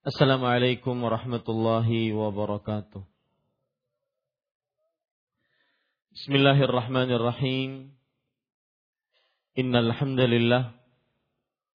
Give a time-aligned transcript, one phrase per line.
[0.00, 3.04] Assalamualaikum warahmatullahi wabarakatuh.
[6.16, 7.92] Bismillahirrahmanirrahim.
[9.60, 10.72] Innal hamdalillah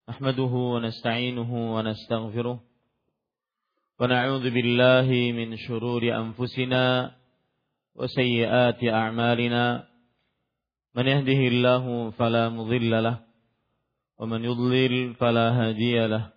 [0.07, 7.19] nahmaduhu wa nasta'inuhu wa nastaghfiruh wa na'udzu billahi min shururi anfusina
[7.91, 9.83] wa sayyiati a'malina.
[10.95, 13.17] Man yahdihillahu fala mudilla lah
[14.15, 16.31] wa man yudlil fala hadiya lah.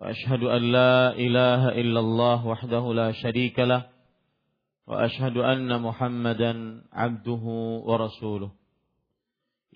[0.00, 3.86] وأشهد أن لا إله إلا الله وحده لا شريك له
[4.86, 7.44] وأشهد أن محمدا عبده
[7.84, 8.50] ورسوله.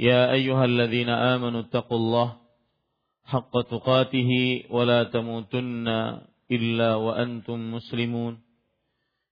[0.00, 2.36] يا أيها الذين آمنوا اتقوا الله
[3.24, 4.30] حق تقاته
[4.70, 5.88] ولا تموتن
[6.50, 8.40] إلا وأنتم مسلمون.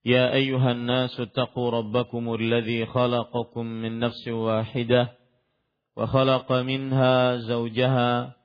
[0.04, 5.12] يا أيها الناس اتقوا ربكم الذي خلقكم من نفس واحدة
[5.96, 8.36] وخلق منها زوجها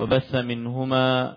[0.00, 1.36] وبث منهما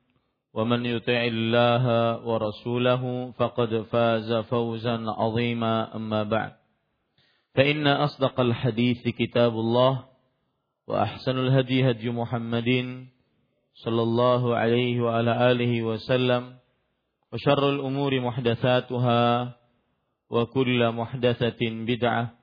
[0.53, 1.85] ومن يطع الله
[2.27, 6.51] ورسوله فقد فاز فوزا عظيما أما بعد.
[7.55, 10.03] فإن أصدق الحديث كتاب الله
[10.87, 12.69] وأحسن الهدي هدي محمد
[13.73, 16.55] صلى الله عليه وعلى آله وسلم
[17.33, 19.55] وشر الأمور محدثاتها
[20.29, 22.33] وكل محدثة بدعة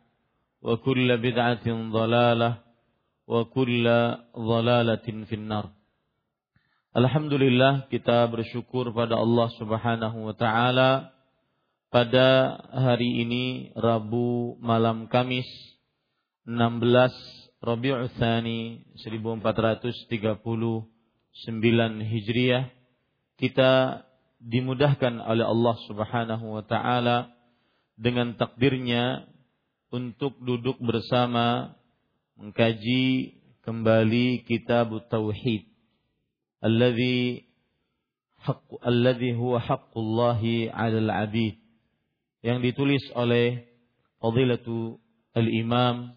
[0.62, 2.58] وكل بدعة ضلالة
[3.26, 3.86] وكل
[4.38, 5.77] ضلالة في النار.
[6.96, 11.12] Alhamdulillah kita bersyukur pada Allah Subhanahu wa taala.
[11.92, 15.44] Pada hari ini Rabu malam Kamis
[16.48, 20.00] 16 Rabiul Tsani 1439
[22.08, 22.72] Hijriah
[23.36, 24.04] kita
[24.40, 27.36] dimudahkan oleh Allah Subhanahu wa taala
[28.00, 29.28] dengan takdirnya
[29.92, 31.76] untuk duduk bersama
[32.40, 35.67] mengkaji kembali kitab tauhid
[36.62, 37.46] alladhi
[38.42, 41.58] haqq alladhi huwa haqqullahi 'alal 'abid
[42.42, 43.66] yang ditulis oleh
[44.18, 44.98] Fadilatu
[45.34, 46.14] Al-Imam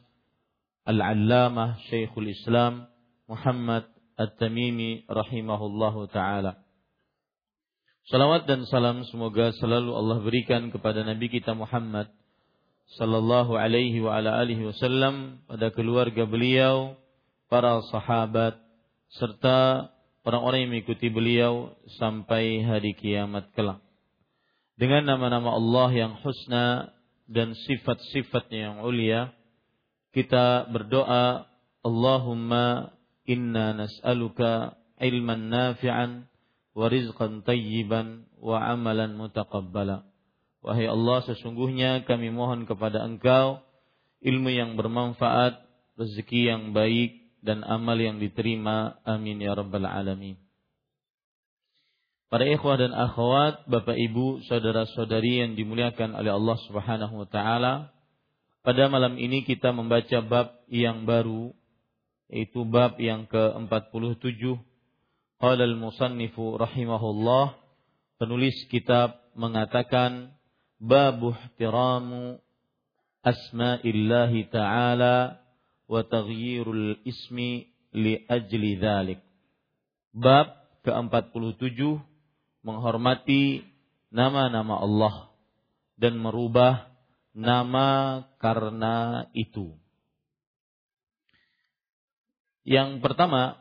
[0.85, 2.89] Al-Allamah Syekhul Islam
[3.29, 3.85] Muhammad
[4.17, 6.61] At-Tamimi rahimahullahu taala.
[8.09, 12.09] Salawat dan salam semoga selalu Allah berikan kepada Nabi kita Muhammad
[12.97, 16.97] sallallahu alaihi wa ala alihi wasallam pada keluarga beliau,
[17.47, 18.57] para sahabat
[19.15, 19.91] serta
[20.25, 23.81] orang-orang yang mengikuti beliau sampai hari kiamat kelak.
[24.77, 26.95] Dengan nama-nama Allah yang husna
[27.29, 29.29] dan sifat-sifatnya yang ulia,
[30.11, 31.45] kita berdoa,
[31.81, 32.93] Allahumma
[33.25, 36.25] inna nas'aluka ilman nafi'an
[36.73, 40.05] wa rizqan tayyiban wa amalan mutaqabbala.
[40.61, 43.61] Wahai Allah, sesungguhnya kami mohon kepada Engkau
[44.21, 45.57] ilmu yang bermanfaat,
[45.97, 49.01] rezeki yang baik, dan amal yang diterima.
[49.05, 50.37] Amin ya rabbal alamin.
[52.31, 57.91] Para ikhwah dan akhwat, Bapak Ibu, saudara-saudari yang dimuliakan oleh Allah Subhanahu wa taala,
[58.63, 61.51] pada malam ini kita membaca bab yang baru
[62.31, 64.61] yaitu bab yang ke-47
[65.41, 67.57] Qala al-musannifu rahimahullah
[68.21, 70.37] penulis kitab mengatakan
[70.77, 72.37] babu ihtiramu
[73.25, 75.41] asma'illahi ta'ala
[75.91, 79.19] wa taghyirul ismi li ajli dhalik.
[80.15, 80.55] Bab
[80.87, 81.99] ke-47
[82.63, 83.67] menghormati
[84.07, 85.15] nama-nama Allah
[85.99, 86.87] dan merubah
[87.35, 89.75] nama karena itu.
[92.63, 93.59] Yang pertama,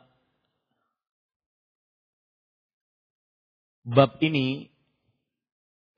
[3.83, 4.71] bab ini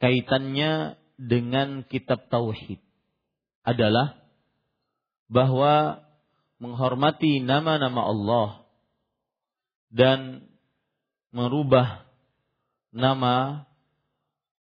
[0.01, 2.79] kaitannya dengan kitab tauhid
[3.63, 4.17] adalah
[5.27, 6.03] bahwa
[6.63, 8.49] menghormati nama-nama Allah
[9.91, 10.47] dan
[11.35, 12.07] merubah
[12.95, 13.67] nama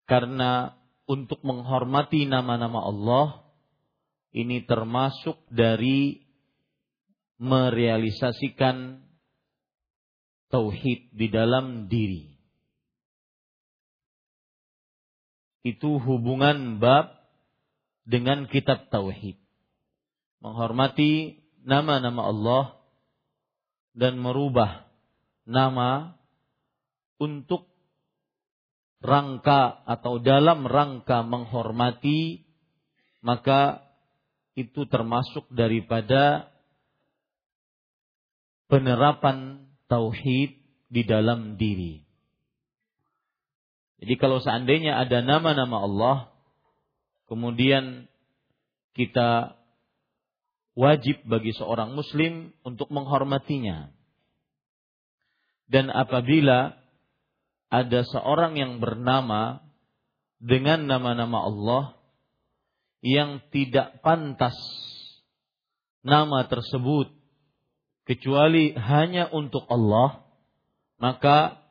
[0.08, 3.28] karena untuk menghormati nama-nama Allah
[4.32, 6.24] ini termasuk dari
[7.36, 9.04] merealisasikan
[10.48, 12.32] tauhid di dalam diri.
[15.68, 17.12] Itu hubungan bab
[18.08, 19.36] dengan kitab tauhid.
[20.42, 22.64] Menghormati nama-nama Allah
[23.94, 24.88] dan merubah
[25.46, 26.16] nama
[27.22, 27.68] untuk
[29.02, 32.46] rangka atau dalam rangka menghormati
[33.22, 33.86] maka
[34.58, 36.50] itu termasuk daripada
[38.68, 40.58] penerapan tauhid
[40.92, 42.04] di dalam diri.
[44.02, 46.18] Jadi kalau seandainya ada nama-nama Allah,
[47.30, 48.10] kemudian
[48.98, 49.61] kita
[50.82, 53.94] wajib bagi seorang muslim untuk menghormatinya.
[55.70, 56.74] Dan apabila
[57.70, 59.62] ada seorang yang bernama
[60.42, 61.84] dengan nama-nama Allah
[63.06, 64.58] yang tidak pantas
[66.02, 67.14] nama tersebut
[68.10, 70.26] kecuali hanya untuk Allah,
[70.98, 71.62] maka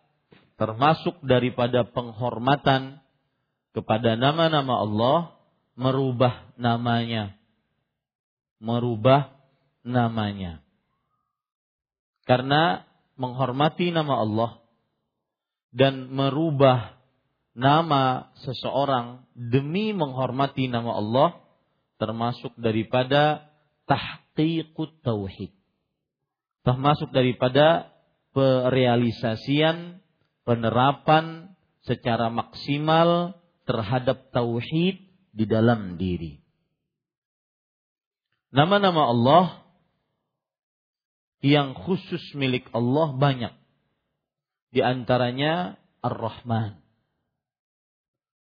[0.54, 3.02] termasuk daripada penghormatan
[3.74, 5.18] kepada nama-nama Allah
[5.74, 7.39] merubah namanya.
[8.60, 9.32] Merubah
[9.82, 10.60] namanya.
[12.28, 12.84] Karena
[13.16, 14.50] menghormati nama Allah
[15.74, 17.00] dan merubah
[17.56, 21.28] nama seseorang demi menghormati nama Allah
[22.00, 23.50] termasuk daripada
[23.84, 25.52] tahqiqut tauhid.
[26.64, 27.92] Termasuk daripada
[28.32, 30.00] perealisasian
[30.44, 36.40] penerapan secara maksimal terhadap tauhid di dalam diri.
[38.50, 39.44] Nama-nama Allah
[41.41, 43.55] yang khusus milik Allah banyak.
[44.70, 46.79] Di antaranya Ar-Rahman.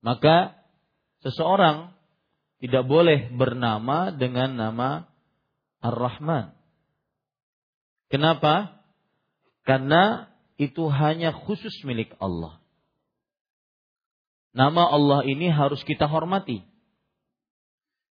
[0.04, 0.56] Maka
[1.24, 1.92] seseorang
[2.64, 4.90] tidak boleh bernama dengan nama
[5.84, 6.56] Ar-Rahman.
[8.08, 8.80] Kenapa?
[9.68, 12.58] Karena itu hanya khusus milik Allah.
[14.56, 16.66] Nama Allah ini harus kita hormati.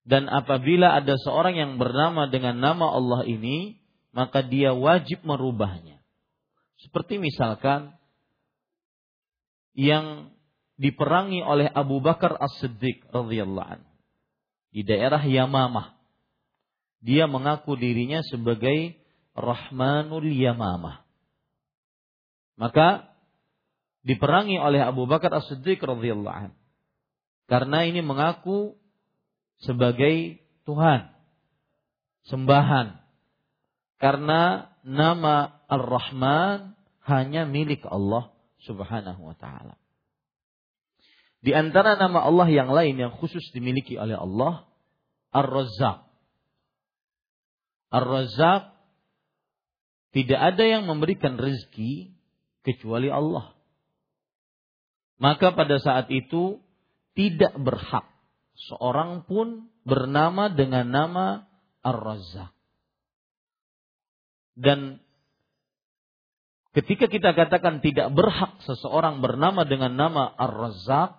[0.05, 3.81] Dan apabila ada seorang yang bernama dengan nama Allah ini,
[4.13, 6.05] maka dia wajib merubahnya.
[6.77, 7.97] Seperti misalkan
[9.73, 10.31] yang
[10.77, 13.91] diperangi oleh Abu Bakar As-Siddiq radhiyallahu anhu
[14.75, 15.97] di daerah Yamamah.
[17.05, 18.97] Dia mengaku dirinya sebagai
[19.33, 21.01] Rahmanul Yamamah.
[22.61, 23.09] Maka
[24.05, 26.59] diperangi oleh Abu Bakar As-Siddiq radhiyallahu anhu.
[27.49, 28.77] Karena ini mengaku
[29.63, 31.13] sebagai Tuhan,
[32.27, 32.99] sembahan,
[34.01, 36.75] karena nama Ar-Rahman
[37.05, 38.33] hanya milik Allah
[38.65, 39.77] Subhanahu wa taala.
[41.45, 44.65] Di antara nama Allah yang lain yang khusus dimiliki oleh Allah,
[45.37, 46.09] Ar-Razzaq.
[47.93, 48.63] Ar-Razzaq
[50.17, 52.15] tidak ada yang memberikan rezeki
[52.65, 53.53] kecuali Allah.
[55.21, 56.63] Maka pada saat itu
[57.19, 58.14] tidak berhak
[58.55, 61.27] seorang pun bernama dengan nama
[61.85, 62.53] Ar-Razzaq.
[64.55, 65.03] Dan
[66.73, 71.11] ketika kita katakan tidak berhak seseorang bernama dengan nama Ar-Razzaq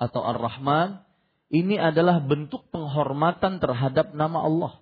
[0.00, 1.04] atau Ar-Rahman,
[1.52, 4.74] ini adalah bentuk penghormatan terhadap nama Allah.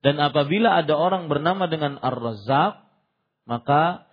[0.00, 2.82] Dan apabila ada orang bernama dengan Ar-Razzaq,
[3.46, 4.10] maka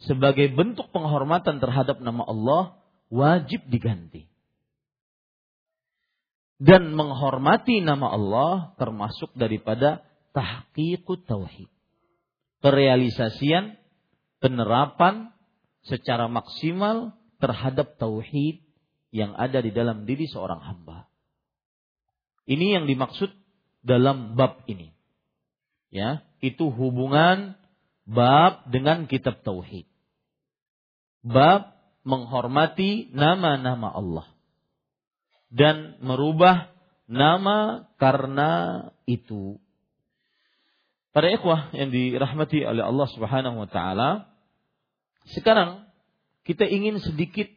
[0.00, 2.62] sebagai bentuk penghormatan terhadap nama Allah
[3.12, 4.28] wajib diganti.
[6.56, 10.00] Dan menghormati nama Allah termasuk daripada
[10.32, 11.68] tahqiqut tauhid.
[12.64, 13.76] Perealisasian,
[14.40, 15.36] penerapan
[15.84, 18.64] secara maksimal terhadap tauhid
[19.12, 21.08] yang ada di dalam diri seorang hamba.
[22.48, 23.28] Ini yang dimaksud
[23.84, 24.96] dalam bab ini.
[25.92, 27.54] Ya, itu hubungan
[28.08, 29.84] bab dengan kitab tauhid.
[31.20, 34.35] Bab menghormati nama-nama Allah
[35.50, 36.70] dan merubah
[37.06, 39.60] nama karena itu
[41.16, 44.28] Para ikhwah yang dirahmati oleh Allah Subhanahu wa taala,
[45.32, 45.88] sekarang
[46.44, 47.48] kita ingin sedikit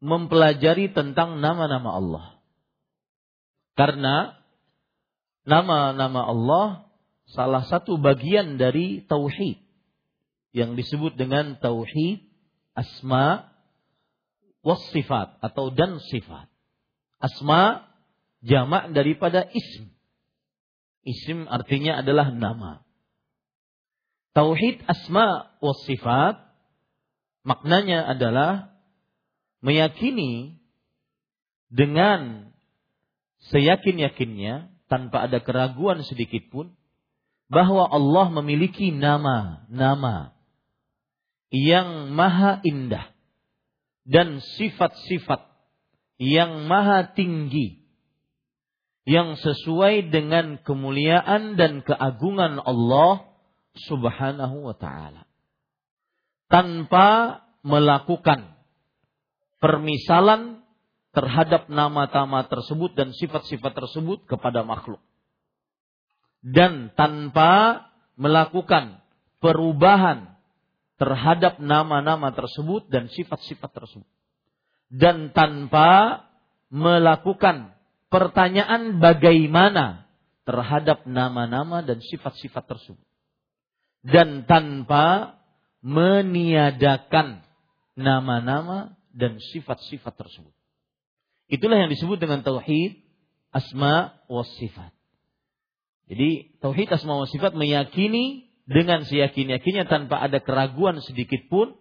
[0.00, 2.26] mempelajari tentang nama-nama Allah.
[3.76, 4.32] Karena
[5.44, 6.66] nama-nama Allah
[7.28, 9.60] salah satu bagian dari tauhid
[10.56, 12.24] yang disebut dengan tauhid
[12.72, 13.44] asma
[14.64, 16.48] was sifat atau dan sifat.
[17.18, 17.90] Asma
[18.42, 19.90] jamak daripada ism.
[21.02, 22.86] Isim artinya adalah nama.
[24.36, 26.38] Tauhid asma wa sifat
[27.42, 28.70] maknanya adalah
[29.64, 30.62] meyakini
[31.72, 32.52] dengan
[33.50, 36.76] seyakin-yakinnya tanpa ada keraguan sedikit pun
[37.48, 40.36] bahwa Allah memiliki nama-nama
[41.48, 43.08] yang maha indah
[44.04, 45.47] dan sifat-sifat
[46.18, 47.78] yang maha tinggi
[49.08, 53.24] yang sesuai dengan kemuliaan dan keagungan Allah
[53.88, 55.24] Subhanahu wa taala.
[56.52, 58.52] Tanpa melakukan
[59.64, 60.60] permisalan
[61.16, 65.00] terhadap nama-nama tersebut dan sifat-sifat tersebut kepada makhluk.
[66.44, 67.86] Dan tanpa
[68.20, 69.00] melakukan
[69.40, 70.36] perubahan
[71.00, 74.17] terhadap nama-nama tersebut dan sifat-sifat tersebut.
[74.88, 76.24] Dan tanpa
[76.72, 77.76] melakukan
[78.08, 80.08] pertanyaan bagaimana
[80.48, 83.04] terhadap nama-nama dan sifat-sifat tersebut.
[84.00, 85.36] Dan tanpa
[85.84, 87.44] meniadakan
[87.98, 90.54] nama-nama dan sifat-sifat tersebut.
[91.48, 93.00] Itulah yang disebut dengan tauhid
[93.52, 94.92] asma wa sifat.
[96.08, 101.76] Jadi tauhid asma wa sifat meyakini dengan seyakin-yakinnya tanpa ada keraguan sedikit pun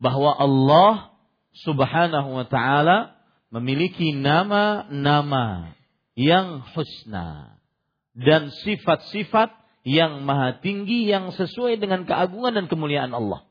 [0.00, 1.11] bahwa Allah
[1.52, 3.16] Subhanahu wa taala
[3.52, 5.76] memiliki nama-nama
[6.16, 7.60] yang husna
[8.16, 9.52] dan sifat-sifat
[9.84, 13.44] yang maha tinggi yang sesuai dengan keagungan dan kemuliaan Allah.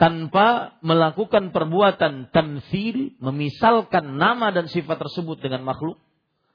[0.00, 6.00] Tanpa melakukan perbuatan tamsil, memisalkan nama dan sifat tersebut dengan makhluk,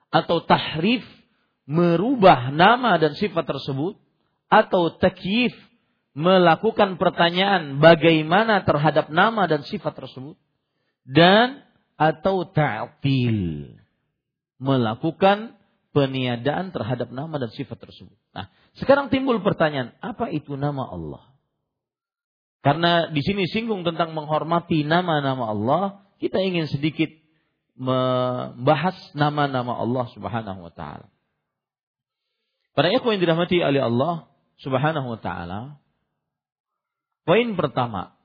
[0.10, 1.06] atau tahrif
[1.66, 3.98] merubah nama dan sifat tersebut
[4.50, 5.54] atau takyif
[6.16, 10.40] melakukan pertanyaan bagaimana terhadap nama dan sifat tersebut
[11.04, 11.68] dan
[12.00, 13.76] atau ta'til
[14.58, 15.60] melakukan
[15.92, 18.16] peniadaan terhadap nama dan sifat tersebut.
[18.36, 21.24] Nah, sekarang timbul pertanyaan, apa itu nama Allah?
[22.60, 25.84] Karena di sini singgung tentang menghormati nama-nama Allah,
[26.20, 27.12] kita ingin sedikit
[27.76, 31.08] membahas nama-nama Allah Subhanahu wa taala.
[32.76, 34.28] Para ikhwan yang dirahmati oleh Allah
[34.60, 35.80] Subhanahu wa taala,
[37.26, 38.16] poin pertama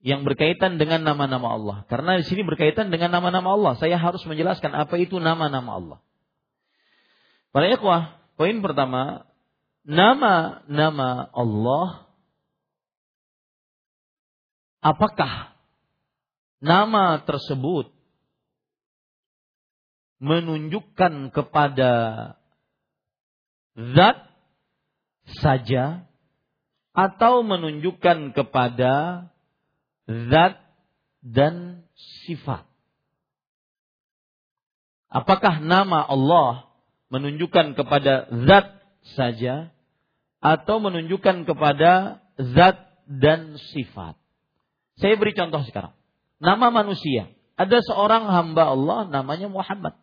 [0.00, 1.76] yang berkaitan dengan nama-nama Allah.
[1.86, 5.98] Karena di sini berkaitan dengan nama-nama Allah, saya harus menjelaskan apa itu nama-nama Allah.
[7.52, 9.28] Para ikhwah, poin pertama,
[9.84, 12.10] nama-nama Allah
[14.80, 15.52] apakah
[16.60, 17.92] nama tersebut
[20.20, 21.92] menunjukkan kepada
[23.76, 24.18] zat
[25.40, 26.04] saja
[26.90, 29.26] atau menunjukkan kepada
[30.06, 30.58] zat
[31.22, 31.86] dan
[32.26, 32.66] sifat.
[35.10, 36.70] Apakah nama Allah
[37.10, 38.66] menunjukkan kepada zat
[39.18, 39.74] saja
[40.38, 44.14] atau menunjukkan kepada zat dan sifat?
[44.98, 45.94] Saya beri contoh sekarang.
[46.38, 47.30] Nama manusia.
[47.54, 49.98] Ada seorang hamba Allah namanya Muhammad.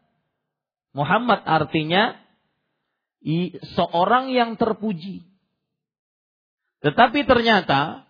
[0.94, 2.18] Muhammad artinya
[3.76, 5.27] seorang yang terpuji.
[6.88, 8.08] Tetapi ternyata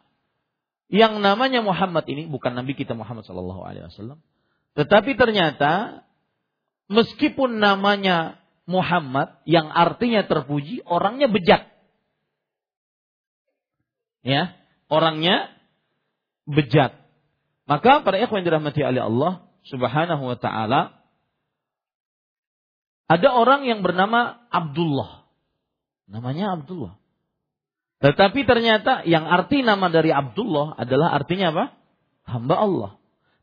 [0.86, 4.22] yang namanya Muhammad ini bukan Nabi kita Muhammad Shallallahu Alaihi Wasallam,
[4.77, 6.05] tetapi ternyata
[6.86, 8.38] meskipun namanya
[8.69, 11.65] Muhammad yang artinya terpuji, orangnya bejat.
[14.22, 14.53] Ya,
[14.93, 15.50] orangnya
[16.46, 16.93] bejat.
[17.65, 21.01] Maka para ikhwan dirahmati oleh Allah Subhanahu wa taala
[23.10, 25.25] ada orang yang bernama Abdullah.
[26.05, 27.00] Namanya Abdullah.
[27.98, 31.66] Tetapi ternyata yang arti nama dari Abdullah adalah artinya apa?
[32.30, 32.92] Hamba Allah.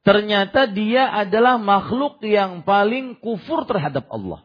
[0.04, 4.44] Ternyata dia adalah makhluk yang paling kufur terhadap Allah.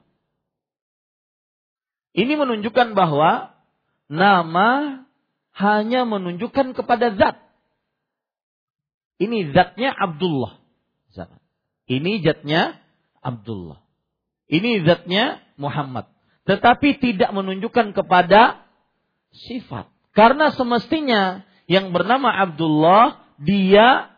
[2.16, 3.54] Ini menunjukkan bahwa
[4.10, 5.04] nama
[5.54, 7.38] hanya menunjukkan kepada zat.
[9.20, 10.58] Ini zatnya Abdullah.
[11.89, 12.78] Ini zatnya
[13.20, 13.82] Abdullah.
[14.46, 16.06] Ini zatnya Muhammad.
[16.46, 18.63] Tetapi tidak menunjukkan kepada
[19.34, 19.89] sifat.
[20.13, 24.10] Karena semestinya yang bernama Abdullah, dia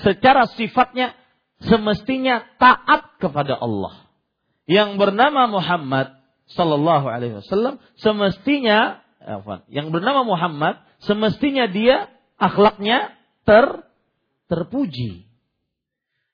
[0.00, 1.14] secara sifatnya
[1.62, 4.08] semestinya taat kepada Allah.
[4.66, 6.14] Yang bernama Muhammad
[6.50, 9.02] Sallallahu Alaihi Wasallam semestinya,
[9.70, 13.14] yang bernama Muhammad semestinya dia akhlaknya
[13.46, 13.86] ter
[14.50, 15.30] terpuji.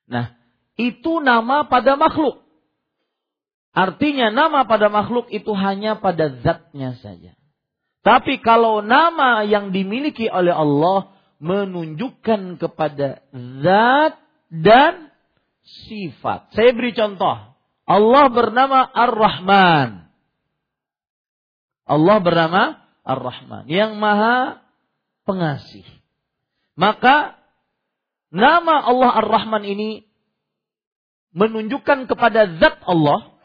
[0.08, 0.32] Nah,
[0.80, 2.40] itu nama pada makhluk.
[3.76, 7.36] Artinya nama pada makhluk itu hanya pada zatnya saja.
[8.06, 11.10] Tapi kalau nama yang dimiliki oleh Allah
[11.42, 14.14] menunjukkan kepada zat
[14.46, 15.10] dan
[15.90, 16.54] sifat.
[16.54, 17.34] Saya beri contoh.
[17.82, 20.06] Allah bernama Ar-Rahman.
[21.82, 22.62] Allah bernama
[23.02, 23.66] Ar-Rahman.
[23.66, 24.62] Yang maha
[25.26, 25.86] pengasih.
[26.78, 27.34] Maka
[28.30, 30.06] nama Allah Ar-Rahman ini
[31.34, 33.35] menunjukkan kepada zat Allah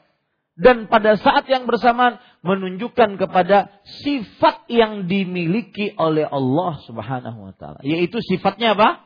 [0.60, 3.72] dan pada saat yang bersamaan menunjukkan kepada
[4.04, 9.06] sifat yang dimiliki oleh Allah Subhanahu wa taala yaitu sifatnya apa?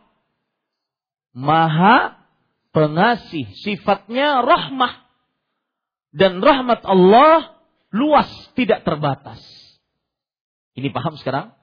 [1.36, 2.26] Maha
[2.76, 5.08] pengasih, sifatnya rahmah.
[6.16, 7.60] Dan rahmat Allah
[7.92, 9.40] luas, tidak terbatas.
[10.76, 11.56] Ini paham sekarang?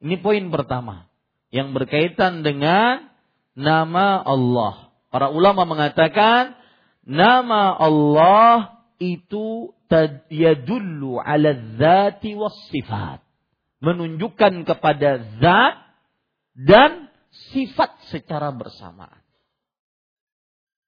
[0.00, 1.08] Ini poin pertama
[1.48, 3.12] yang berkaitan dengan
[3.56, 4.92] nama Allah.
[5.08, 6.56] Para ulama mengatakan
[7.04, 9.74] nama Allah itu
[10.30, 13.20] yadullu ala dzati was sifat.
[13.84, 15.76] Menunjukkan kepada zat
[16.56, 17.12] dan
[17.52, 19.20] sifat secara bersamaan.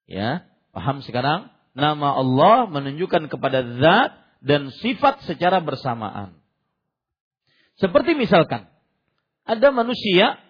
[0.06, 1.50] Ya, paham sekarang?
[1.76, 4.10] Nama Allah menunjukkan kepada zat
[4.40, 6.38] dan sifat secara bersamaan.
[7.76, 8.70] Seperti misalkan
[9.44, 10.40] ada manusia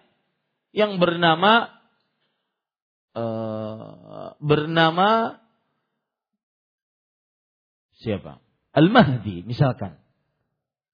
[0.71, 1.67] yang bernama
[3.17, 5.41] uh, bernama
[8.01, 8.41] siapa?
[8.73, 9.97] Al-Mahdi misalkan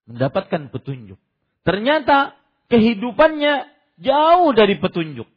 [0.08, 1.20] mendapatkan petunjuk.
[1.64, 2.36] Ternyata
[2.68, 3.68] kehidupannya
[4.00, 5.28] jauh dari petunjuk.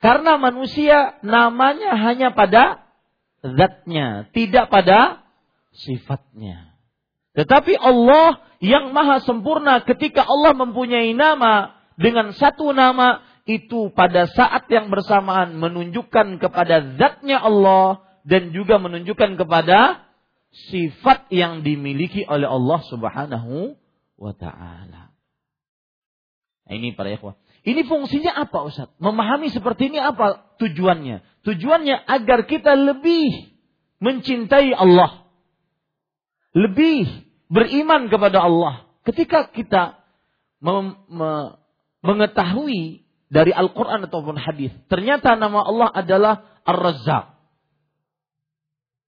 [0.00, 2.84] Karena manusia namanya hanya pada
[3.40, 5.24] zatnya, tidak pada
[5.72, 6.76] sifatnya.
[7.36, 14.68] Tetapi Allah yang maha sempurna ketika Allah mempunyai nama dengan satu nama itu pada saat
[14.72, 20.05] yang bersamaan menunjukkan kepada zatnya Allah dan juga menunjukkan kepada
[20.72, 23.76] sifat yang dimiliki oleh Allah Subhanahu
[24.16, 25.12] wa taala.
[26.66, 27.38] Nah, ini para ikhwah.
[27.66, 28.90] Ini fungsinya apa Ustaz?
[28.98, 31.22] Memahami seperti ini apa tujuannya?
[31.46, 33.54] Tujuannya agar kita lebih
[34.02, 35.26] mencintai Allah.
[36.56, 37.06] Lebih
[37.52, 38.86] beriman kepada Allah.
[39.06, 40.02] Ketika kita
[42.02, 46.34] mengetahui dari Al-Quran ataupun hadis, ternyata nama Allah adalah
[46.66, 47.35] Ar-Razzaq.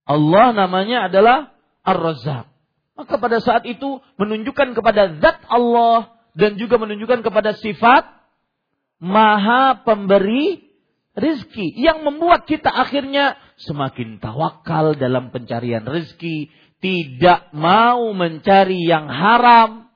[0.08, 1.52] Allah namanya adalah
[1.84, 2.48] Ar-Razzaq.
[2.96, 8.08] Maka pada saat itu menunjukkan kepada zat Allah dan juga menunjukkan kepada sifat
[8.98, 10.66] maha pemberi
[11.14, 16.50] rizki yang membuat kita akhirnya semakin tawakal dalam pencarian rizki,
[16.82, 19.90] tidak mau mencari yang haram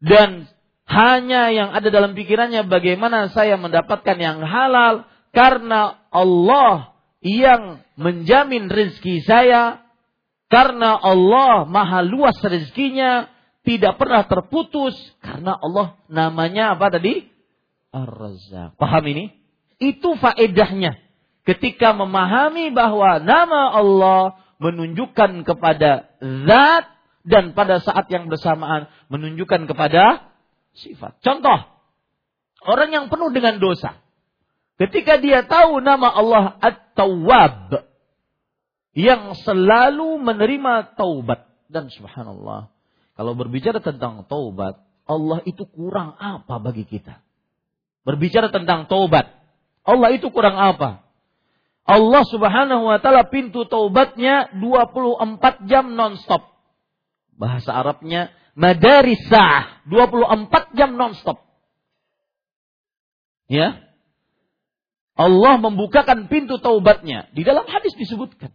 [0.00, 0.48] dan
[0.84, 6.91] hanya yang ada dalam pikirannya bagaimana saya mendapatkan yang halal karena Allah
[7.22, 9.86] yang menjamin rizki saya
[10.50, 13.30] karena Allah maha luas rezekinya
[13.62, 17.32] tidak pernah terputus karena Allah namanya apa tadi
[17.92, 18.80] Ar-Razzaq.
[18.80, 19.36] Paham ini?
[19.76, 20.96] Itu faedahnya.
[21.44, 26.84] Ketika memahami bahwa nama Allah menunjukkan kepada zat
[27.28, 30.32] dan pada saat yang bersamaan menunjukkan kepada
[30.72, 31.20] sifat.
[31.20, 31.68] Contoh,
[32.64, 34.00] orang yang penuh dengan dosa.
[34.82, 37.86] Ketika dia tahu nama Allah At-Tawwab
[38.98, 42.66] yang selalu menerima taubat dan subhanallah,
[43.14, 47.22] kalau berbicara tentang taubat, Allah itu kurang apa bagi kita?
[48.02, 49.30] Berbicara tentang taubat.
[49.86, 51.06] Allah itu kurang apa?
[51.86, 56.42] Allah subhanahu wa ta'ala pintu taubatnya 24 jam non-stop.
[57.38, 59.86] Bahasa Arabnya madarisah.
[59.86, 61.38] 24 jam non-stop.
[63.46, 63.91] Ya.
[65.12, 67.28] Allah membukakan pintu taubatnya.
[67.36, 68.52] Di dalam hadis disebutkan.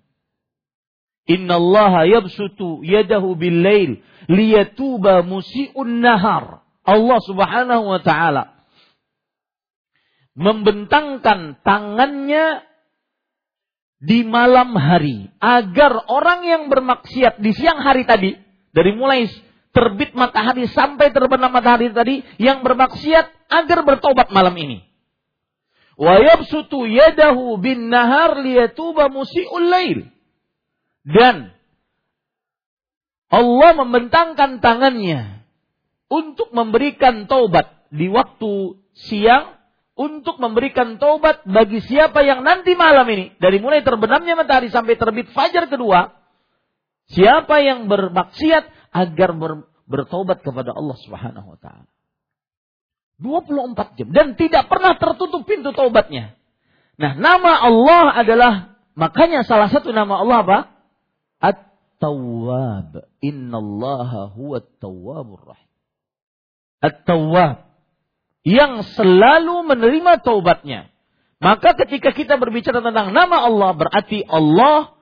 [1.27, 3.91] Inna Allah yabsutu yadahu bil lail
[4.31, 6.63] liyatuba musi'un nahar.
[6.87, 8.57] Allah subhanahu wa ta'ala
[10.37, 12.63] membentangkan tangannya
[13.97, 18.37] di malam hari agar orang yang bermaksiat di siang hari tadi
[18.69, 19.27] dari mulai
[19.75, 24.86] terbit matahari sampai terbenam matahari tadi yang bermaksiat agar bertobat malam ini.
[25.97, 29.99] Wa yabsutu yadahu bin nahar liyatuba musi'ul lail.
[31.01, 31.57] Dan
[33.27, 35.43] Allah membentangkan tangannya
[36.07, 39.57] untuk memberikan taubat di waktu siang
[39.97, 45.27] untuk memberikan taubat bagi siapa yang nanti malam ini dari mulai terbenamnya matahari sampai terbit
[45.33, 46.13] fajar kedua
[47.11, 49.51] siapa yang bermaksiat agar ber,
[49.89, 51.96] bertobat kepada Allah Subhanahu wa taala
[53.17, 54.07] 24 jam.
[54.13, 56.37] Dan tidak pernah tertutup pintu taubatnya.
[56.97, 58.53] Nah nama Allah adalah
[58.97, 60.59] makanya salah satu nama Allah apa?
[61.41, 63.05] At-Tawwab.
[63.21, 65.69] Innallaha huwa at-tawwabur rahim.
[66.81, 67.65] At-Tawwab.
[68.45, 70.93] Yang selalu menerima taubatnya.
[71.37, 74.97] Maka ketika kita berbicara tentang nama Allah berarti Allah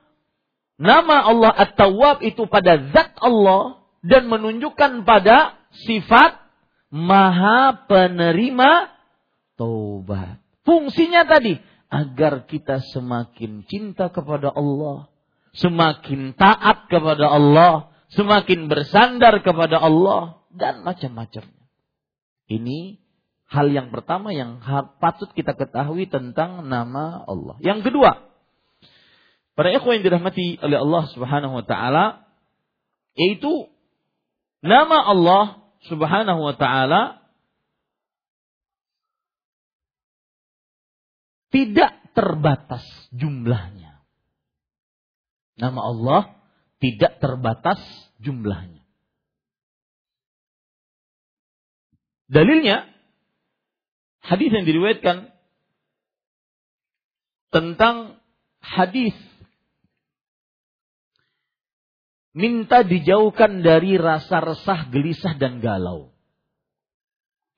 [0.75, 5.55] nama Allah At-Tawwab itu pada zat Allah dan menunjukkan pada
[5.87, 6.44] sifat
[6.93, 8.93] Maha penerima
[9.57, 10.41] taubat.
[10.65, 11.57] Fungsinya tadi
[11.89, 15.09] agar kita semakin cinta kepada Allah,
[15.53, 21.65] semakin taat kepada Allah, semakin bersandar kepada Allah dan macam-macamnya.
[22.45, 23.01] Ini
[23.49, 24.61] hal yang pertama yang
[25.01, 27.57] patut kita ketahui tentang nama Allah.
[27.61, 28.25] Yang kedua,
[29.53, 32.05] para ikhwan yang dirahmati oleh Allah Subhanahu wa taala
[33.15, 33.71] yaitu
[34.59, 37.25] nama Allah Subhanahu wa taala
[41.53, 42.83] tidak terbatas
[43.15, 44.03] jumlahnya.
[45.55, 46.21] Nama Allah
[46.83, 47.79] tidak terbatas
[48.19, 48.83] jumlahnya.
[52.27, 52.89] Dalilnya
[54.25, 55.29] hadis yang diriwayatkan
[57.53, 58.19] tentang
[58.59, 59.13] hadis
[62.35, 66.11] minta dijauhkan dari rasa resah, gelisah dan galau.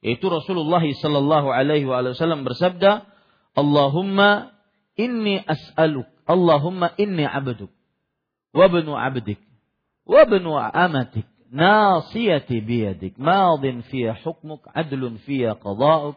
[0.05, 3.09] Itu Rasulullah sallallahu alaihi wasallam bersabda,
[3.57, 4.53] "Allahumma
[4.93, 7.73] inni as'aluk, Allahumma inni 'abduk
[8.53, 9.41] wa ibnu 'abdik
[10.05, 16.15] wa ibnu amatik, nasiyati biyadik, madin fi hukmuk, adlun fi qada'uk,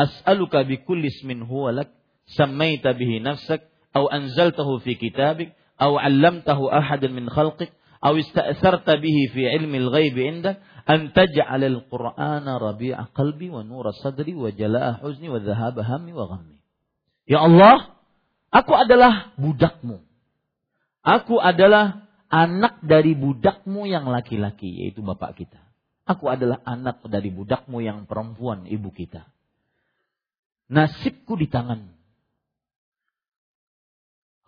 [0.00, 1.92] as'aluka bi kulli ismin huwa lak,
[2.32, 7.68] sammaita bihi nafsak aw anzaltahu fi kitabik aw 'allamtahu ahadan min khalqik."
[8.04, 10.60] أو استأثرت به في علم الغيب عندك
[18.50, 20.02] aku adalah budakmu.
[21.00, 25.60] Aku adalah anak dari budakmu yang laki-laki, yaitu bapak kita.
[26.08, 29.30] Aku adalah anak dari budakmu yang perempuan, ibu kita.
[30.70, 31.94] Nasibku di tanganmu.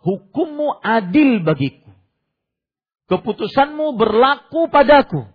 [0.03, 1.82] Hukummu adil bagiku
[3.11, 5.27] Keputusanmu berlaku padaku.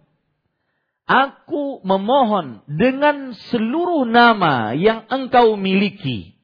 [1.08, 6.36] Aku memohon dengan seluruh nama yang engkau miliki.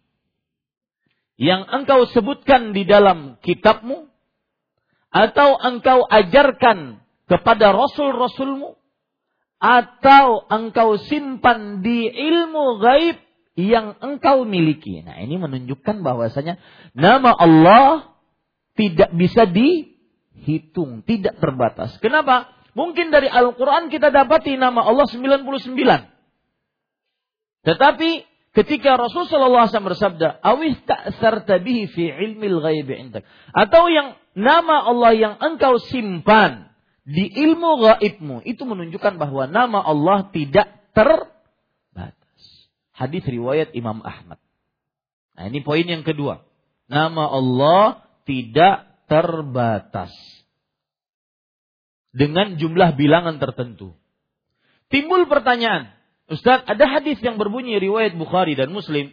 [1.36, 4.08] Yang engkau sebutkan di dalam kitabmu
[5.12, 8.80] atau engkau ajarkan kepada rasul-rasulmu
[9.60, 13.18] atau engkau simpan di ilmu gaib
[13.54, 15.06] yang engkau miliki.
[15.06, 16.60] Nah, ini menunjukkan bahwasanya
[16.98, 18.16] nama Allah
[18.74, 19.46] tidak bisa
[20.34, 21.96] dihitung, tidak terbatas.
[22.02, 22.50] Kenapa?
[22.74, 25.46] Mungkin dari Al-Quran kita dapati nama Allah 99.
[27.64, 28.10] Tetapi
[28.52, 33.24] ketika Rasulullah SAW bersabda, Awih ta'sarta bihi fi ilmil ghaibi indak.
[33.54, 40.34] Atau yang nama Allah yang engkau simpan di ilmu gaibmu itu menunjukkan bahwa nama Allah
[40.34, 42.42] tidak terbatas.
[42.94, 44.42] Hadis riwayat Imam Ahmad.
[45.34, 46.46] Nah, ini poin yang kedua.
[46.90, 50.14] Nama Allah tidak terbatas.
[52.14, 53.98] Dengan jumlah bilangan tertentu.
[54.94, 55.90] Timbul pertanyaan,
[56.30, 59.12] Ustaz, ada hadis yang berbunyi riwayat Bukhari dan Muslim.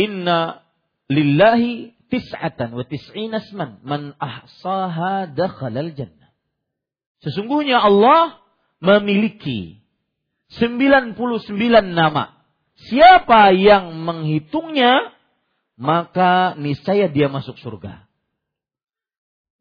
[0.00, 0.64] Inna
[1.12, 6.32] lillahi tis'atan wa tis'ina asman man ahsaha dakhalal jannah.
[7.20, 8.40] Sesungguhnya Allah
[8.80, 9.84] memiliki
[10.58, 11.14] 99
[11.94, 12.34] nama.
[12.80, 15.12] Siapa yang menghitungnya,
[15.76, 18.09] maka niscaya dia masuk surga.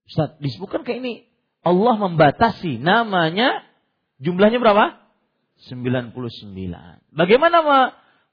[0.09, 1.13] Ustaz, disebutkan kayak ini
[1.61, 3.61] Allah membatasi namanya
[4.17, 4.97] jumlahnya berapa?
[5.69, 6.15] 99.
[7.13, 7.57] Bagaimana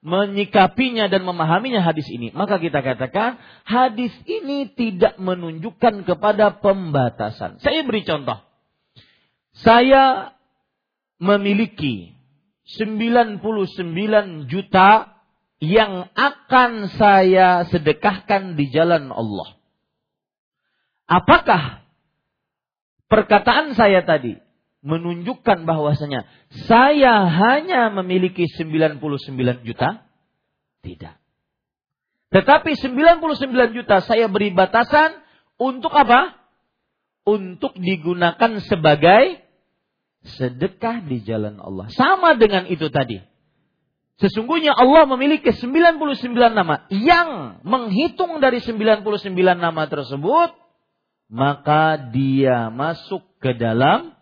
[0.01, 7.59] menyikapinya dan memahaminya hadis ini, maka kita katakan hadis ini tidak menunjukkan kepada pembatasan.
[7.59, 8.39] Saya beri contoh.
[9.57, 10.37] Saya
[11.19, 12.15] memiliki
[12.79, 13.43] 99
[14.47, 15.19] juta
[15.59, 19.56] yang akan saya sedekahkan di jalan Allah.
[21.07, 21.87] Apakah
[23.07, 24.43] perkataan saya tadi
[24.83, 26.27] menunjukkan bahwasanya
[26.67, 29.03] saya hanya memiliki 99
[29.63, 30.03] juta?
[30.83, 31.15] Tidak.
[32.35, 35.15] Tetapi 99 juta saya beri batasan
[35.63, 36.35] untuk apa?
[37.27, 39.43] Untuk digunakan sebagai
[40.27, 41.87] sedekah di jalan Allah.
[41.95, 43.23] Sama dengan itu tadi.
[44.17, 46.03] Sesungguhnya Allah memiliki 99
[46.51, 49.05] nama yang menghitung dari 99
[49.55, 50.66] nama tersebut
[51.27, 54.15] maka dia masuk ke dalam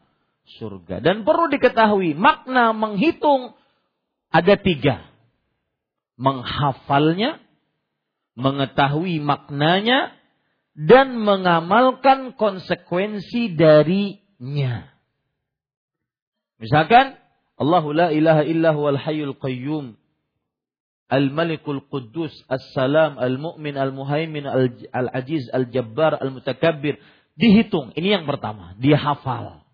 [0.60, 1.00] surga.
[1.04, 3.56] Dan perlu diketahui makna menghitung
[4.32, 5.04] ada tiga.
[6.14, 7.42] Menghafalnya,
[8.38, 10.14] mengetahui maknanya,
[10.74, 14.90] dan mengamalkan konsekuensi darinya.
[16.58, 17.18] Misalkan,
[17.54, 19.94] Allahu la ilaha illahu al hayyul qayyum
[21.08, 24.48] Al-Malikul Quddus, As-Salam, Al-Mu'min, Al-Muhaimin,
[24.90, 26.96] Al-Aziz, Al-Jabbar, Al-Mutakabbir.
[27.34, 27.92] Dihitung.
[27.98, 28.78] Ini yang pertama.
[28.80, 29.64] Dia hafal.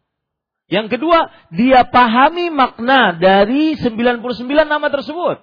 [0.70, 4.22] Yang kedua, dia pahami makna dari 99
[4.70, 5.42] nama tersebut.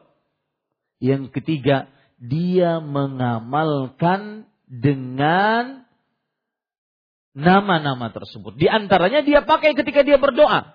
[1.04, 5.86] Yang ketiga, dia mengamalkan dengan
[7.38, 8.58] nama-nama tersebut.
[8.58, 10.74] Di antaranya dia pakai ketika dia berdoa.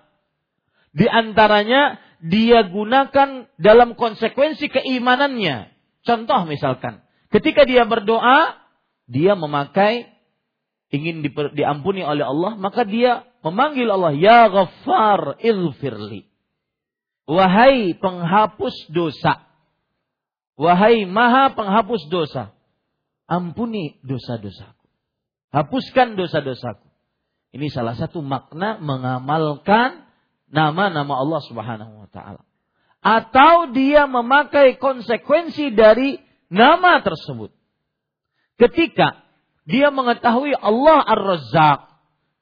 [0.93, 5.75] Di antaranya dia gunakan dalam konsekuensi keimanannya.
[6.07, 8.55] Contoh misalkan, ketika dia berdoa,
[9.11, 10.07] dia memakai
[10.87, 11.19] ingin
[11.51, 16.31] diampuni oleh Allah, maka dia memanggil Allah, Ya Ghaffar ilfirli.
[17.27, 19.43] Wahai penghapus dosa.
[20.55, 22.55] Wahai maha penghapus dosa.
[23.23, 24.85] ampuni dosa-dosaku.
[25.55, 26.85] Hapuskan dosa-dosaku.
[27.55, 30.05] Ini salah satu makna mengamalkan
[30.53, 32.45] nama-nama Allah Subhanahu wa taala.
[33.03, 37.51] Atau dia memakai konsekuensi dari nama tersebut.
[38.55, 39.25] Ketika
[39.67, 41.79] dia mengetahui Allah Ar-Razzaq,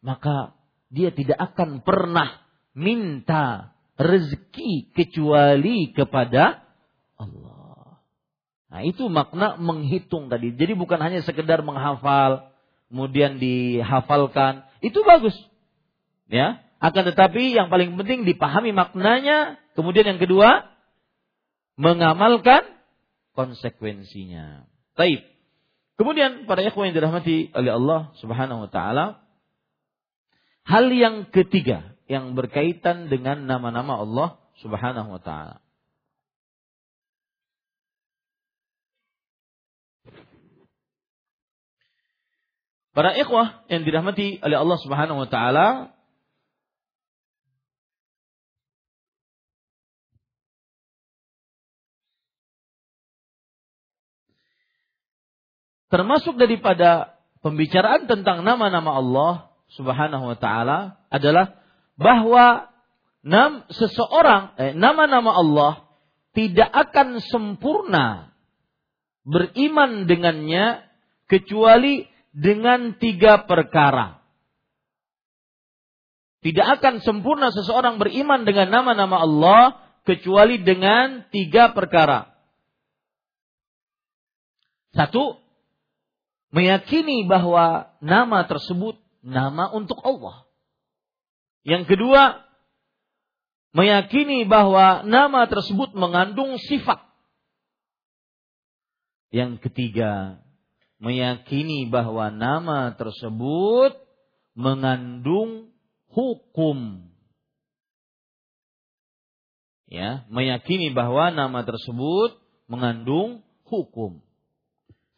[0.06, 0.54] maka
[0.92, 2.44] dia tidak akan pernah
[2.76, 6.62] minta rezeki kecuali kepada
[7.16, 8.02] Allah.
[8.72, 10.54] Nah, itu makna menghitung tadi.
[10.54, 12.52] Jadi bukan hanya sekedar menghafal,
[12.92, 15.36] kemudian dihafalkan, itu bagus.
[16.32, 20.66] Ya, akan tetapi yang paling penting dipahami maknanya, kemudian yang kedua
[21.78, 22.66] mengamalkan
[23.38, 24.66] konsekuensinya.
[24.98, 25.22] Taib.
[26.02, 29.22] Kemudian para ikhwan yang dirahmati oleh Allah Subhanahu wa taala,
[30.66, 35.62] hal yang ketiga yang berkaitan dengan nama-nama Allah Subhanahu wa taala.
[42.92, 45.96] Para ikhwah yang dirahmati oleh Allah Subhanahu wa taala,
[55.92, 59.34] termasuk daripada pembicaraan tentang nama-nama Allah
[59.76, 61.60] Subhanahu wa taala adalah
[62.00, 62.72] bahwa
[63.22, 65.74] nam seseorang eh, nama-nama Allah
[66.32, 68.32] tidak akan sempurna
[69.28, 70.88] beriman dengannya
[71.28, 74.24] kecuali dengan tiga perkara.
[76.42, 79.64] Tidak akan sempurna seseorang beriman dengan nama-nama Allah
[80.02, 82.34] kecuali dengan tiga perkara.
[84.98, 85.38] Satu,
[86.52, 90.46] meyakini bahwa nama tersebut nama untuk Allah.
[91.64, 92.44] Yang kedua,
[93.72, 97.00] meyakini bahwa nama tersebut mengandung sifat.
[99.32, 100.44] Yang ketiga,
[101.00, 103.96] meyakini bahwa nama tersebut
[104.54, 105.72] mengandung
[106.12, 107.08] hukum.
[109.88, 112.36] Ya, meyakini bahwa nama tersebut
[112.68, 114.24] mengandung hukum.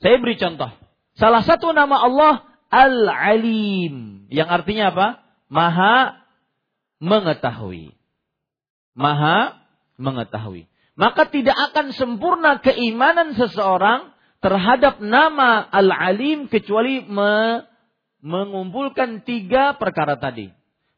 [0.02, 0.83] Saya beri contoh.
[1.14, 2.34] Salah satu nama Allah
[2.74, 5.08] Al-Alim yang artinya apa?
[5.46, 6.26] Maha
[6.98, 7.94] mengetahui.
[8.98, 9.62] Maha
[10.02, 10.66] mengetahui.
[10.98, 17.66] Maka tidak akan sempurna keimanan seseorang terhadap nama Al-Alim kecuali me
[18.24, 20.50] mengumpulkan tiga perkara tadi.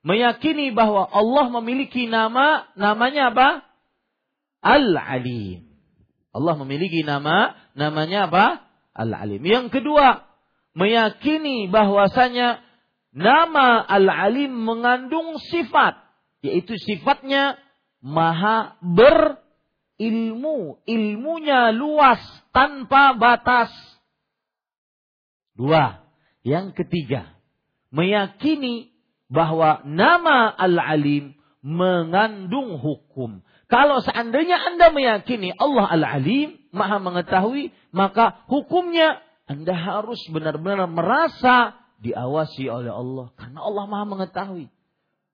[0.06, 3.50] Meyakini bahwa Allah memiliki nama, namanya apa?
[4.62, 5.66] Al-Alim.
[6.30, 8.65] Allah memiliki nama, namanya apa?
[8.96, 9.44] Al-Alim.
[9.44, 10.24] Yang kedua,
[10.72, 12.64] meyakini bahwasanya
[13.12, 16.00] nama Al-Alim mengandung sifat,
[16.40, 17.60] yaitu sifatnya
[18.00, 19.44] maha ber
[20.00, 22.24] ilmu, ilmunya luas
[22.56, 23.72] tanpa batas.
[25.56, 26.04] Dua.
[26.46, 27.34] Yang ketiga,
[27.90, 28.94] meyakini
[29.26, 31.34] bahwa nama Al-Alim
[31.66, 33.42] mengandung hukum.
[33.66, 42.68] Kalau seandainya Anda meyakini Allah Al-Alim, Maha mengetahui, maka hukumnya Anda harus benar-benar merasa diawasi
[42.68, 44.68] oleh Allah karena Allah Maha mengetahui.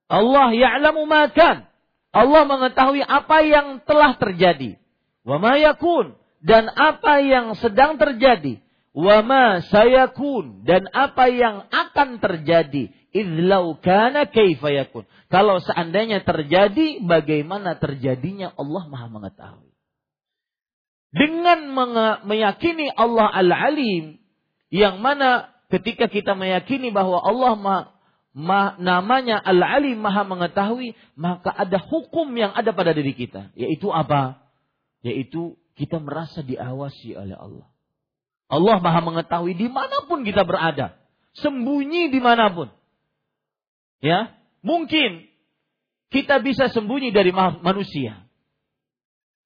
[0.06, 1.66] Allah ya'lamu makan.
[2.12, 4.76] Allah mengetahui apa yang telah terjadi.
[5.24, 6.12] Wa ma yakun
[6.44, 8.60] dan apa yang sedang terjadi.
[8.92, 12.92] Wa ma sayakun dan apa yang akan terjadi.
[13.12, 15.08] Idlau kana kaifa yakun.
[15.32, 19.71] Kalau seandainya terjadi, bagaimana terjadinya Allah Maha mengetahui.
[21.12, 21.68] Dengan
[22.24, 24.16] meyakini Allah Al-Alim,
[24.72, 27.82] yang mana ketika kita meyakini bahwa Allah Maha
[28.32, 33.52] ma, namanya Al-Alim Maha mengetahui, maka ada hukum yang ada pada diri kita.
[33.52, 34.40] Yaitu apa?
[35.04, 37.68] Yaitu kita merasa diawasi oleh Allah.
[38.48, 40.96] Allah Maha mengetahui di mana pun kita berada.
[41.36, 42.68] Sembunyi di mana pun.
[44.00, 45.28] Ya, mungkin
[46.12, 48.21] kita bisa sembunyi dari manusia.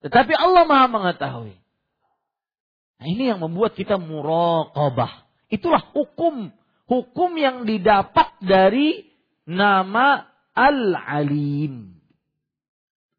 [0.07, 1.55] Tetapi Allah Maha mengetahui.
[2.97, 5.27] Nah, ini yang membuat kita muraqabah.
[5.51, 6.55] Itulah hukum
[6.87, 9.11] hukum yang didapat dari
[9.45, 11.99] nama Al-Alim.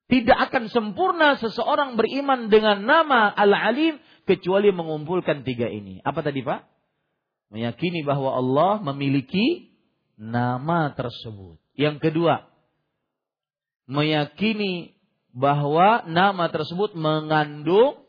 [0.07, 5.99] Tidak akan sempurna seseorang beriman dengan nama Al-Alim kecuali mengumpulkan tiga ini.
[5.99, 6.63] Apa tadi Pak?
[7.51, 9.71] Meyakini bahwa Allah memiliki
[10.15, 11.59] nama tersebut.
[11.75, 12.47] Yang kedua,
[13.87, 14.96] meyakini
[15.37, 18.01] bahwa nama tersebut mengandung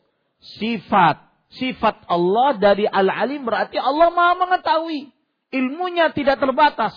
[0.57, 1.29] sifat.
[1.49, 5.13] Sifat Allah dari Al-Alim berarti Allah Maha mengetahui.
[5.53, 6.93] Ilmunya tidak terbatas.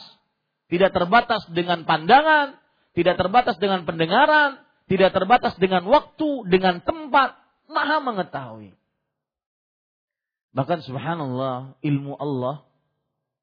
[0.72, 2.56] Tidak terbatas dengan pandangan,
[2.96, 7.36] tidak terbatas dengan pendengaran, tidak terbatas dengan waktu, dengan tempat,
[7.68, 8.72] maha mengetahui.
[10.52, 12.64] Bahkan subhanallah, ilmu Allah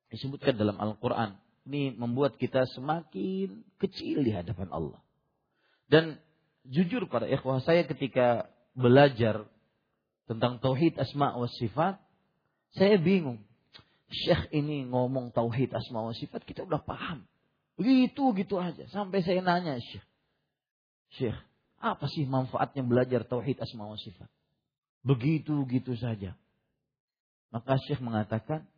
[0.10, 1.38] disebutkan dalam Al-Quran.
[1.70, 5.02] Ini membuat kita semakin kecil di hadapan Allah.
[5.90, 6.22] Dan
[6.70, 9.50] jujur pada ikhwah saya ketika belajar
[10.30, 11.98] tentang tauhid asma wa sifat,
[12.78, 13.42] saya bingung.
[14.10, 17.26] Syekh ini ngomong tauhid asma wa sifat kita udah paham.
[17.78, 18.86] Begitu gitu aja.
[18.94, 20.06] Sampai saya nanya Syekh.
[21.18, 21.38] Syekh,
[21.82, 24.30] apa sih manfaatnya belajar tauhid asma wa sifat?
[25.02, 26.38] Begitu gitu saja.
[27.50, 28.70] Maka Syekh mengatakan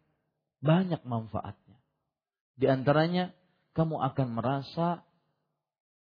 [0.63, 1.75] banyak manfaatnya.
[2.55, 3.35] Di antaranya
[3.75, 5.03] kamu akan merasa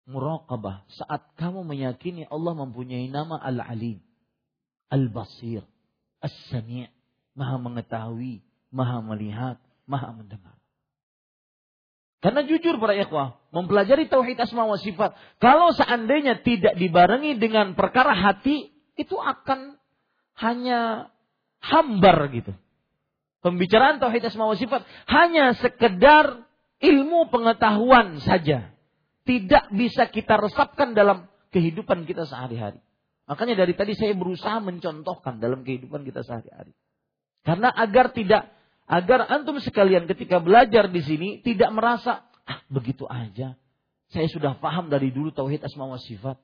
[0.08, 4.00] muraqabah saat kamu meyakini Allah mempunyai nama Al-Alim,
[4.88, 5.62] Al-Basir,
[6.24, 6.88] As-Sami',
[7.36, 8.40] Maha mengetahui,
[8.72, 10.56] Maha melihat, Maha mendengar.
[12.18, 18.10] Karena jujur para ikhwah, mempelajari tauhid asma wa sifat, kalau seandainya tidak dibarengi dengan perkara
[18.10, 19.78] hati, itu akan
[20.42, 21.14] hanya
[21.62, 22.50] hambar gitu.
[23.38, 26.42] Pembicaraan tauhid asma wa sifat hanya sekedar
[26.82, 28.74] ilmu pengetahuan saja.
[29.28, 32.80] Tidak bisa kita resapkan dalam kehidupan kita sehari-hari.
[33.28, 36.72] Makanya dari tadi saya berusaha mencontohkan dalam kehidupan kita sehari-hari.
[37.44, 38.48] Karena agar tidak
[38.88, 43.60] agar antum sekalian ketika belajar di sini tidak merasa ah begitu aja.
[44.08, 46.40] Saya sudah paham dari dulu tauhid asma wa sifat.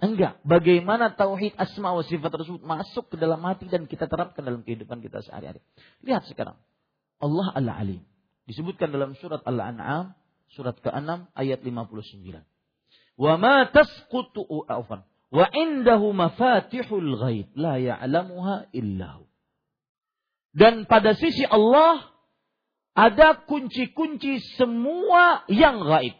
[0.00, 4.64] Enggak, bagaimana tauhid asma wa sifat tersebut masuk ke dalam hati dan kita terapkan dalam
[4.64, 5.60] kehidupan kita sehari-hari.
[6.00, 6.56] Lihat sekarang.
[7.20, 8.00] Allah Al-Alim.
[8.48, 10.16] Disebutkan dalam surat Al-An'am,
[10.52, 12.44] surat ke-6 ayat 59.
[13.16, 18.68] Wa ma tasqutu afan wa indahu mafatihul ghaib la ya'lamuha.
[20.52, 22.12] Dan pada sisi Allah
[22.92, 26.12] ada kunci-kunci semua yang gaib.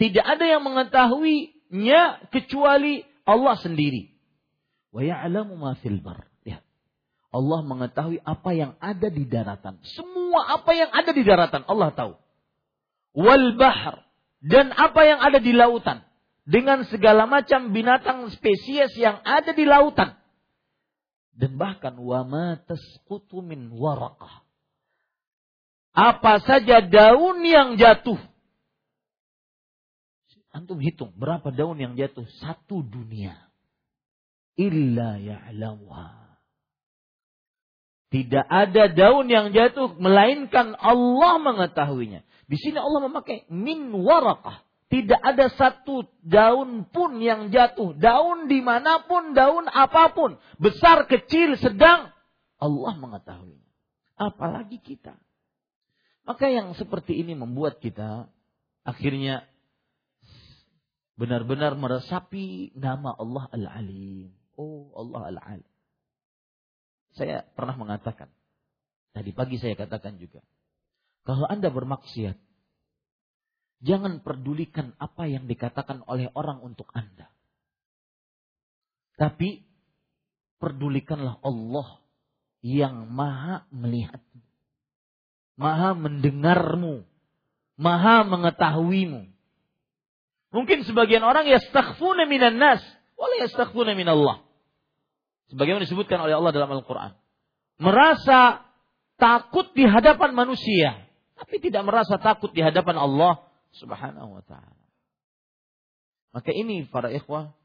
[0.00, 4.10] Tidak ada yang mengetahuinya kecuali Allah sendiri.
[4.90, 6.26] Wa ya'lamu ma fil bar.
[6.42, 6.66] Lihat.
[7.30, 9.78] Allah mengetahui apa yang ada di daratan.
[9.86, 12.18] Semua apa yang ada di daratan Allah tahu.
[13.16, 14.06] Wal bahr
[14.40, 16.06] dan apa yang ada di lautan
[16.46, 20.20] dengan segala macam binatang spesies yang ada di lautan
[21.40, 24.44] dan bahkan wama tasqutu min waraqah.
[25.96, 28.20] Apa saja daun yang jatuh.
[30.52, 33.34] Antum hitung berapa daun yang jatuh satu dunia.
[34.60, 36.29] Illa ya'lamuha.
[38.10, 42.26] Tidak ada daun yang jatuh melainkan Allah mengetahuinya.
[42.50, 44.66] Di sini Allah memakai min warakah.
[44.90, 47.94] Tidak ada satu daun pun yang jatuh.
[47.94, 50.34] Daun di mana pun, daun apa pun.
[50.58, 52.10] Besar, kecil, sedang.
[52.58, 53.62] Allah mengetahui.
[54.18, 55.14] Apalagi kita.
[56.26, 58.26] Maka yang seperti ini membuat kita
[58.82, 59.46] akhirnya
[61.14, 64.34] benar-benar meresapi nama Allah Al-Alim.
[64.58, 65.69] Oh Allah Al-Alim.
[67.14, 68.30] Saya pernah mengatakan.
[69.10, 70.42] Tadi pagi saya katakan juga.
[71.26, 72.38] Kalau Anda bermaksiat,
[73.80, 77.32] Jangan pedulikan apa yang dikatakan oleh orang untuk Anda.
[79.16, 79.64] Tapi
[80.60, 81.88] perdulikanlah Allah
[82.60, 84.44] yang maha melihatmu.
[85.56, 87.08] Maha mendengarmu.
[87.80, 89.32] Maha mengetahuimu.
[90.52, 92.84] Mungkin sebagian orang yastakhfuna minan nas.
[93.16, 94.44] Wala yastakhfuna minallah.
[95.50, 97.12] Sebagaimana disebutkan oleh Allah dalam Al-Quran.
[97.82, 98.62] Merasa
[99.18, 101.10] takut di hadapan manusia.
[101.34, 104.84] Tapi tidak merasa takut di hadapan Allah Subhanahu wa taala.
[106.30, 107.56] Maka ini para ikhwah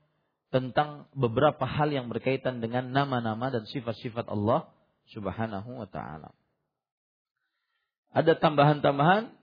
[0.50, 4.72] tentang beberapa hal yang berkaitan dengan nama-nama dan sifat-sifat Allah
[5.14, 6.34] Subhanahu wa taala.
[8.16, 9.36] Ada tambahan-tambahan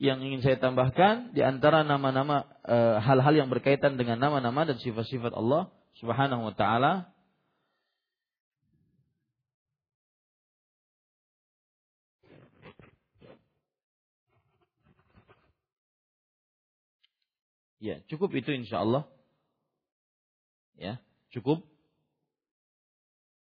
[0.00, 5.34] yang ingin saya tambahkan di antara nama-nama e, hal-hal yang berkaitan dengan nama-nama dan sifat-sifat
[5.36, 5.68] Allah
[6.00, 7.10] Subhanahu wa taala
[17.80, 19.08] Ya, cukup itu insya Allah.
[20.76, 21.00] Ya,
[21.32, 21.64] cukup.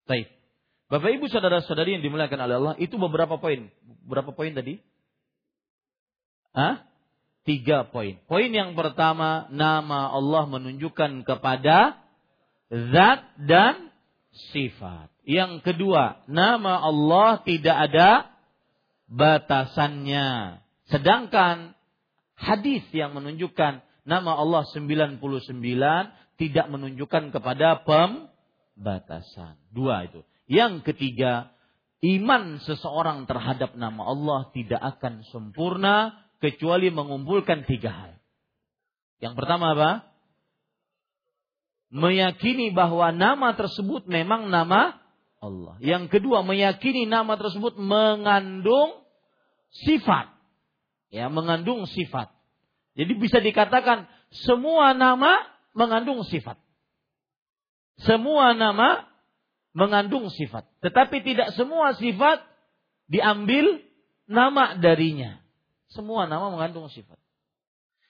[0.07, 0.31] Baik.
[0.89, 3.69] Bapak Ibu saudara-saudari yang dimuliakan oleh Allah, itu beberapa poin.
[4.09, 4.81] Berapa poin tadi?
[6.57, 6.87] Hah?
[7.45, 8.17] Tiga poin.
[8.25, 11.99] Poin yang pertama, nama Allah menunjukkan kepada
[12.71, 13.93] zat dan
[14.53, 15.13] sifat.
[15.29, 18.33] Yang kedua, nama Allah tidak ada
[19.13, 20.61] batasannya.
[20.89, 21.77] Sedangkan
[22.37, 25.21] hadis yang menunjukkan nama Allah 99
[26.41, 29.61] tidak menunjukkan kepada pembatasan.
[29.69, 30.25] Dua itu.
[30.49, 31.53] Yang ketiga,
[32.01, 38.13] iman seseorang terhadap nama Allah tidak akan sempurna kecuali mengumpulkan tiga hal.
[39.21, 39.91] Yang pertama apa?
[41.93, 44.97] Meyakini bahwa nama tersebut memang nama
[45.43, 45.77] Allah.
[45.85, 49.05] Yang kedua, meyakini nama tersebut mengandung
[49.85, 50.33] sifat.
[51.13, 52.38] Ya, mengandung sifat.
[52.99, 56.59] Jadi bisa dikatakan semua nama mengandung sifat.
[58.03, 59.07] Semua nama
[59.71, 60.67] mengandung sifat.
[60.83, 62.43] Tetapi tidak semua sifat
[63.07, 63.79] diambil
[64.27, 65.39] nama darinya.
[65.95, 67.17] Semua nama mengandung sifat.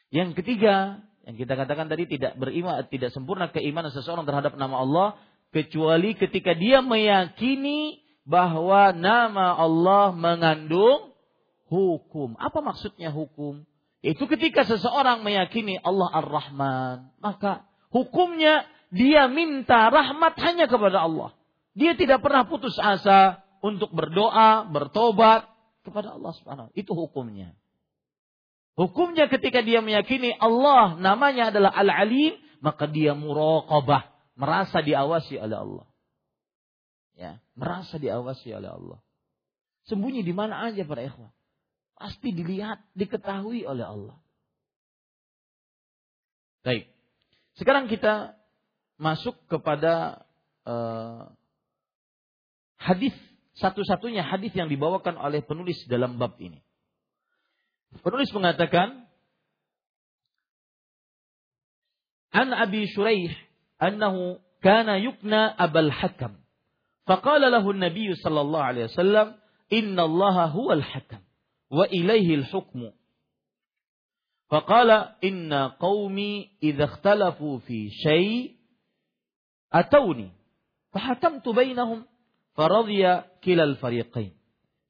[0.09, 5.09] Yang ketiga, yang kita katakan tadi tidak beriman, tidak sempurna keimanan seseorang terhadap nama Allah
[5.53, 11.12] kecuali ketika dia meyakini bahwa nama Allah mengandung
[11.68, 12.36] hukum.
[12.41, 13.68] Apa maksudnya hukum?
[13.99, 18.62] Itu ketika seseorang meyakini Allah Ar-Rahman, maka hukumnya
[18.94, 21.34] dia minta rahmat hanya kepada Allah.
[21.74, 25.51] Dia tidak pernah putus asa untuk berdoa, bertobat
[25.82, 26.70] kepada Allah Subhanahu.
[26.78, 27.59] Itu hukumnya.
[28.78, 34.07] Hukumnya ketika dia meyakini Allah namanya adalah Al-Alim, maka dia muraqabah,
[34.38, 35.86] merasa diawasi oleh Allah.
[37.18, 39.03] Ya, merasa diawasi oleh Allah.
[39.90, 41.34] Sembunyi di mana aja para ikhwan.
[41.97, 44.17] Pasti dilihat, diketahui oleh Allah.
[46.63, 46.88] Baik.
[47.55, 48.36] Sekarang kita
[48.97, 50.26] masuk kepada
[50.63, 51.32] uh,
[52.80, 53.13] hadis
[53.59, 56.59] satu-satunya hadis yang dibawakan oleh penulis dalam bab ini.
[58.01, 59.05] Penulis mengatakan
[62.34, 63.30] An Abi Shuraih
[63.78, 66.43] annahu kana yukna Abul Hakam.
[67.03, 69.36] فقال له النبي صلى الله عليه وسلم
[69.74, 71.19] إن الله هو الحكم
[71.70, 72.92] وإليه الحكم.
[74.50, 74.90] فقال
[75.24, 78.56] إن قومي إذا اختلفوا في شيء
[79.72, 80.32] أتوني.
[80.92, 82.06] فحكمت بينهم
[82.54, 84.32] فرضي كلا الفريقين.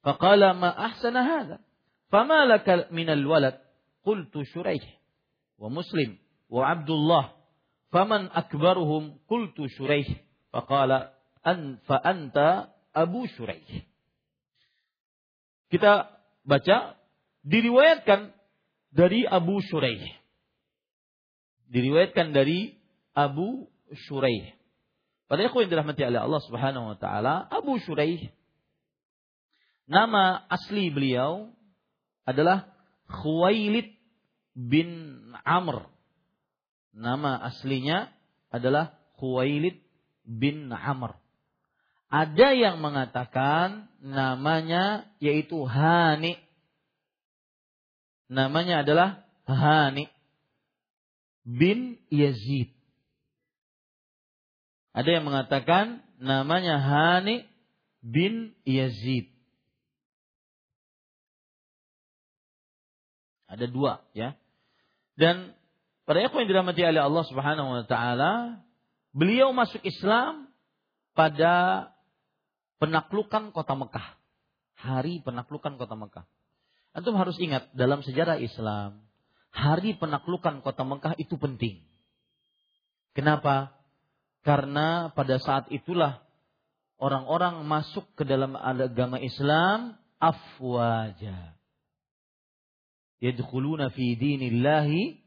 [0.03, 1.61] فقال ما أحسن هذا؟
[2.09, 3.61] فما لك من الولد؟
[4.05, 5.01] قلت شريح
[5.59, 6.19] ومسلم
[6.49, 7.33] وعبد الله.
[7.93, 10.09] فمن أكبرهم؟ قلت شريح.
[10.53, 11.11] فقال
[11.47, 13.69] أن فأنت أبو شريح.
[15.69, 16.18] Kita
[16.49, 16.97] baca
[17.45, 18.33] diriwayatkan
[18.89, 20.17] dari Abu Shuraih
[21.69, 22.81] diriwayatkan dari
[23.13, 23.69] Abu
[24.09, 24.57] Shuraih
[25.29, 28.33] pada ikhwan yang dirahmati oleh Allah Subhanahu wa taala Abu Shuraih
[29.85, 31.53] nama asli beliau
[32.29, 32.69] adalah
[33.09, 33.97] Khuwailid
[34.53, 35.17] bin
[35.49, 35.89] Amr.
[36.93, 38.13] Nama aslinya
[38.53, 39.81] adalah Khuwailid
[40.27, 41.17] bin Amr.
[42.09, 46.41] Ada yang mengatakan namanya yaitu Hani.
[48.33, 50.09] Namanya adalah Hani
[51.45, 52.73] bin Yazid.
[54.97, 57.45] Ada yang mengatakan namanya Hani
[58.01, 59.29] bin Yazid.
[63.49, 64.37] Ada dua ya.
[65.17, 65.57] Dan
[66.09, 68.65] pada ikhwan yang dirahmati oleh Allah Subhanahu wa taala,
[69.13, 70.49] beliau masuk Islam
[71.13, 71.89] pada
[72.79, 74.19] penaklukan kota Mekah.
[74.79, 76.27] Hari penaklukan kota Mekah.
[76.95, 79.05] Antum harus ingat dalam sejarah Islam,
[79.55, 81.85] hari penaklukan kota Mekah itu penting.
[83.13, 83.75] Kenapa?
[84.47, 86.23] Karena pada saat itulah
[87.03, 91.59] orang-orang masuk ke dalam agama Islam afwaja
[93.23, 95.19] yadkhuluna fi dinillahi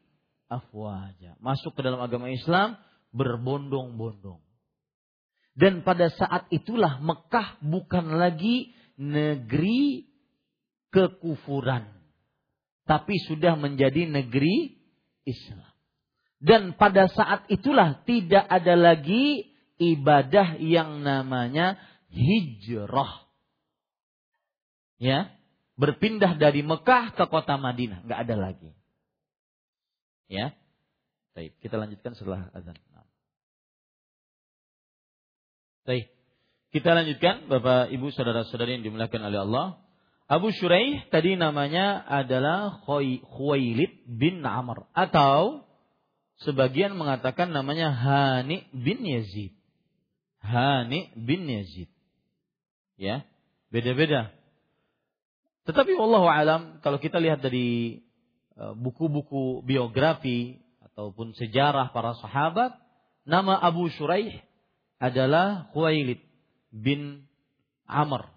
[0.52, 1.40] afwaja.
[1.40, 2.80] Masuk ke dalam agama Islam
[3.16, 4.40] berbondong-bondong.
[5.52, 10.08] Dan pada saat itulah Mekah bukan lagi negeri
[10.92, 11.88] kekufuran.
[12.88, 14.80] Tapi sudah menjadi negeri
[15.28, 15.72] Islam.
[16.42, 21.78] Dan pada saat itulah tidak ada lagi ibadah yang namanya
[22.10, 23.30] hijrah.
[25.02, 25.34] Ya,
[25.78, 28.70] berpindah dari Mekah ke kota Madinah, nggak ada lagi.
[30.30, 30.54] Ya.
[31.34, 32.78] Baik, kita lanjutkan setelah azan.
[35.88, 36.10] Baik.
[36.72, 39.68] Kita lanjutkan Bapak Ibu saudara-saudari yang dimuliakan oleh Allah.
[40.32, 45.68] Abu Shuraih tadi namanya adalah Khuwailid bin Amr atau
[46.48, 49.52] sebagian mengatakan namanya Hani bin Yazid.
[50.40, 51.92] Hani bin Yazid.
[52.96, 53.28] Ya,
[53.68, 54.32] beda-beda
[55.62, 58.02] tetapi Allah alam kalau kita lihat dari
[58.58, 60.58] e, buku-buku biografi
[60.92, 62.74] ataupun sejarah para sahabat,
[63.30, 64.42] nama Abu Shuraih
[65.02, 66.22] adalah Khuwailid
[66.70, 67.26] bin
[67.90, 68.30] Amr.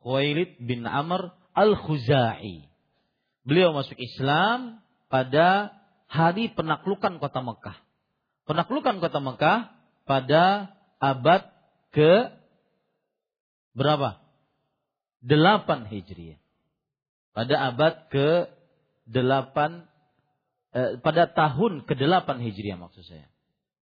[0.00, 2.64] Khuwailid bin Amr Al-Khuzai.
[3.44, 4.80] Beliau masuk Islam
[5.12, 5.76] pada
[6.08, 7.76] hari penaklukan kota Mekah.
[8.48, 9.58] Penaklukan kota Mekah
[10.08, 11.44] pada abad
[11.92, 12.32] ke
[13.76, 14.24] berapa?
[15.22, 16.40] 8 Hijriah.
[17.36, 18.48] Pada abad ke
[19.12, 19.84] 8
[20.72, 23.28] eh, pada tahun ke-8 Hijriah maksud saya.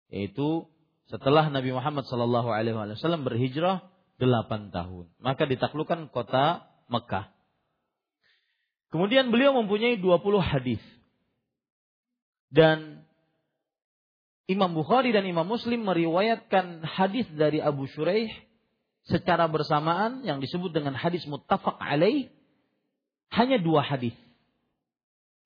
[0.08, 0.70] Yaitu
[1.06, 3.86] Setelah Nabi Muhammad Wasallam berhijrah
[4.18, 7.30] 8 tahun, maka ditaklukkan kota Mekah.
[8.90, 10.82] Kemudian beliau mempunyai 20 hadis.
[12.50, 13.02] Dan
[14.46, 18.30] Imam Bukhari dan Imam Muslim meriwayatkan hadis dari Abu Shuraih
[19.06, 22.30] secara bersamaan yang disebut dengan hadis muttafaq alaih
[23.34, 24.14] hanya dua hadis.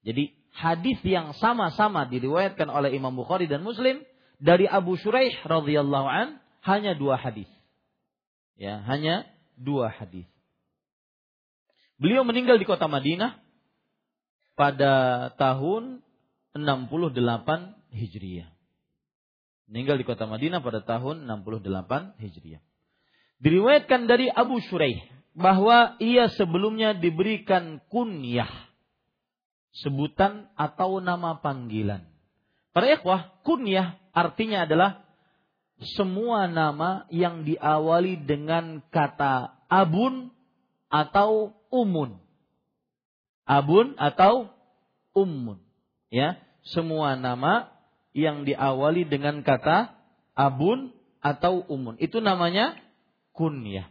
[0.04, 4.04] Jadi hadis yang sama-sama diriwayatkan oleh Imam Bukhari dan Muslim
[4.40, 7.48] dari Abu Shuraih radhiyallahu an hanya dua hadis.
[8.56, 10.28] Ya, hanya dua hadis.
[12.00, 13.36] Beliau meninggal di kota Madinah
[14.56, 16.00] pada tahun
[16.56, 18.48] 68 Hijriah.
[19.70, 22.64] Meninggal di kota Madinah pada tahun 68 Hijriah.
[23.40, 25.00] Diriwayatkan dari Abu Shuraih
[25.32, 28.50] bahwa ia sebelumnya diberikan kunyah
[29.70, 32.09] sebutan atau nama panggilan.
[32.70, 35.02] Para ikhwah, kunyah artinya adalah
[35.96, 40.28] semua nama yang diawali dengan kata abun
[40.92, 42.20] atau umun.
[43.48, 44.52] Abun atau
[45.16, 45.58] ummun.
[46.10, 47.70] Ya, semua nama
[48.12, 49.94] yang diawali dengan kata
[50.36, 50.92] abun
[51.22, 51.96] atau umun.
[51.96, 52.76] Itu namanya
[53.32, 53.88] kunyah.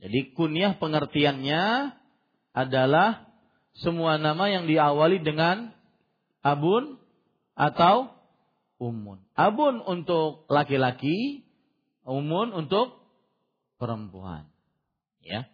[0.00, 1.92] Jadi kunyah pengertiannya
[2.56, 3.28] adalah
[3.76, 5.72] semua nama yang diawali dengan
[6.40, 6.99] abun
[7.54, 8.14] atau
[8.80, 9.20] umun.
[9.36, 11.44] Abun untuk laki-laki,
[12.08, 12.96] umun untuk
[13.76, 14.48] perempuan.
[15.20, 15.46] Ya.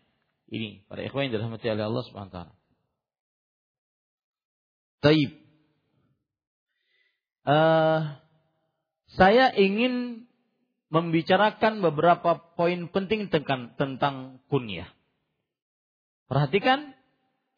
[0.46, 2.54] Ini para ikhwan yang dirahmati oleh Allah Subhanahu wa taala.
[5.02, 5.30] Taib.
[7.46, 8.00] Uh,
[9.14, 10.26] saya ingin
[10.90, 14.86] membicarakan beberapa poin penting tentang, tentang kunyah.
[16.26, 16.94] Perhatikan,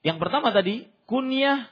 [0.05, 1.69] yang pertama tadi, kunyah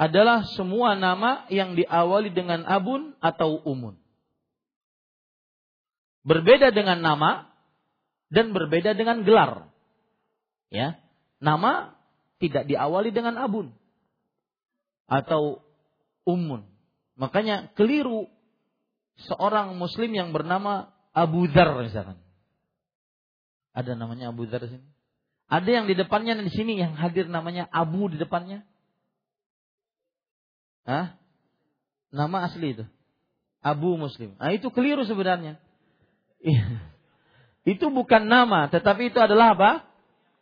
[0.00, 4.00] adalah semua nama yang diawali dengan abun atau umun.
[6.24, 7.52] Berbeda dengan nama
[8.32, 9.68] dan berbeda dengan gelar.
[10.72, 10.96] Ya,
[11.36, 11.92] nama
[12.40, 13.76] tidak diawali dengan abun
[15.04, 15.60] atau
[16.24, 16.64] umun.
[17.20, 18.32] Makanya keliru
[19.28, 22.16] seorang muslim yang bernama Abu Dhar misalkan.
[23.76, 24.86] Ada namanya Abu Dhar sini.
[25.50, 28.64] Ada yang di depannya dan di sini yang hadir namanya Abu di depannya.
[30.90, 31.14] Hah?
[32.10, 32.84] Nama asli itu.
[33.62, 34.34] Abu Muslim.
[34.42, 35.62] Nah, itu keliru sebenarnya.
[36.42, 36.82] Iya.
[37.76, 39.72] itu bukan nama, tetapi itu adalah apa?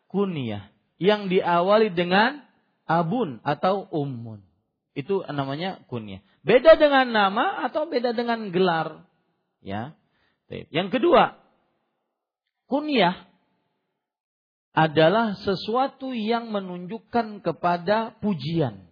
[0.08, 0.72] Kunyah.
[0.96, 2.40] Yang diawali dengan
[2.88, 4.40] abun atau ummun.
[4.96, 6.24] Itu namanya kunyah.
[6.40, 9.04] Beda dengan nama atau beda dengan gelar.
[9.60, 9.92] Ya.
[10.48, 11.36] Yang kedua,
[12.72, 13.28] kunyah
[14.72, 18.87] adalah sesuatu yang menunjukkan kepada pujian.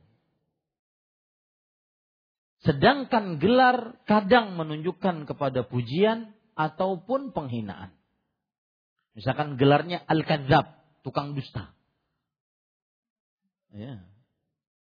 [2.66, 7.94] Sedangkan gelar kadang menunjukkan kepada pujian ataupun penghinaan.
[9.14, 11.70] Misalkan gelarnya Al-Kadzab, tukang dusta.
[13.70, 14.02] Ya.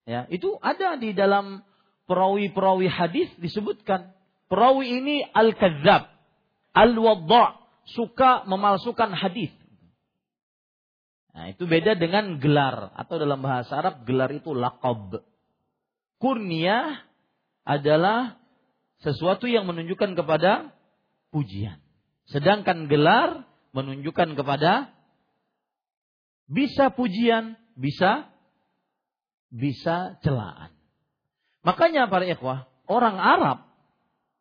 [0.04, 1.62] Ya, itu ada di dalam
[2.10, 4.10] perawi-perawi hadis disebutkan.
[4.50, 6.10] Perawi ini al-kadzab,
[6.74, 7.62] al-wadda,
[7.94, 9.54] suka memalsukan hadis.
[11.30, 15.22] Nah, itu beda dengan gelar atau dalam bahasa Arab gelar itu laqab.
[16.18, 17.06] Kurnia
[17.64, 18.40] adalah
[19.00, 20.72] sesuatu yang menunjukkan kepada
[21.32, 21.80] pujian.
[22.28, 24.92] Sedangkan gelar menunjukkan kepada
[26.50, 28.30] bisa pujian, bisa
[29.50, 30.70] bisa celaan.
[31.66, 33.70] Makanya para ikhwah, orang Arab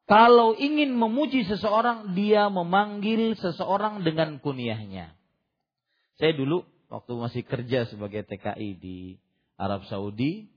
[0.09, 5.13] kalau ingin memuji seseorang, dia memanggil seseorang dengan kunyahnya.
[6.17, 9.21] Saya dulu waktu masih kerja sebagai TKI di
[9.53, 10.49] Arab Saudi,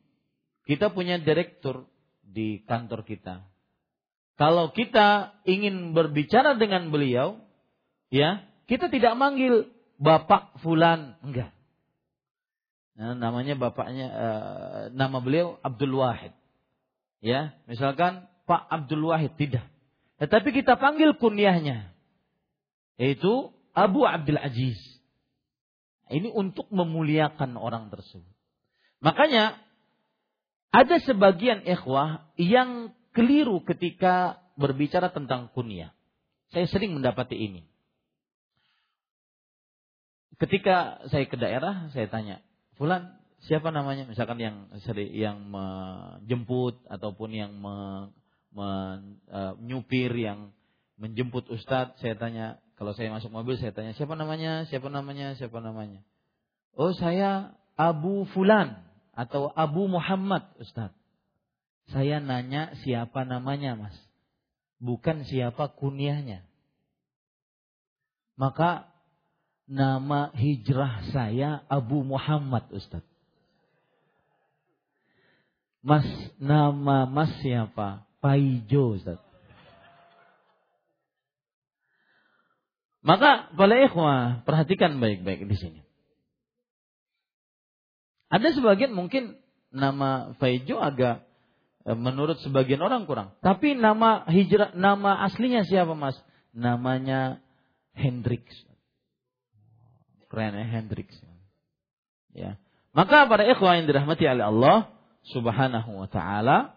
[0.65, 1.85] kita punya direktur
[2.25, 3.45] di kantor kita.
[4.41, 7.39] Kalau kita ingin berbicara dengan beliau,
[8.09, 9.69] ya, kita tidak manggil
[10.01, 11.53] Bapak Fulan, enggak.
[12.99, 16.35] Nah, namanya bapaknya uh, nama beliau Abdul Wahid.
[17.23, 19.65] Ya, misalkan Pak Abdul Wahid tidak.
[20.19, 21.93] Tetapi kita panggil kunyahnya
[23.01, 24.79] yaitu Abu Abdul Aziz.
[26.13, 28.29] Ini untuk memuliakan orang tersebut.
[29.01, 29.57] Makanya
[30.73, 35.93] ada sebagian ikhwah yang keliru ketika berbicara tentang kunyah.
[36.49, 37.69] Saya sering mendapati ini.
[40.41, 42.41] Ketika saya ke daerah, saya tanya,
[42.81, 44.09] Fulan siapa namanya?
[44.09, 44.73] Misalkan yang
[45.13, 48.09] yang menjemput ataupun yang me,
[48.57, 48.69] me,
[49.29, 50.57] uh, nyupir yang
[50.97, 55.61] menjemput ustadz, saya tanya kalau saya masuk mobil saya tanya siapa namanya, siapa namanya, siapa
[55.61, 56.01] namanya.
[56.75, 60.97] Oh saya Abu Fulan atau Abu Muhammad Ustadz.
[61.93, 63.97] Saya nanya siapa namanya mas.
[64.83, 66.43] bukan siapa kunyahnya.
[68.35, 68.91] Maka
[69.71, 73.07] nama hijrah saya Abu Muhammad Ustaz.
[75.83, 76.07] Mas
[76.43, 78.07] nama Mas siapa?
[78.19, 79.23] Paijo Ustaz.
[83.03, 85.81] Maka para ikhwah perhatikan baik-baik di sini.
[88.33, 89.37] Ada sebagian mungkin
[89.69, 91.29] nama Faijo agak
[91.85, 93.37] eh, menurut sebagian orang kurang.
[93.45, 96.17] Tapi nama hijrah nama aslinya siapa Mas?
[96.57, 97.45] Namanya
[97.93, 98.49] Hendrix.
[100.33, 101.13] Keren ya Hendrix.
[102.33, 102.57] Ya.
[102.97, 104.79] Maka para ikhwah yang dirahmati oleh Allah
[105.29, 106.73] Subhanahu wa taala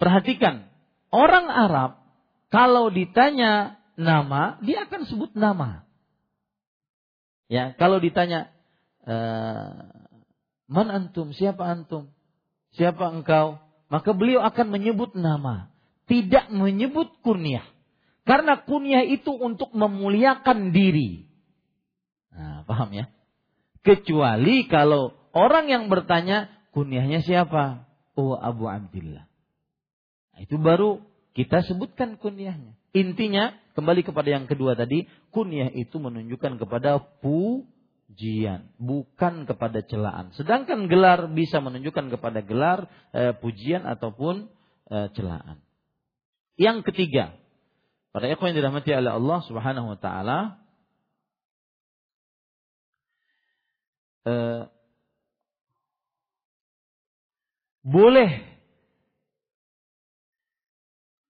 [0.00, 0.68] perhatikan
[1.12, 2.00] orang Arab
[2.48, 5.84] kalau ditanya nama dia akan sebut nama.
[7.52, 8.53] Ya, kalau ditanya
[10.68, 12.08] man antum, siapa antum?
[12.74, 13.60] Siapa engkau?
[13.92, 15.70] Maka beliau akan menyebut nama,
[16.10, 17.62] tidak menyebut kunyah.
[18.24, 21.28] Karena kunyah itu untuk memuliakan diri.
[22.32, 23.06] Nah, paham ya?
[23.84, 27.84] Kecuali kalau orang yang bertanya, kunyahnya siapa?
[28.16, 29.28] Oh, Abu Abdillah.
[30.34, 31.04] Nah, itu baru
[31.36, 32.74] kita sebutkan kunyahnya.
[32.96, 37.04] Intinya, kembali kepada yang kedua tadi, kunyah itu menunjukkan kepada
[38.06, 40.30] pujian, bukan kepada celaan.
[40.36, 44.46] Sedangkan gelar bisa menunjukkan kepada gelar eh, pujian ataupun
[44.92, 45.58] eh, celaan.
[46.54, 47.34] Yang ketiga,
[48.14, 50.38] Para ikhwan yang dirahmati oleh Allah Subhanahu wa taala
[54.22, 54.70] eh,
[57.82, 58.38] boleh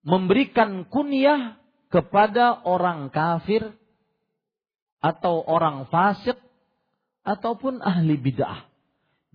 [0.05, 1.57] memberikan kunyah
[1.89, 3.73] kepada orang kafir
[5.01, 6.37] atau orang fasik
[7.25, 8.69] ataupun ahli bid'ah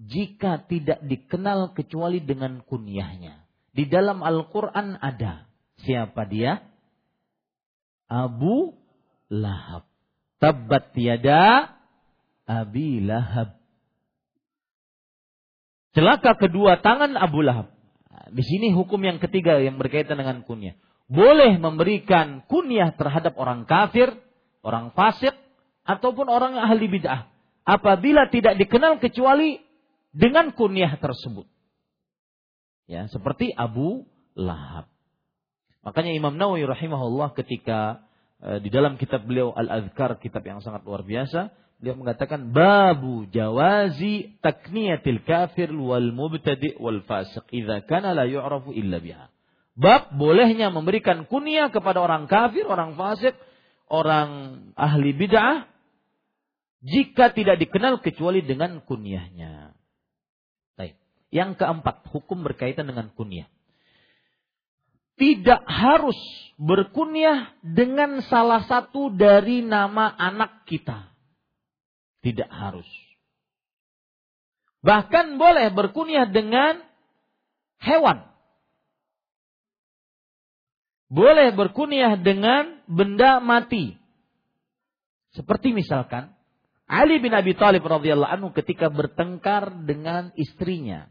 [0.00, 3.44] jika tidak dikenal kecuali dengan kunyahnya.
[3.76, 5.44] Di dalam Al-Qur'an ada.
[5.84, 6.64] Siapa dia?
[8.08, 8.72] Abu
[9.28, 9.84] Lahab.
[10.40, 11.76] Tabat tiada
[12.48, 13.60] Abi Lahab.
[15.92, 17.68] Celaka kedua tangan Abu Lahab.
[18.30, 20.78] Di sini hukum yang ketiga yang berkaitan dengan kunyah.
[21.10, 24.14] Boleh memberikan kunyah terhadap orang kafir,
[24.62, 25.34] orang fasik,
[25.82, 27.26] ataupun orang ahli bid'ah.
[27.70, 29.62] Apabila tidak dikenal kecuali
[30.10, 31.46] dengan kunyah tersebut.
[32.90, 34.90] Ya, seperti Abu Lahab.
[35.86, 38.02] Makanya Imam Nawawi rahimahullah ketika
[38.42, 44.34] uh, di dalam kitab beliau Al-Azkar, kitab yang sangat luar biasa, beliau mengatakan babu jawazi
[44.42, 49.30] takniyatil kafir wal mubtadi wal fasiq idza kana la yu'rafu illa biha.
[49.78, 53.38] Bab bolehnya memberikan kunyah kepada orang kafir, orang fasik,
[53.86, 55.70] orang ahli bid'ah
[56.80, 59.76] jika tidak dikenal kecuali dengan kunyahnya.
[60.76, 60.96] Baik.
[61.28, 63.48] Yang keempat, hukum berkaitan dengan kunyah
[65.20, 66.16] tidak harus
[66.56, 71.12] berkunyah dengan salah satu dari nama anak kita.
[72.24, 72.88] Tidak harus.
[74.80, 76.80] Bahkan boleh berkunyah dengan
[77.84, 78.24] hewan.
[81.12, 84.00] Boleh berkunyah dengan benda mati.
[85.36, 86.32] Seperti misalkan
[86.90, 91.06] Ali bin Abi Thalib radhiyallahu anhu ketika bertengkar dengan istrinya.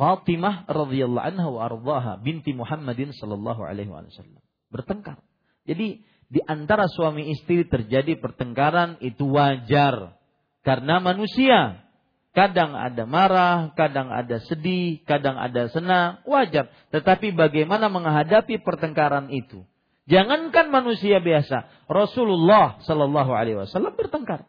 [0.00, 4.40] Fatimah radhiyallahu anha wa ardhaha binti Muhammadin sallallahu alaihi wasallam
[4.72, 5.20] bertengkar.
[5.68, 6.00] Jadi
[6.32, 10.16] di antara suami istri terjadi pertengkaran itu wajar
[10.64, 11.84] karena manusia.
[12.32, 16.70] Kadang ada marah, kadang ada sedih, kadang ada senang, wajar.
[16.94, 19.66] Tetapi bagaimana menghadapi pertengkaran itu?
[20.06, 24.46] Jangankan manusia biasa, Rasulullah Shallallahu Alaihi Wasallam bertengkar.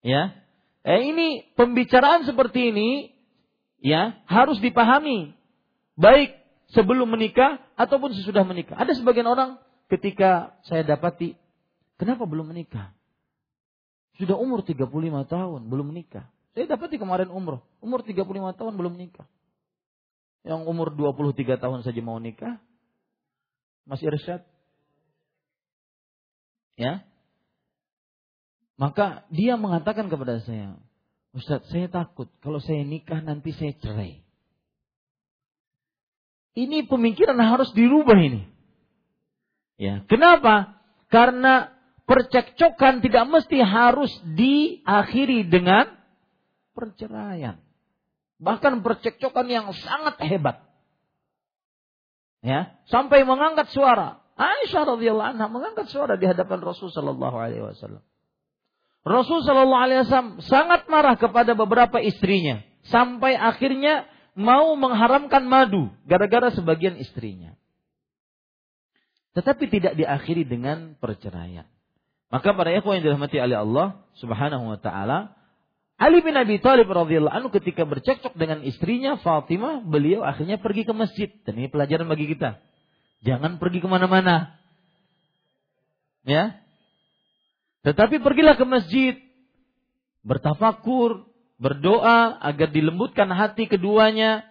[0.00, 0.32] Ya,
[0.84, 3.12] eh, ini pembicaraan seperti ini
[3.80, 5.36] ya harus dipahami
[5.96, 6.40] baik
[6.72, 8.80] sebelum menikah ataupun sesudah menikah.
[8.80, 9.60] Ada sebagian orang
[9.92, 11.36] ketika saya dapati
[12.00, 12.96] kenapa belum menikah?
[14.16, 14.88] Sudah umur 35
[15.28, 16.28] tahun belum menikah.
[16.52, 19.28] Saya dapati kemarin umroh, umur 35 tahun belum menikah.
[20.40, 22.56] Yang umur 23 tahun saja mau nikah
[23.84, 24.40] masih irsyad.
[26.80, 27.04] Ya.
[28.80, 30.80] Maka dia mengatakan kepada saya,
[31.36, 34.24] Ustaz, saya takut kalau saya nikah nanti saya cerai.
[36.56, 38.48] Ini pemikiran harus dirubah ini.
[39.76, 40.80] Ya, kenapa?
[41.12, 41.76] Karena
[42.08, 46.00] percekcokan tidak mesti harus diakhiri dengan
[46.72, 47.60] perceraian.
[48.40, 50.64] Bahkan percekcokan yang sangat hebat.
[52.40, 54.24] Ya, sampai mengangkat suara.
[54.40, 58.00] Aisyah radhiyallahu anha mengangkat suara di hadapan Rasul sallallahu alaihi wasallam.
[59.00, 64.04] Rasul Shallallahu Alaihi Wasallam sangat marah kepada beberapa istrinya sampai akhirnya
[64.36, 67.56] mau mengharamkan madu gara-gara sebagian istrinya.
[69.32, 71.64] Tetapi tidak diakhiri dengan perceraian.
[72.30, 73.86] Maka para ikhwan yang dirahmati oleh Allah
[74.18, 75.34] Subhanahu wa taala,
[76.00, 80.96] Ali bin Abi Thalib radhiyallahu anhu ketika bercekcok dengan istrinya Fatimah, beliau akhirnya pergi ke
[80.96, 81.28] masjid.
[81.44, 82.56] Dan ini pelajaran bagi kita.
[83.20, 84.56] Jangan pergi ke mana-mana.
[86.24, 86.56] Ya.
[87.80, 89.14] Tetapi pergilah ke masjid.
[90.20, 91.24] Bertafakur,
[91.56, 94.44] berdoa agar dilembutkan hati keduanya.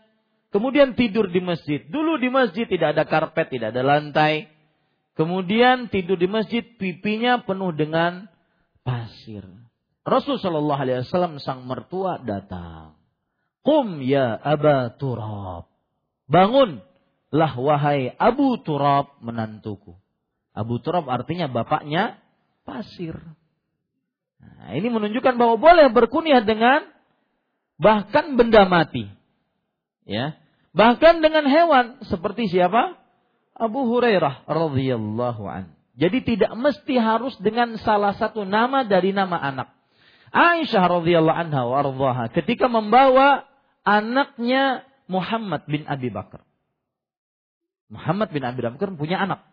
[0.50, 1.86] Kemudian tidur di masjid.
[1.86, 4.50] Dulu di masjid tidak ada karpet, tidak ada lantai.
[5.14, 8.26] Kemudian tidur di masjid, pipinya penuh dengan
[8.82, 9.46] pasir.
[10.02, 12.98] Rasul Shallallahu Alaihi Wasallam sang mertua datang.
[13.62, 15.70] Kum ya Aba Turab.
[16.26, 19.94] Bangunlah wahai Abu Turab menantuku.
[20.56, 22.18] Abu Turab artinya bapaknya
[22.70, 23.18] pasir.
[24.38, 26.86] Nah, ini menunjukkan bahwa boleh berkunyah dengan
[27.82, 29.10] bahkan benda mati.
[30.06, 30.38] Ya.
[30.78, 32.94] Bahkan dengan hewan seperti siapa?
[33.58, 35.74] Abu Hurairah radhiyallahu an.
[36.00, 39.76] Jadi tidak mesti harus dengan salah satu nama dari nama anak.
[40.30, 43.50] Aisyah radhiyallahu anha wa ketika membawa
[43.84, 46.46] anaknya Muhammad bin Abi Bakar.
[47.90, 49.44] Muhammad bin Abi Bakar punya anak.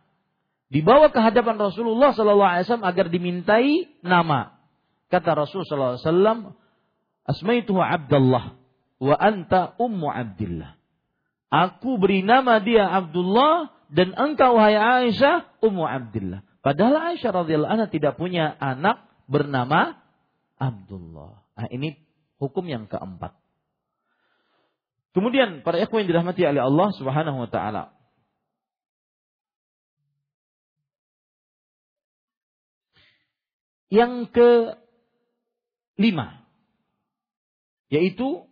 [0.67, 4.59] Dibawa ke hadapan Rasulullah sallallahu alaihi wasallam agar dimintai nama.
[5.07, 6.39] Kata Rasul sallallahu alaihi wasallam,
[7.23, 8.59] "Asmaituhu Abdullah
[8.99, 10.75] wa anta ummu Abdullah."
[11.47, 16.43] Aku beri nama dia Abdullah dan engkau wahai Aisyah ummu Abdullah.
[16.59, 20.03] Padahal Aisyah radhiyallahu anha tidak punya anak bernama
[20.59, 21.47] Abdullah.
[21.55, 21.95] Nah, ini
[22.43, 23.39] hukum yang keempat.
[25.15, 27.96] Kemudian para ikhwan yang dirahmati oleh Allah Subhanahu wa taala.
[33.87, 34.51] Yang ke
[35.97, 36.47] lima
[37.87, 38.45] yaitu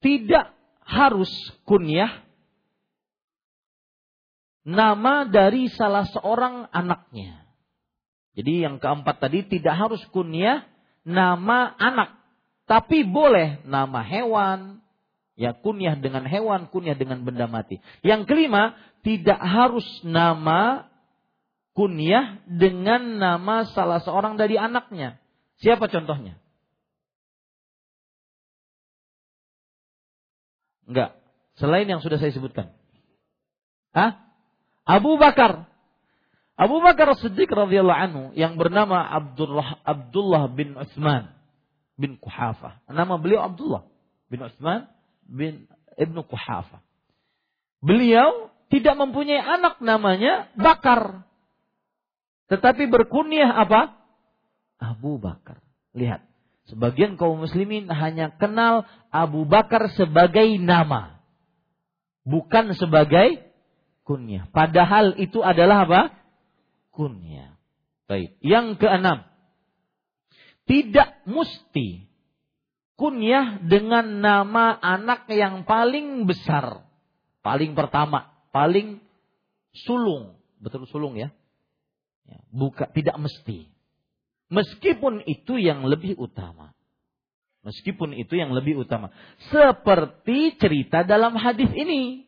[0.00, 0.54] tidak
[0.86, 1.28] harus
[1.68, 2.24] kunyah
[4.64, 7.42] nama dari salah seorang anaknya.
[8.38, 10.64] Jadi yang keempat tadi tidak harus kunyah
[11.02, 12.16] nama anak,
[12.64, 14.80] tapi boleh nama hewan,
[15.34, 17.82] ya kunyah dengan hewan, kunyah dengan benda mati.
[18.06, 20.89] Yang kelima, tidak harus nama
[21.80, 25.16] kunyah dengan nama salah seorang dari anaknya.
[25.64, 26.36] Siapa contohnya?
[30.84, 31.16] Enggak.
[31.56, 32.76] Selain yang sudah saya sebutkan.
[33.96, 34.20] Hah?
[34.84, 35.64] Abu Bakar.
[36.60, 41.32] Abu Bakar Siddiq radhiyallahu anhu yang bernama Abdullah Abdullah bin Utsman
[41.96, 42.84] bin Kuhafa.
[42.92, 43.88] Nama beliau Abdullah
[44.28, 44.84] bin Utsman
[45.24, 45.64] bin
[45.96, 46.84] Ibnu Kuhafa.
[47.80, 51.24] Beliau tidak mempunyai anak namanya Bakar.
[52.50, 53.94] Tetapi berkunyah apa?
[54.82, 55.62] Abu Bakar.
[55.94, 56.26] Lihat.
[56.66, 61.22] Sebagian kaum muslimin hanya kenal Abu Bakar sebagai nama.
[62.26, 63.42] Bukan sebagai
[64.02, 64.50] kunyah.
[64.50, 66.02] Padahal itu adalah apa?
[66.90, 67.54] Kunyah.
[68.10, 68.34] Baik.
[68.42, 69.30] Yang keenam.
[70.66, 72.10] Tidak mesti
[72.98, 76.82] kunyah dengan nama anak yang paling besar.
[77.46, 78.30] Paling pertama.
[78.50, 78.98] Paling
[79.86, 80.34] sulung.
[80.58, 81.30] Betul sulung ya?
[82.30, 83.66] Ya buka, tidak mesti.
[84.50, 86.74] Meskipun itu yang lebih utama.
[87.60, 89.12] Meskipun itu yang lebih utama.
[89.52, 92.24] Seperti cerita dalam hadis ini.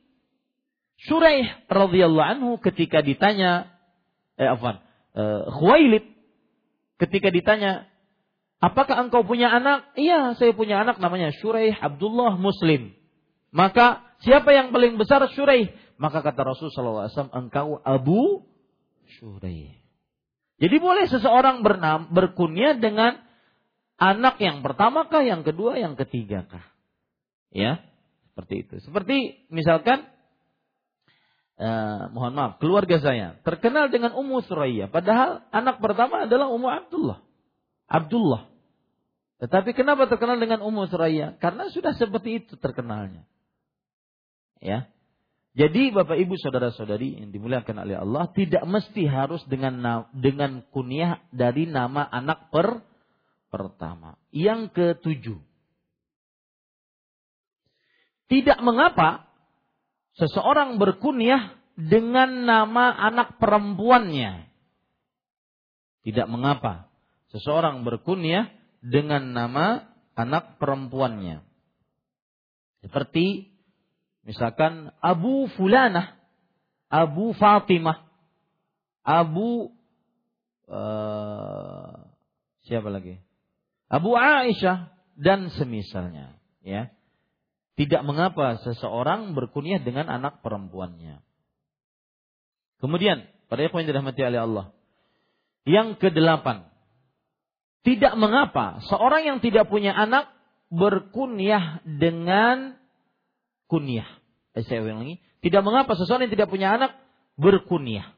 [1.03, 3.75] Suraih radhiyallahu anhu ketika ditanya
[4.39, 4.79] eh afwan,
[5.19, 6.07] eh, Khuwailid
[7.03, 7.91] ketika ditanya,
[8.63, 12.95] "Apakah engkau punya anak?" "Iya, saya punya anak namanya Suraih Abdullah Muslim."
[13.51, 15.75] Maka siapa yang paling besar Suraih?
[15.99, 18.47] Maka kata Rasul wasallam, "Engkau Abu
[19.19, 19.82] Suraih."
[20.63, 23.19] Jadi boleh seseorang bernam, berkunyah dengan
[23.99, 26.63] anak yang pertama kah, yang kedua, yang ketiga kah.
[27.51, 27.83] Ya,
[28.31, 28.75] seperti itu.
[28.87, 30.07] Seperti misalkan,
[31.59, 34.87] eh, mohon maaf, keluarga saya terkenal dengan Ummu Suraya.
[34.87, 37.19] Padahal anak pertama adalah Ummu Abdullah.
[37.91, 38.47] Abdullah.
[39.43, 41.35] Tetapi kenapa terkenal dengan Ummu Suraya?
[41.43, 43.27] Karena sudah seperti itu terkenalnya.
[44.63, 44.87] Ya,
[45.53, 51.69] jadi Bapak Ibu saudara-saudari yang dimuliakan oleh Allah tidak mesti harus dengan dengan kunyah dari
[51.69, 52.81] nama anak per
[53.53, 54.17] pertama.
[54.33, 55.37] Yang ketujuh.
[58.33, 59.29] Tidak mengapa
[60.17, 64.49] seseorang berkunyah dengan nama anak perempuannya.
[66.01, 66.89] Tidak mengapa
[67.29, 68.49] seseorang berkunyah
[68.81, 69.85] dengan nama
[70.17, 71.45] anak perempuannya.
[72.81, 73.52] Seperti
[74.23, 76.15] Misalkan Abu Fulanah,
[76.87, 78.07] Abu Fatimah,
[79.03, 79.75] Abu
[80.71, 82.07] uh,
[82.63, 83.19] siapa lagi?
[83.91, 86.89] Abu Aisyah, dan semisalnya, ya.
[87.77, 91.25] Tidak mengapa seseorang berkunyah dengan anak perempuannya.
[92.81, 94.67] Kemudian, pada yang dirahmati oleh Allah.
[95.63, 96.69] Yang kedelapan,
[97.83, 100.31] tidak mengapa seorang yang tidak punya anak
[100.73, 102.82] berkunyah dengan
[103.73, 104.05] kunyah.
[104.53, 106.93] Eh, saya ulangi, tidak mengapa seseorang yang tidak punya anak
[107.41, 108.13] berkunyah.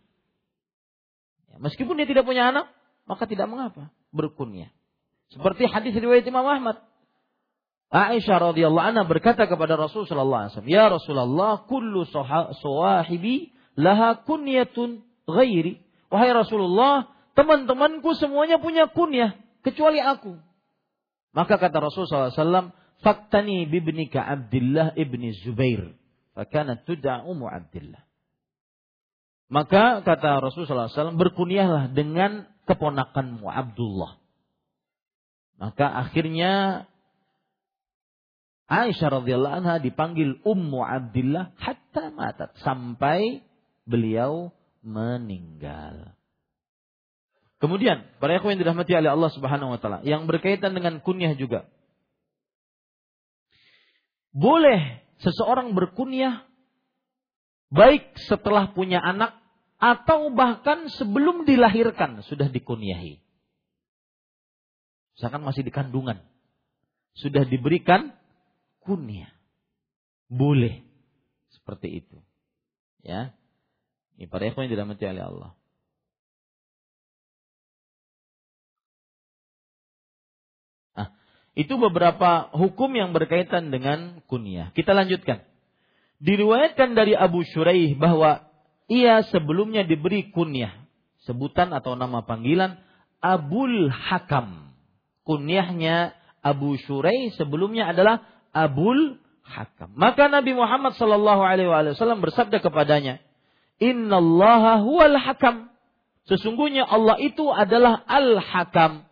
[1.54, 2.74] Ya, meskipun dia tidak punya anak,
[3.06, 4.74] maka tidak mengapa berkunyah.
[5.30, 6.82] Seperti hadis riwayat Imam Ahmad.
[7.94, 12.02] Aisyah radhiyallahu anha berkata kepada Rasul sallallahu alaihi wasallam, "Ya Rasulullah, kullu
[12.58, 15.82] sawahibi laha kunyatun ghairi.
[16.10, 20.38] Wahai Rasulullah, teman-temanku semuanya punya kunyah kecuali aku.
[21.34, 22.70] Maka kata Rasulullah SAW,
[23.04, 25.92] Faktani bibnika Abdullah ibni Zubair.
[26.32, 28.02] Fakana tud'a umu Abdullah.
[29.52, 34.16] Maka kata Rasulullah SAW, berkunyahlah dengan keponakanmu Abdullah.
[35.60, 36.84] Maka akhirnya
[38.64, 43.44] Aisyah radhiyallahu anha dipanggil Ummu Abdullah hatta matat sampai
[43.84, 44.50] beliau
[44.80, 46.16] meninggal.
[47.60, 51.68] Kemudian, para yang dirahmati oleh Allah Subhanahu wa taala, yang berkaitan dengan kunyah juga.
[54.34, 56.42] Boleh seseorang berkunyah
[57.70, 59.38] baik setelah punya anak
[59.78, 63.22] atau bahkan sebelum dilahirkan sudah dikunyahi.
[65.14, 66.18] Misalkan masih di kandungan.
[67.14, 68.10] Sudah diberikan
[68.82, 69.30] kunyah.
[70.26, 70.82] Boleh.
[71.54, 72.18] Seperti itu.
[73.06, 73.30] Ya.
[74.18, 75.50] Ini para ikhwan yang dirahmati oleh Allah.
[81.54, 84.74] Itu beberapa hukum yang berkaitan dengan kunyah.
[84.74, 85.46] Kita lanjutkan.
[86.18, 88.46] Diriwayatkan dari Abu Shuraih bahwa
[88.90, 90.74] ia sebelumnya diberi kunyah.
[91.22, 92.78] Sebutan atau nama panggilan
[93.22, 94.74] Abul Hakam.
[95.22, 96.12] Kunyahnya
[96.44, 99.94] Abu Shuraih sebelumnya adalah Abul Hakam.
[99.94, 103.22] Maka Nabi Muhammad Shallallahu Alaihi Wasallam bersabda kepadanya,
[103.82, 105.68] Innallaha huwal hakam.
[106.24, 109.04] Sesungguhnya Allah itu adalah al-hakam.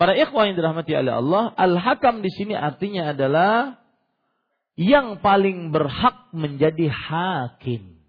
[0.00, 3.82] Para ikhwan yang dirahmati oleh Allah, al-hakam di sini artinya adalah
[4.74, 8.00] yang paling berhak menjadi hakim.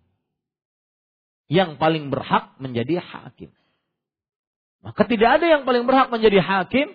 [1.51, 3.51] Yang paling berhak menjadi hakim.
[4.83, 6.91] Maka tidak ada yang paling berhak menjadi hakim,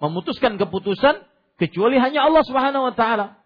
[0.00, 1.24] memutuskan keputusan
[1.60, 3.36] kecuali hanya Allah Subhanahu wa taala.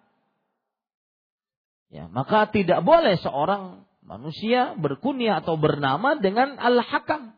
[1.92, 7.36] Ya, maka tidak boleh seorang manusia berkunyah atau bernama dengan Al-Hakam.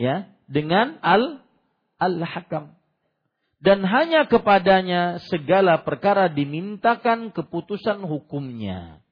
[0.00, 1.44] Ya, dengan Al
[2.00, 2.74] Al-Hakam.
[3.60, 9.04] Dan hanya kepadanya segala perkara dimintakan keputusan hukumnya.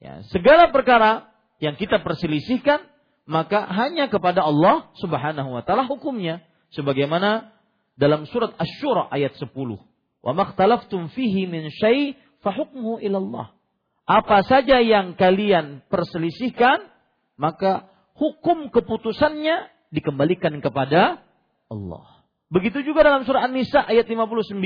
[0.00, 1.28] Ya, segala perkara
[1.60, 2.88] yang kita perselisihkan
[3.28, 6.40] maka hanya kepada Allah Subhanahu wa taala hukumnya
[6.72, 7.52] sebagaimana
[8.00, 9.52] dalam surat Asy-Syura ayat 10.
[10.24, 12.56] Wa makhtalaftum fihi min syai' fa
[13.04, 13.60] ilallah
[14.10, 16.82] apa saja yang kalian perselisihkan,
[17.38, 17.86] maka
[18.18, 21.22] hukum keputusannya dikembalikan kepada
[21.70, 22.26] Allah.
[22.50, 24.58] Begitu juga dalam surah An-Nisa ayat 59.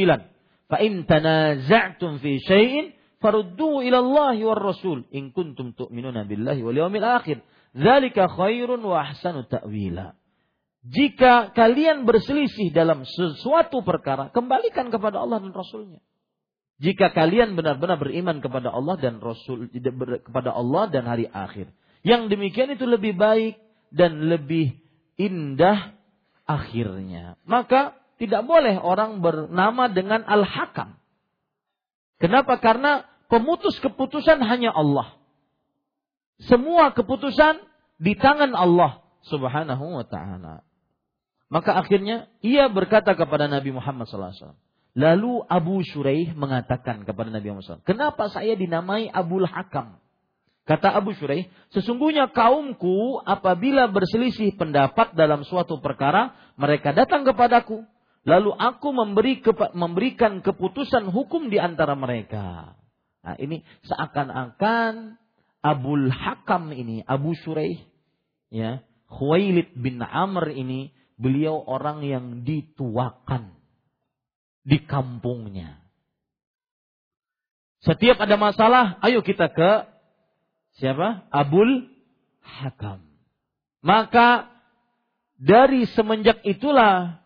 [0.73, 6.77] Fa in tanaza'tum fi syai'in farudduhu ila Allah war Rasul in kuntum tu'minuna billahi wal
[6.77, 7.45] yawmil akhir.
[7.77, 10.17] Dzalika khairun wa ahsanu ta'wila.
[10.85, 16.01] Jika kalian berselisih dalam sesuatu perkara, kembalikan kepada Allah dan Rasulnya.
[16.77, 19.73] Jika kalian benar-benar beriman kepada Allah dan Rasul
[20.21, 21.73] kepada Allah dan hari akhir.
[22.05, 23.57] Yang demikian itu lebih baik
[23.89, 24.77] dan lebih
[25.17, 25.94] indah
[26.45, 27.41] akhirnya.
[27.45, 30.97] Maka tidak boleh orang bernama dengan Al-Hakam.
[32.23, 32.63] Kenapa?
[32.63, 35.19] Karena pemutus keputusan hanya Allah.
[36.45, 37.59] Semua keputusan
[37.99, 40.63] di tangan Allah Subhanahu wa taala.
[41.49, 44.59] Maka akhirnya ia berkata kepada Nabi Muhammad SAW.
[44.95, 49.99] Lalu Abu Shuraih mengatakan kepada Nabi Muhammad SAW, kenapa saya dinamai Abul Hakam?
[50.65, 51.45] Kata Abu Shuraih,
[51.77, 57.85] sesungguhnya kaumku apabila berselisih pendapat dalam suatu perkara, mereka datang kepadaku.
[58.25, 59.45] Lalu aku memberi
[59.77, 62.73] memberikan keputusan hukum di antara mereka.
[63.21, 65.21] Nah ini seakan-akan
[65.61, 67.85] Abul Hakam ini, Abu Shuraih,
[68.49, 68.81] ya,
[69.13, 73.53] Khuwailid bin Amr ini, beliau orang yang dituakan
[74.65, 75.85] di kampungnya.
[77.85, 79.94] Setiap ada masalah, ayo kita ke
[80.79, 81.27] siapa?
[81.31, 81.91] Abul
[82.45, 83.03] Hakam.
[83.85, 84.53] Maka
[85.41, 87.21] dari semenjak itulah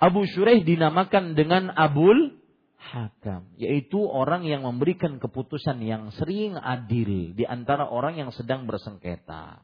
[0.00, 2.40] Abu Shuraih dinamakan dengan Abul
[2.80, 9.60] Hakam, yaitu orang yang memberikan keputusan yang sering adil di antara orang yang sedang bersengketa.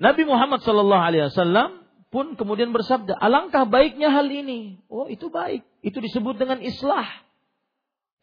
[0.00, 4.80] Nabi Muhammad Shallallahu Alaihi Wasallam pun kemudian bersabda, alangkah baiknya hal ini.
[4.88, 5.62] Oh itu baik.
[5.84, 7.06] Itu disebut dengan islah.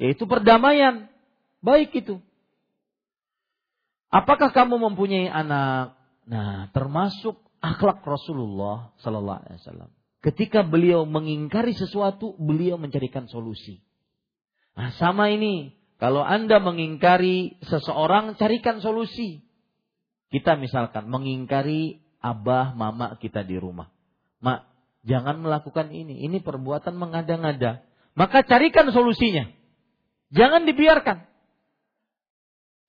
[0.01, 1.05] Yaitu perdamaian.
[1.61, 2.17] Baik itu.
[4.07, 5.99] Apakah kamu mempunyai anak?
[6.27, 9.89] Nah, termasuk akhlak Rasulullah Sallallahu Alaihi Wasallam.
[10.23, 13.83] Ketika beliau mengingkari sesuatu, beliau mencarikan solusi.
[14.75, 15.75] Nah, sama ini.
[15.97, 19.41] Kalau Anda mengingkari seseorang, carikan solusi.
[20.29, 23.89] Kita misalkan mengingkari abah, mama kita di rumah.
[24.43, 24.67] Mak,
[25.07, 26.21] jangan melakukan ini.
[26.27, 27.81] Ini perbuatan mengada-ngada.
[28.13, 29.49] Maka carikan solusinya.
[30.29, 31.25] Jangan dibiarkan.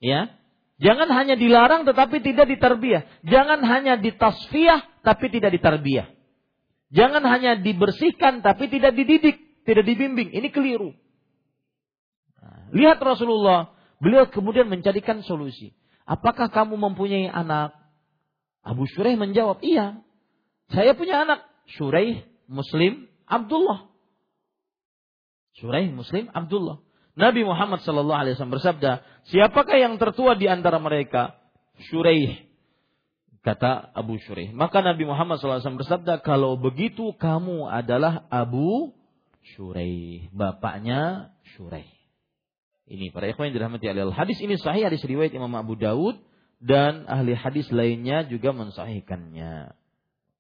[0.03, 0.38] Ya.
[0.79, 3.03] Jangan hanya dilarang tetapi tidak diterbiah.
[3.26, 6.07] Jangan hanya ditasfiah tapi tidak ditarbiyah.
[6.95, 10.31] Jangan hanya dibersihkan tapi tidak dididik, tidak dibimbing.
[10.31, 10.95] Ini keliru.
[12.39, 15.74] Nah, lihat Rasulullah, beliau kemudian mencarikan solusi.
[16.09, 17.76] Apakah kamu mempunyai anak?
[18.64, 20.01] Abu Shuraih menjawab, iya.
[20.72, 21.45] Saya punya anak.
[21.76, 23.93] Shuraih, Muslim, Abdullah.
[25.61, 26.81] Shuraih, Muslim, Abdullah.
[27.19, 31.35] Nabi Muhammad Sallallahu Alaihi Wasallam bersabda, siapakah yang tertua di antara mereka?
[31.91, 32.47] Shuraih.
[33.43, 34.55] Kata Abu Shuraih.
[34.55, 38.95] Maka Nabi Muhammad SAW bersabda, kalau begitu kamu adalah Abu
[39.55, 40.31] Shuraih.
[40.31, 41.91] Bapaknya Shuraih.
[42.89, 44.14] Ini para ikhwan yang dirahmati Allah.
[44.14, 46.16] Hadis ini sahih, hadis riwayat Imam Abu Dawud
[46.62, 49.77] dan ahli hadis lainnya juga mensahihkannya.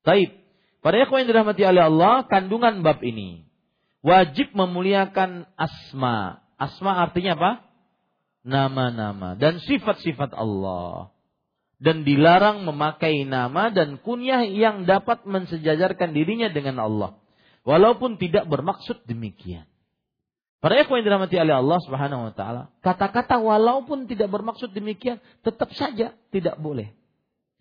[0.06, 0.30] Taib.
[0.80, 3.48] Pada ikhwan yang dirahmati oleh Allah, kandungan bab ini
[4.00, 6.40] wajib memuliakan asma.
[6.58, 7.50] Asma artinya apa?
[8.42, 11.14] Nama-nama dan sifat-sifat Allah.
[11.78, 17.14] Dan dilarang memakai nama dan kunyah yang dapat mensejajarkan dirinya dengan Allah.
[17.62, 19.70] Walaupun tidak bermaksud demikian.
[20.58, 25.70] Para ikhwan yang dirahmati oleh Allah Subhanahu wa taala, kata-kata walaupun tidak bermaksud demikian tetap
[25.78, 26.90] saja tidak boleh.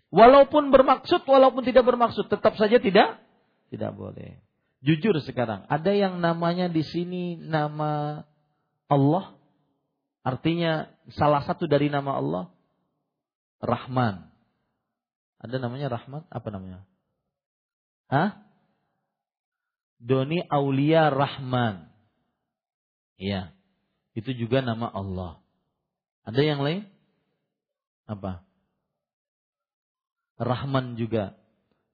[0.09, 3.21] Walaupun bermaksud walaupun tidak bermaksud tetap saja tidak
[3.69, 4.41] tidak boleh.
[4.81, 8.25] Jujur sekarang, ada yang namanya di sini nama
[8.87, 9.35] Allah
[10.23, 12.45] artinya salah satu dari nama Allah
[13.63, 14.27] Rahman.
[15.37, 16.81] Ada namanya Rahman, apa namanya?
[18.09, 18.41] Hah?
[19.97, 21.89] Doni Aulia Rahman.
[23.17, 23.53] Iya.
[24.17, 25.41] Itu juga nama Allah.
[26.25, 26.89] Ada yang lain?
[28.09, 28.45] Apa?
[30.37, 31.37] Rahman juga.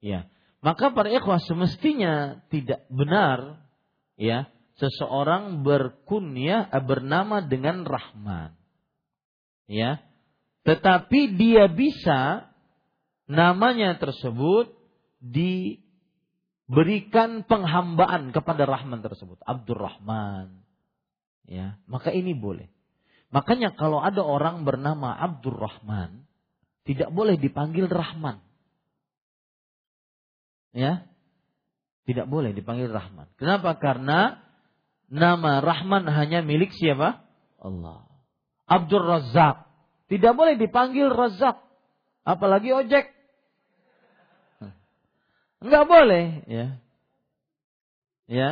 [0.03, 0.27] Ya.
[0.63, 3.59] Maka para ikhwah semestinya tidak benar
[4.15, 4.47] ya
[4.77, 8.55] seseorang berkunyah eh, bernama dengan Rahman.
[9.69, 10.01] Ya.
[10.63, 12.47] Tetapi dia bisa
[13.27, 14.71] namanya tersebut
[15.19, 15.81] diberikan
[17.43, 19.39] penghambaan kepada Rahman tersebut.
[19.43, 20.63] Abdurrahman,
[21.43, 22.71] Ya, maka ini boleh.
[23.33, 26.23] Makanya kalau ada orang bernama Abdurrahman,
[26.87, 28.39] tidak boleh dipanggil Rahman.
[30.71, 31.05] Ya,
[32.07, 33.27] tidak boleh dipanggil Rahman.
[33.35, 33.75] Kenapa?
[33.77, 34.39] Karena
[35.11, 37.23] nama Rahman hanya milik siapa?
[37.59, 38.07] Allah.
[38.67, 39.67] Abdul Razak.
[40.11, 41.59] Tidak boleh dipanggil Razak.
[42.23, 43.11] Apalagi ojek.
[45.63, 46.43] Enggak boleh.
[46.47, 46.67] Ya.
[48.27, 48.49] Ya.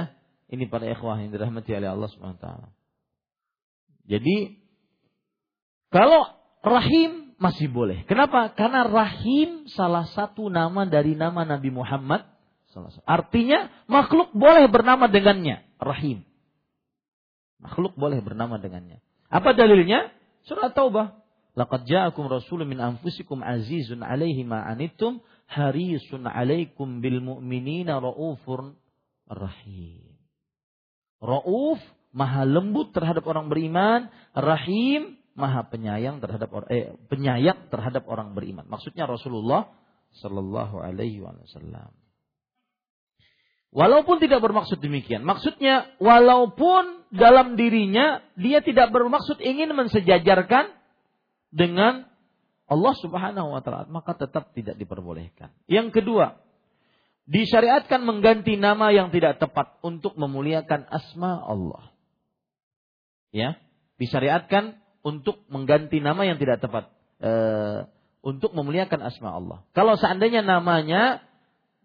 [0.51, 2.47] Ini para ikhwah yang dirahmati oleh Allah SWT.
[4.07, 4.59] Jadi
[5.91, 6.27] kalau
[6.63, 8.03] rahim masih boleh.
[8.07, 8.51] Kenapa?
[8.55, 12.27] Karena rahim salah satu nama dari nama Nabi Muhammad.
[13.03, 15.63] Artinya makhluk boleh bernama dengannya.
[15.79, 16.23] Rahim.
[17.61, 18.99] Makhluk boleh bernama dengannya.
[19.29, 20.09] Apa dalilnya?
[20.49, 21.21] Surah Taubah.
[21.51, 25.19] Laqad ja'akum rasulun min anfusikum azizun alaihi ma anittum
[25.51, 28.71] harisun alaikum bil mu'minina raufur
[29.27, 30.15] rahim.
[31.19, 31.79] Rauf
[32.15, 38.67] maha lembut terhadap orang beriman, rahim, maha penyayang terhadap eh, penyayang terhadap orang beriman.
[38.67, 39.71] Maksudnya Rasulullah
[40.19, 41.91] Shallallahu Alaihi Wasallam.
[43.71, 50.75] Walaupun tidak bermaksud demikian, maksudnya walaupun dalam dirinya dia tidak bermaksud ingin mensejajarkan
[51.55, 52.07] dengan
[52.67, 55.55] Allah Subhanahu wa taala, maka tetap tidak diperbolehkan.
[55.71, 56.39] Yang kedua,
[57.31, 61.91] disyariatkan mengganti nama yang tidak tepat untuk memuliakan asma Allah
[63.31, 63.57] ya
[63.97, 67.31] disyariatkan untuk mengganti nama yang tidak tepat e,
[68.21, 69.65] untuk memuliakan asma Allah.
[69.73, 71.25] Kalau seandainya namanya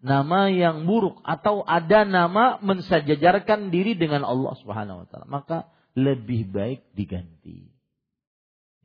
[0.01, 5.57] nama yang buruk atau ada nama mensajajarkan diri dengan Allah Subhanahu wa taala, maka
[5.97, 7.73] lebih baik diganti.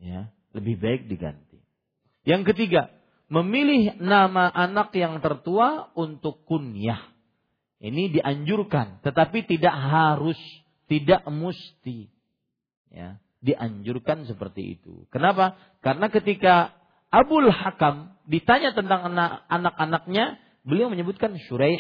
[0.01, 1.63] Ya, lebih baik diganti.
[2.25, 2.91] Yang ketiga,
[3.31, 7.13] memilih nama anak yang tertua untuk kunyah.
[7.83, 10.39] Ini dianjurkan, tetapi tidak harus,
[10.87, 12.13] tidak mesti
[12.93, 15.05] ya dianjurkan seperti itu.
[15.11, 15.59] Kenapa?
[15.83, 16.71] Karena ketika
[17.11, 19.11] Abul Hakam ditanya tentang
[19.51, 21.79] anak-anaknya, beliau menyebutkan Syuraih,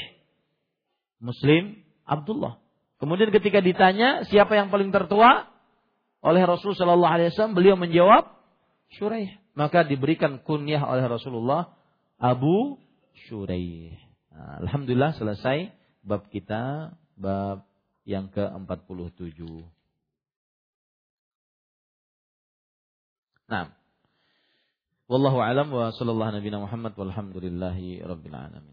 [1.23, 2.59] Muslim, Abdullah.
[2.99, 5.51] Kemudian ketika ditanya siapa yang paling tertua
[6.23, 8.31] oleh Rasulullah Shallallahu Alaihi Wasallam, beliau menjawab
[8.95, 9.43] Syuraih.
[9.59, 11.75] Maka diberikan kunyah oleh Rasulullah
[12.17, 12.79] Abu
[13.27, 13.99] Syuraih.
[14.33, 15.75] Nah, Alhamdulillah selesai
[16.07, 17.67] bab kita, bab
[18.09, 19.39] yang ke-47.
[23.51, 23.69] Nah,
[25.13, 28.73] Wallahu alam wa sallallahu nabi Muhammad walhamdulillahi rabbil alamin.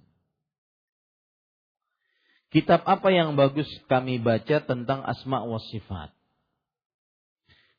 [2.48, 6.16] Kitab apa yang bagus kami baca tentang asma wa sifat?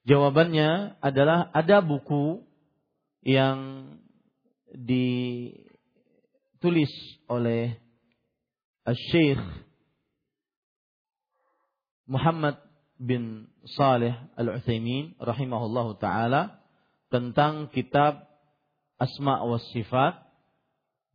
[0.04, 2.44] Jawabannya adalah ada buku
[3.24, 3.88] yang
[4.76, 5.72] ditulis
[7.32, 7.80] oleh
[9.08, 9.40] Syekh
[12.04, 12.60] Muhammad
[13.00, 16.60] bin Saleh Al-Utsaimin rahimahullahu taala
[17.08, 18.29] tentang kitab
[19.00, 20.20] asma wa sifat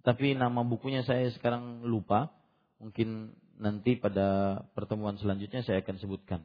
[0.01, 2.33] tapi nama bukunya saya sekarang lupa
[2.81, 6.41] mungkin nanti pada pertemuan selanjutnya saya akan sebutkan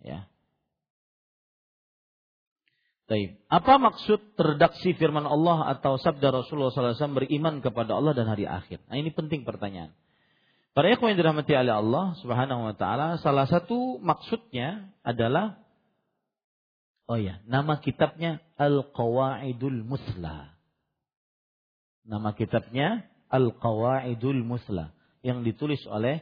[0.00, 0.26] ya
[3.08, 3.40] Taib.
[3.48, 8.84] Apa maksud redaksi firman Allah atau sabda Rasulullah SAW beriman kepada Allah dan hari akhir?
[8.84, 9.96] Nah ini penting pertanyaan.
[10.76, 15.56] Para ikhwan yang dirahmati oleh Allah Subhanahu wa taala, salah satu maksudnya adalah
[17.08, 20.52] Oh ya, nama kitabnya Al-Qawaidul Musla.
[22.04, 24.92] Nama kitabnya Al-Qawaidul Musla
[25.24, 26.20] yang ditulis oleh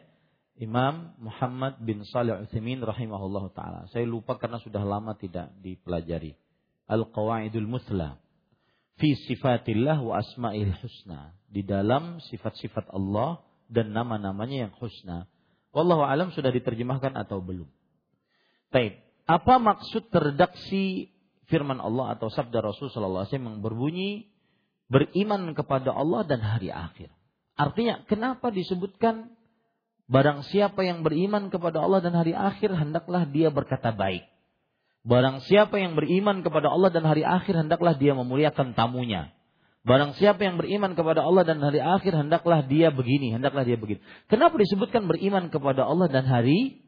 [0.62, 3.80] Imam Muhammad bin Salih Utsaimin rahimahullah taala.
[3.90, 6.38] Saya lupa karena sudah lama tidak dipelajari.
[6.86, 8.22] Al-Qawaidul Musla
[8.96, 11.34] fi sifatillah wa asma'il husna.
[11.50, 15.26] Di dalam sifat-sifat Allah dan nama-namanya yang husna.
[15.74, 17.68] Wallahu alam sudah diterjemahkan atau belum.
[18.70, 19.05] Baik.
[19.26, 21.10] Apa maksud terdaksi
[21.50, 24.10] firman Allah atau sabda Rasul sallallahu alaihi wasallam yang berbunyi
[24.86, 27.10] beriman kepada Allah dan hari akhir.
[27.58, 29.34] Artinya kenapa disebutkan
[30.06, 34.26] barang siapa yang beriman kepada Allah dan hari akhir hendaklah dia berkata baik.
[35.06, 39.30] Barang siapa yang beriman kepada Allah dan hari akhir hendaklah dia memuliakan tamunya.
[39.86, 44.02] Barang siapa yang beriman kepada Allah dan hari akhir hendaklah dia begini, hendaklah dia begini.
[44.26, 46.82] Kenapa disebutkan beriman kepada Allah dan hari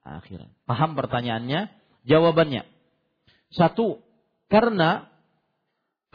[0.00, 0.48] akhir?
[0.64, 1.77] Paham pertanyaannya?
[2.08, 2.64] Jawabannya.
[3.52, 4.00] Satu,
[4.48, 5.12] karena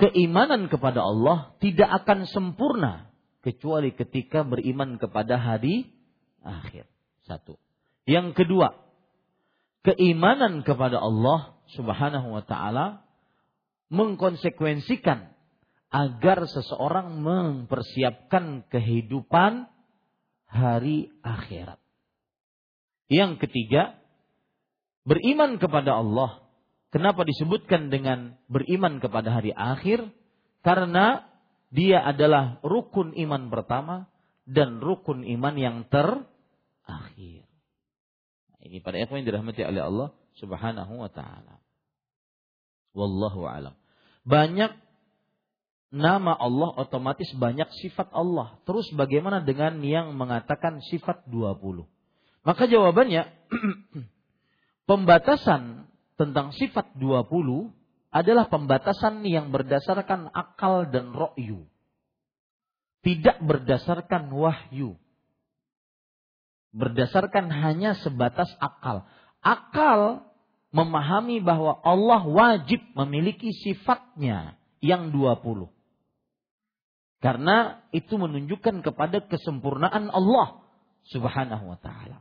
[0.01, 3.13] keimanan kepada Allah tidak akan sempurna
[3.45, 5.93] kecuali ketika beriman kepada hari
[6.41, 6.89] akhir.
[7.29, 7.61] Satu.
[8.09, 8.75] Yang kedua,
[9.85, 13.05] keimanan kepada Allah Subhanahu wa taala
[13.93, 15.31] mengkonsekuensikan
[15.93, 19.69] agar seseorang mempersiapkan kehidupan
[20.49, 21.77] hari akhirat.
[23.07, 24.02] Yang ketiga,
[25.07, 26.43] beriman kepada Allah.
[26.93, 30.13] Kenapa disebutkan dengan beriman kepada hari akhir?
[30.61, 31.25] Karena
[31.73, 34.05] dia adalah rukun iman pertama
[34.45, 37.49] dan rukun iman yang terakhir.
[38.63, 41.59] Ini pada ikhwan yang dirahmati oleh Allah Subhanahu wa taala.
[42.93, 43.73] Wallahu alam.
[44.23, 44.71] Banyak
[45.89, 48.61] nama Allah otomatis banyak sifat Allah.
[48.69, 51.89] Terus bagaimana dengan yang mengatakan sifat 20?
[52.45, 53.23] Maka jawabannya
[54.85, 55.87] pembatasan
[56.19, 57.71] tentang sifat 20
[58.13, 61.65] adalah pembatasan yang berdasarkan akal dan ro'yu.
[63.03, 64.95] Tidak berdasarkan wahyu.
[66.71, 69.03] Berdasarkan hanya sebatas akal.
[69.43, 70.23] Akal
[70.71, 75.67] memahami bahwa Allah wajib memiliki sifatnya yang 20.
[77.19, 80.63] Karena itu menunjukkan kepada kesempurnaan Allah
[81.07, 82.19] subhanahu wa ta'ala.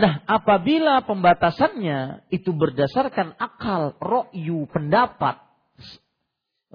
[0.00, 5.36] Nah, apabila pembatasannya itu berdasarkan akal, ro'yu, pendapat,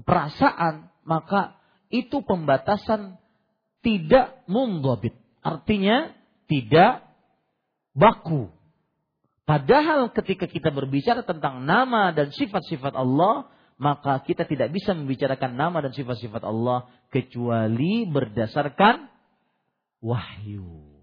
[0.06, 1.57] perasaan, maka
[1.89, 3.18] itu pembatasan
[3.81, 5.18] tidak mundhabit.
[5.41, 6.14] Artinya
[6.45, 7.02] tidak
[7.97, 8.53] baku.
[9.45, 13.49] Padahal ketika kita berbicara tentang nama dan sifat-sifat Allah,
[13.81, 19.10] maka kita tidak bisa membicarakan nama dan sifat-sifat Allah kecuali berdasarkan
[20.02, 21.02] wahyu.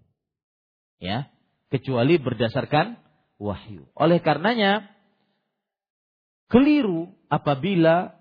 [1.02, 1.30] Ya,
[1.72, 3.00] kecuali berdasarkan
[3.40, 3.88] wahyu.
[3.96, 4.92] Oleh karenanya
[6.52, 8.12] keliru apabila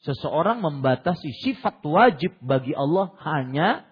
[0.00, 3.84] seseorang membatasi sifat wajib bagi Allah hanya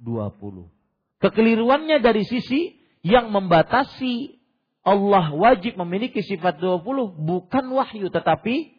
[0.00, 0.72] 20.
[1.20, 4.40] Kekeliruannya dari sisi yang membatasi
[4.86, 6.80] Allah wajib memiliki sifat 20
[7.12, 8.72] bukan wahyu tetapi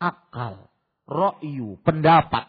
[0.00, 0.72] akal,
[1.04, 2.48] ro'yu, pendapat.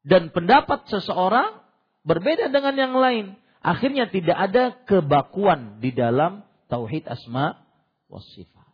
[0.00, 1.60] Dan pendapat seseorang
[2.04, 3.26] berbeda dengan yang lain
[3.60, 7.60] akhirnya tidak ada kebakuan di dalam tauhid asma
[8.08, 8.68] wa sifat.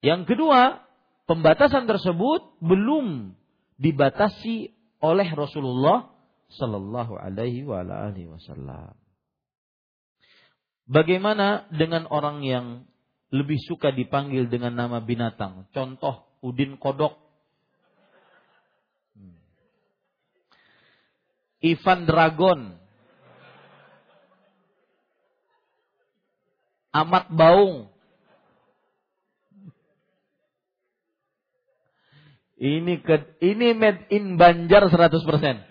[0.00, 0.82] Yang kedua,
[1.26, 3.36] pembatasan tersebut belum
[3.78, 6.10] dibatasi oleh Rasulullah
[6.54, 8.96] sallallahu alaihi wasallam.
[10.88, 12.66] Bagaimana dengan orang yang
[13.28, 15.68] lebih suka dipanggil dengan nama binatang?
[15.76, 17.12] Contoh Udin Kodok.
[19.12, 19.36] Hmm.
[21.60, 22.60] Ivan Dragon.
[27.04, 27.90] Amat Baung.
[32.58, 35.68] Ini ke, ini made in Banjar 100%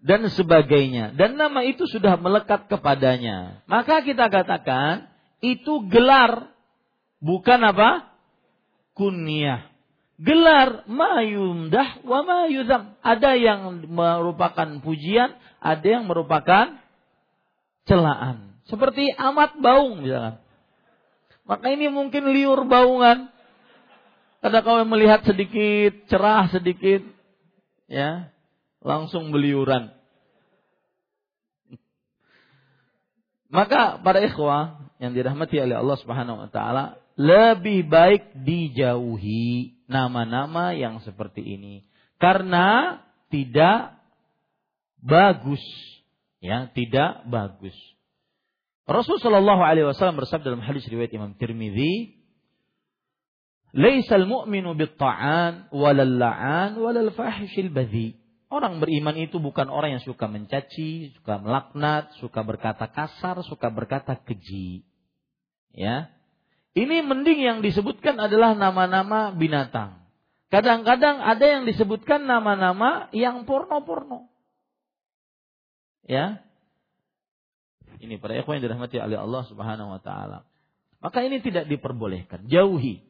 [0.00, 1.12] dan sebagainya.
[1.14, 3.60] Dan nama itu sudah melekat kepadanya.
[3.68, 5.12] Maka kita katakan
[5.44, 6.52] itu gelar
[7.20, 8.08] bukan apa?
[8.96, 9.68] Kunyah.
[10.20, 12.96] Gelar mayumdah wa mayudam.
[13.00, 16.76] Ada yang merupakan pujian, ada yang merupakan
[17.88, 18.49] celaan.
[18.70, 20.38] Seperti amat baung misalkan.
[21.42, 23.26] Maka ini mungkin liur baungan.
[24.40, 27.04] Kada kau melihat sedikit cerah sedikit,
[27.90, 28.32] ya
[28.80, 29.92] langsung beliuran.
[33.50, 41.02] Maka para ikhwah yang dirahmati oleh Allah Subhanahu wa taala, lebih baik dijauhi nama-nama yang
[41.04, 41.84] seperti ini
[42.16, 43.98] karena tidak
[45.02, 45.60] bagus
[46.40, 47.76] ya, tidak bagus.
[48.88, 52.20] Rasul sallallahu alaihi wasallam bersabda dalam hadis riwayat Imam Tirmizi,
[53.76, 58.20] "Laisal mu'minu bit-ta'an walal la'an walal fahishil badhi."
[58.50, 64.18] Orang beriman itu bukan orang yang suka mencaci, suka melaknat, suka berkata kasar, suka berkata
[64.18, 64.82] keji.
[65.70, 66.10] Ya.
[66.74, 70.02] Ini mending yang disebutkan adalah nama-nama binatang.
[70.50, 74.26] Kadang-kadang ada yang disebutkan nama-nama yang porno-porno.
[76.10, 76.42] Ya.
[78.00, 80.48] Ini para ikhwan yang dirahmati oleh Allah Subhanahu wa taala.
[81.04, 82.48] Maka ini tidak diperbolehkan.
[82.48, 83.04] Jauhi.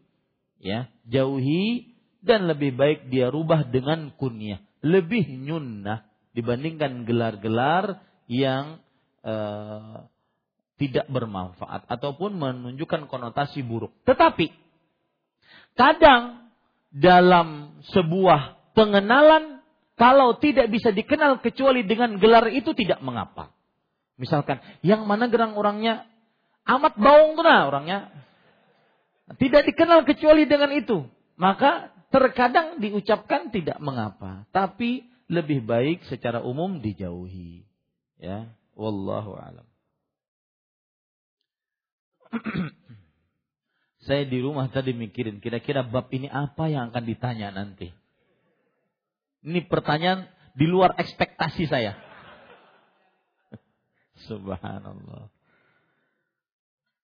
[0.60, 8.00] Ya, jauhi dan lebih baik dia rubah dengan kunyah lebih nyunnah dibandingkan gelar-gelar
[8.30, 8.80] yang
[9.24, 10.08] uh,
[10.80, 13.92] tidak bermanfaat ataupun menunjukkan konotasi buruk.
[14.08, 14.48] Tetapi
[15.76, 16.48] kadang
[16.88, 19.60] dalam sebuah pengenalan
[20.00, 23.52] kalau tidak bisa dikenal kecuali dengan gelar itu tidak mengapa.
[24.20, 26.04] Misalkan yang mana gerang orangnya
[26.68, 28.12] amat baung tuh nah orangnya
[29.40, 31.08] tidak dikenal kecuali dengan itu.
[31.40, 37.62] Maka Terkadang diucapkan tidak mengapa, tapi lebih baik secara umum dijauhi.
[38.18, 39.66] Ya, wallahu alam.
[44.10, 47.94] Saya di rumah tadi mikirin kira-kira bab ini apa yang akan ditanya nanti.
[49.46, 50.26] Ini pertanyaan
[50.58, 51.96] di luar ekspektasi saya.
[54.28, 55.32] Subhanallah.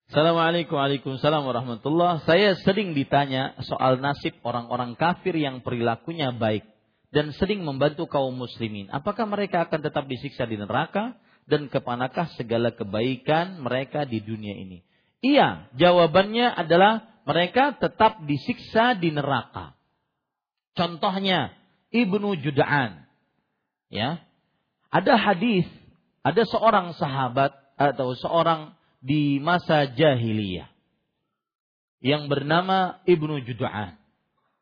[0.06, 2.22] Assalamualaikum Waalaikumsalam warahmatullah.
[2.22, 6.62] Saya sering ditanya soal nasib orang-orang kafir yang perilakunya baik
[7.10, 8.86] dan sering membantu kaum muslimin.
[8.94, 11.18] Apakah mereka akan tetap disiksa di neraka
[11.50, 14.86] dan kepanakah segala kebaikan mereka di dunia ini?
[15.26, 19.74] Iya, jawabannya adalah mereka tetap disiksa di neraka.
[20.78, 21.50] Contohnya
[21.90, 23.10] Ibnu Juda'an.
[23.90, 24.22] Ya.
[24.92, 25.66] Ada hadis,
[26.26, 30.66] ada seorang sahabat atau seorang di masa jahiliyah
[32.02, 33.94] yang bernama Ibnu Judu'an.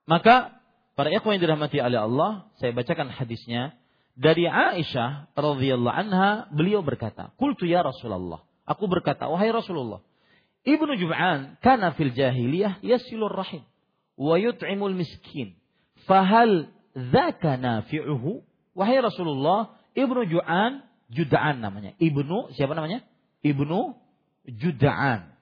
[0.04, 0.60] Maka
[0.92, 3.72] para ikhwan yang dirahmati oleh Allah, saya bacakan hadisnya
[4.12, 10.04] dari Aisyah radhiyallahu anha, beliau berkata, "Qultu ya Rasulullah." Aku berkata, "Wahai Rasulullah,
[10.68, 13.64] Ibnu Judu'an kana fil jahiliyah yasilur rahim
[14.20, 15.56] wa yut'imul miskin.
[16.04, 18.44] Fahal dzaka nafi'uhu?"
[18.76, 21.92] Wahai Rasulullah, Ibnu Ju'an, Juda'an namanya.
[22.00, 23.04] Ibnu siapa namanya?
[23.44, 23.96] Ibnu
[24.48, 25.32] Juda'an.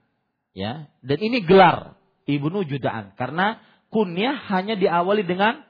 [0.52, 1.96] Ya, dan ini gelar
[2.28, 3.56] Ibnu Juda'an karena
[3.88, 5.64] kunyah hanya diawali dengan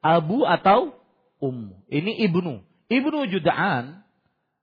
[0.00, 0.96] abu atau
[1.42, 1.84] ummu.
[1.90, 2.64] Ini Ibnu.
[2.88, 4.02] Ibnu Juda'an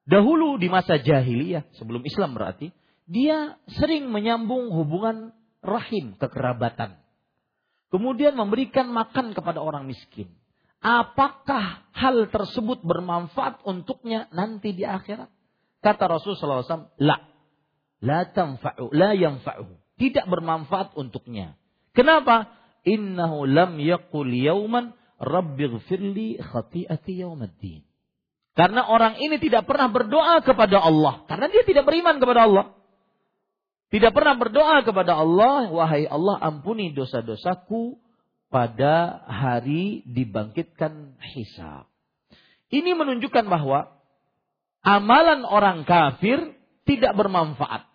[0.10, 2.74] dahulu di masa jahiliyah sebelum Islam berarti
[3.10, 5.34] dia sering menyambung hubungan
[5.66, 6.98] rahim kekerabatan.
[7.90, 10.30] Kemudian memberikan makan kepada orang miskin.
[10.80, 15.28] Apakah hal tersebut bermanfaat untuknya nanti di akhirat?
[15.84, 17.18] Kata Rasulullah SAW, la.
[18.00, 19.76] La tanfa'u la yanfa'u.
[20.00, 21.60] Tidak bermanfaat untuknya.
[21.92, 22.48] Kenapa?
[22.88, 27.84] Innahu lam yaqul yauman rabbighfirli khati'ati yaumaddin
[28.60, 31.24] karena orang ini tidak pernah berdoa kepada Allah.
[31.32, 32.76] Karena dia tidak beriman kepada Allah.
[33.88, 37.96] Tidak pernah berdoa kepada Allah wahai Allah ampuni dosa-dosaku
[38.50, 41.86] pada hari dibangkitkan hisab
[42.70, 43.94] ini menunjukkan bahwa
[44.86, 47.90] amalan orang kafir tidak bermanfaat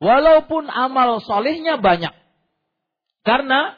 [0.00, 2.16] Walaupun amal solehnya banyak.
[3.20, 3.76] Karena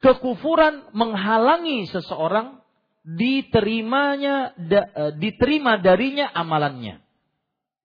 [0.00, 2.64] kekufuran menghalangi seseorang
[3.04, 7.04] diterimanya uh, diterima darinya amalannya.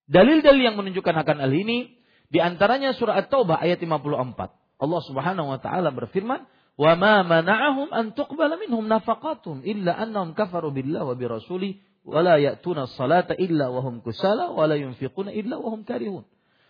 [0.07, 1.99] Dalil-dalil yang menunjukkan akan hal ini
[2.31, 4.79] di antaranya surah At-Taubah ayat 54.
[4.79, 6.47] Allah Subhanahu wa taala berfirman,
[6.79, 12.39] "Wa ma mana'ahum an tuqbala minhum nafaqatuhum illa annahum kafaru billahi wa birasuli wa la
[12.39, 16.23] ya'tuna salata illa wa hum kusala wa la yunfiquna illa wa hum karihun."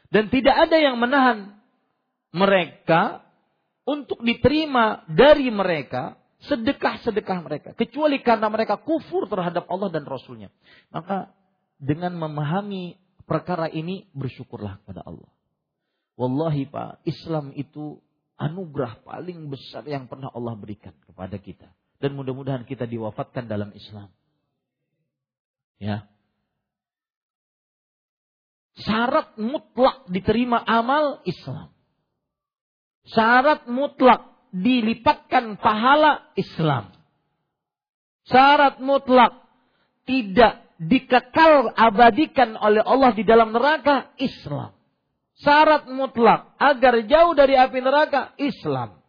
[0.09, 1.61] Dan tidak ada yang menahan
[2.33, 3.21] mereka
[3.85, 6.17] untuk diterima dari mereka
[6.49, 10.49] sedekah-sedekah mereka kecuali karena mereka kufur terhadap Allah dan Rasulnya.
[10.89, 11.29] Maka
[11.77, 12.97] dengan memahami
[13.29, 15.29] perkara ini bersyukurlah kepada Allah.
[16.17, 18.01] Wallahi Pak, Islam itu
[18.39, 21.67] anugerah paling besar yang pernah Allah berikan kepada kita.
[21.99, 24.07] Dan mudah-mudahan kita diwafatkan dalam Islam.
[25.75, 26.07] Ya.
[28.79, 31.75] Syarat mutlak diterima amal Islam.
[33.03, 34.23] Syarat mutlak
[34.55, 36.95] dilipatkan pahala Islam.
[38.23, 39.35] Syarat mutlak
[40.07, 44.78] tidak dikekal abadikan oleh Allah di dalam neraka Islam.
[45.39, 48.99] Syarat mutlak agar jauh dari api neraka Islam.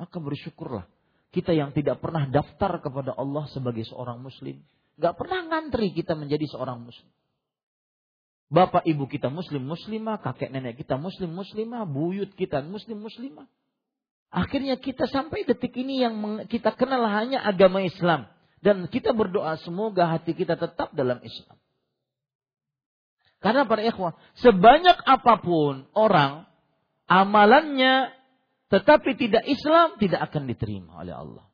[0.00, 0.88] Maka bersyukurlah
[1.28, 4.64] kita yang tidak pernah daftar kepada Allah sebagai seorang muslim.
[4.96, 7.12] Gak pernah ngantri kita menjadi seorang muslim.
[8.48, 13.44] Bapak ibu kita muslim muslimah, kakek nenek kita muslim muslimah, buyut kita muslim muslimah.
[14.32, 16.16] Akhirnya kita sampai detik ini yang
[16.48, 18.24] kita kenal hanya agama Islam.
[18.64, 21.57] Dan kita berdoa semoga hati kita tetap dalam Islam.
[23.38, 26.46] Karena para ikhwah, sebanyak apa pun orang
[27.06, 28.10] amalannya
[28.68, 31.44] tetapi tidak Islam tidak akan diterima oleh Allah.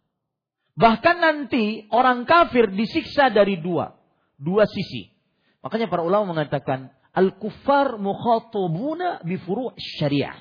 [0.75, 3.95] Bahkan nanti orang kafir disiksa dari dua,
[4.35, 5.15] dua sisi.
[5.63, 9.39] Makanya para ulama mengatakan al-kuffar mukhatabuna bi
[9.79, 10.35] syariah.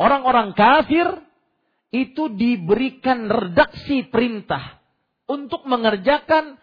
[0.00, 1.08] Orang-orang kafir
[1.92, 4.80] itu diberikan redaksi perintah
[5.28, 6.56] untuk mengerjakan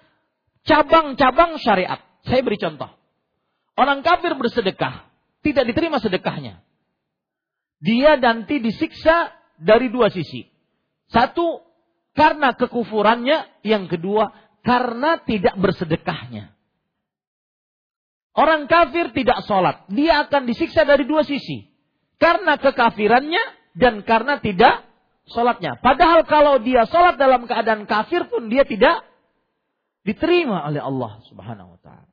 [0.66, 2.02] cabang-cabang syariat.
[2.26, 3.03] Saya beri contoh.
[3.74, 5.10] Orang kafir bersedekah,
[5.42, 6.62] tidak diterima sedekahnya.
[7.84, 10.48] Dia nanti disiksa dari dua sisi.
[11.12, 11.60] Satu,
[12.16, 13.66] karena kekufurannya.
[13.66, 14.32] Yang kedua,
[14.64, 16.54] karena tidak bersedekahnya.
[18.34, 19.86] Orang kafir tidak sholat.
[19.92, 21.70] Dia akan disiksa dari dua sisi.
[22.18, 24.86] Karena kekafirannya dan karena tidak
[25.28, 25.78] sholatnya.
[25.82, 29.06] Padahal kalau dia sholat dalam keadaan kafir pun dia tidak
[30.08, 32.13] diterima oleh Allah subhanahu wa ta'ala.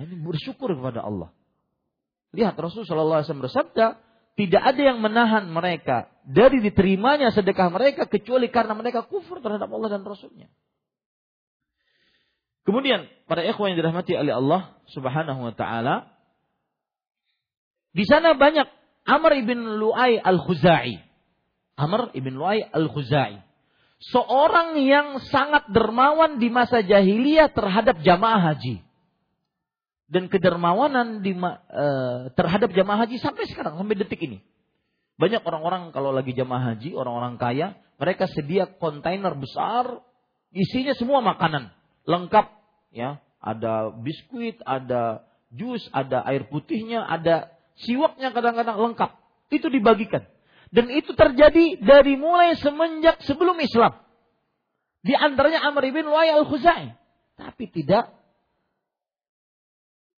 [0.00, 1.30] Ini bersyukur kepada Allah.
[2.32, 3.98] Lihat Rasulullah SAW bersabda,
[4.38, 9.90] tidak ada yang menahan mereka dari diterimanya sedekah mereka kecuali karena mereka kufur terhadap Allah
[9.92, 10.48] dan Rasulnya.
[12.64, 16.12] Kemudian para ikhwan yang dirahmati oleh Allah Subhanahu wa taala
[17.90, 18.68] di sana banyak
[19.10, 21.10] Amr ibn Lu'ay al-Khuzai
[21.80, 23.40] Amr ibn Lu'ay al-Khuzai.
[24.00, 28.84] Seorang yang sangat dermawan di masa jahiliyah terhadap jamaah haji.
[30.10, 34.42] Dan kedermawanan di, uh, terhadap jamaah haji sampai sekarang, sampai detik ini.
[35.14, 40.02] Banyak orang-orang kalau lagi jamaah haji, orang-orang kaya, mereka sedia kontainer besar,
[40.50, 41.70] isinya semua makanan,
[42.10, 42.50] lengkap,
[42.90, 45.22] ya, ada biskuit, ada
[45.54, 47.54] jus, ada air putihnya, ada
[47.86, 49.10] siwaknya kadang-kadang lengkap.
[49.50, 50.26] Itu dibagikan.
[50.70, 53.98] Dan itu terjadi dari mulai semenjak sebelum Islam.
[55.02, 56.94] Di antaranya Amr bin Luay al-Khuzai.
[57.34, 58.12] Tapi tidak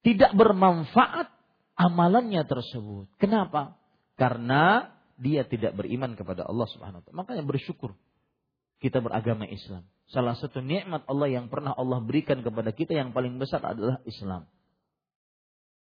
[0.02, 1.30] tidak bermanfaat
[1.78, 3.10] amalannya tersebut.
[3.18, 3.78] Kenapa?
[4.18, 7.18] Karena dia tidak beriman kepada Allah Subhanahu wa taala.
[7.22, 7.94] Makanya bersyukur
[8.82, 9.86] kita beragama Islam.
[10.10, 14.50] Salah satu nikmat Allah yang pernah Allah berikan kepada kita yang paling besar adalah Islam.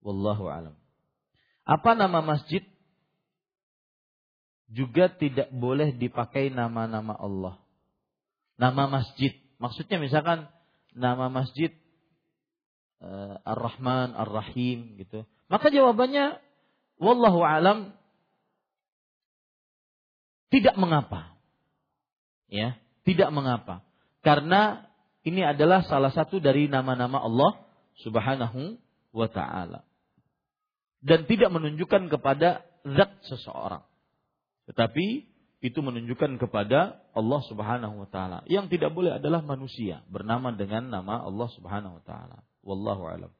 [0.00, 0.74] Wallahu alam.
[1.68, 2.64] Apa nama masjid
[4.72, 7.60] juga tidak boleh dipakai nama-nama Allah.
[8.56, 9.36] Nama masjid.
[9.60, 10.48] Maksudnya misalkan
[10.96, 11.72] nama masjid
[13.46, 15.22] Ar-Rahman, Ar-Rahim gitu.
[15.46, 16.42] Maka jawabannya
[16.98, 17.94] wallahu alam
[20.48, 21.36] tidak mengapa.
[22.48, 23.84] Ya, tidak mengapa.
[24.24, 24.88] Karena
[25.22, 27.68] ini adalah salah satu dari nama-nama Allah
[28.00, 28.80] Subhanahu
[29.12, 29.84] wa taala.
[30.98, 33.84] Dan tidak menunjukkan kepada zat seseorang.
[34.66, 35.06] Tetapi
[35.58, 38.42] itu menunjukkan kepada Allah Subhanahu wa taala.
[38.48, 42.47] Yang tidak boleh adalah manusia bernama dengan nama Allah Subhanahu wa taala.
[42.62, 43.32] Wallahu alam.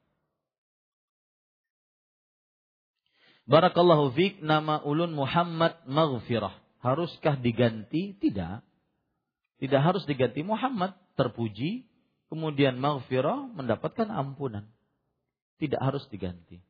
[3.49, 6.53] Barakallahu fiik nama ulun Muhammad Maghfirah.
[6.85, 8.15] Haruskah diganti?
[8.21, 8.61] Tidak.
[9.59, 11.89] Tidak harus diganti Muhammad terpuji,
[12.31, 14.69] kemudian Maghfirah mendapatkan ampunan.
[15.59, 16.63] Tidak harus diganti.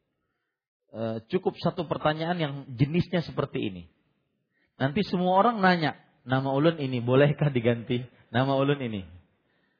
[0.89, 3.85] E, cukup satu pertanyaan yang jenisnya seperti ini.
[4.81, 5.99] Nanti semua orang nanya
[6.29, 9.01] Nama ulun ini bolehkah diganti nama ulun ini?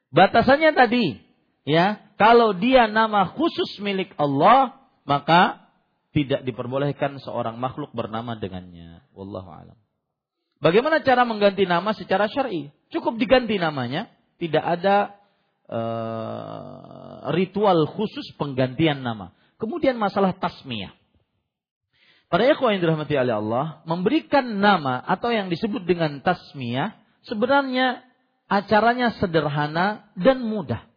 [0.09, 1.21] Batasannya tadi,
[1.69, 4.75] ya, kalau dia nama khusus milik Allah,
[5.07, 5.71] maka
[6.11, 9.07] tidak diperbolehkan seorang makhluk bernama dengannya.
[9.15, 9.77] Wallahu alam.
[10.59, 12.67] Bagaimana cara mengganti nama secara syar'i?
[12.91, 15.15] Cukup diganti namanya, tidak ada
[15.71, 19.31] uh, ritual khusus penggantian nama.
[19.55, 20.91] Kemudian masalah tasmiyah.
[22.27, 28.03] Para ikhwan yang dirahmati oleh Allah, memberikan nama atau yang disebut dengan tasmiyah sebenarnya
[28.51, 30.88] acaranya sederhana dan mudah.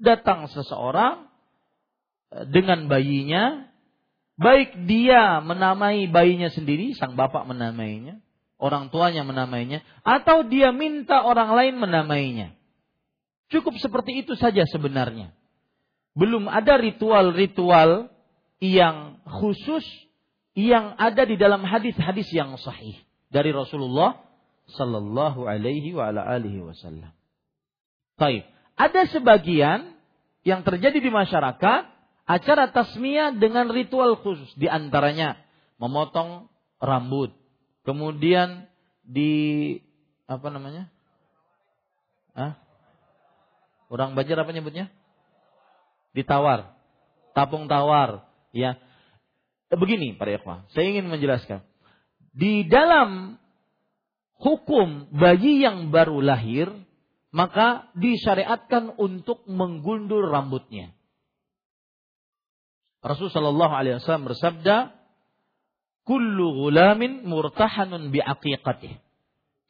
[0.00, 1.28] Datang seseorang
[2.32, 3.68] eh, dengan bayinya,
[4.40, 8.24] baik dia menamai bayinya sendiri, sang bapak menamainya,
[8.56, 12.56] orang tuanya menamainya, atau dia minta orang lain menamainya.
[13.52, 15.36] Cukup seperti itu saja sebenarnya.
[16.14, 18.08] Belum ada ritual-ritual
[18.62, 19.82] yang khusus
[20.54, 22.98] yang ada di dalam hadis-hadis yang sahih
[23.30, 24.18] dari Rasulullah
[24.76, 27.10] sallallahu alaihi wasallam.
[28.18, 28.44] Baik,
[28.80, 29.92] ada sebagian
[30.40, 31.82] yang terjadi di masyarakat
[32.24, 35.36] acara tasmiyah dengan ritual khusus di antaranya
[35.76, 36.48] memotong
[36.80, 37.36] rambut,
[37.84, 38.64] kemudian
[39.04, 39.76] di
[40.24, 40.88] apa namanya?
[42.32, 42.56] Ah?
[43.92, 44.88] Orang Banjar apa nyebutnya?
[46.16, 46.72] Ditawar.
[47.36, 48.24] Tapung tawar,
[48.54, 48.80] ya
[49.70, 51.62] begini para ikhwah, saya ingin menjelaskan.
[52.34, 53.38] Di dalam
[54.40, 56.70] hukum bayi yang baru lahir,
[57.30, 60.94] maka disyariatkan untuk menggundul rambutnya.
[63.00, 64.76] Rasulullah Shallallahu Alaihi Wasallam bersabda,
[66.04, 68.98] "Kullu gulamin murtahanun biaqiqatih,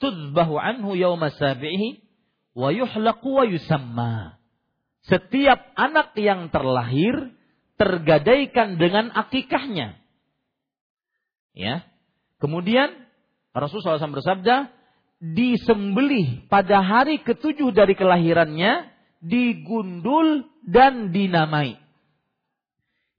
[0.02, 2.02] tudbahu anhu yawma sabihi,
[2.56, 4.40] wa yuhlaqu wa yusamma."
[5.06, 7.32] Setiap anak yang terlahir
[7.80, 9.96] tergadaikan dengan akikahnya.
[11.56, 11.88] Ya.
[12.36, 12.92] Kemudian
[13.56, 14.68] Rasulullah SAW bersabda,
[15.20, 18.88] disembelih pada hari ketujuh dari kelahirannya,
[19.20, 21.76] digundul dan dinamai.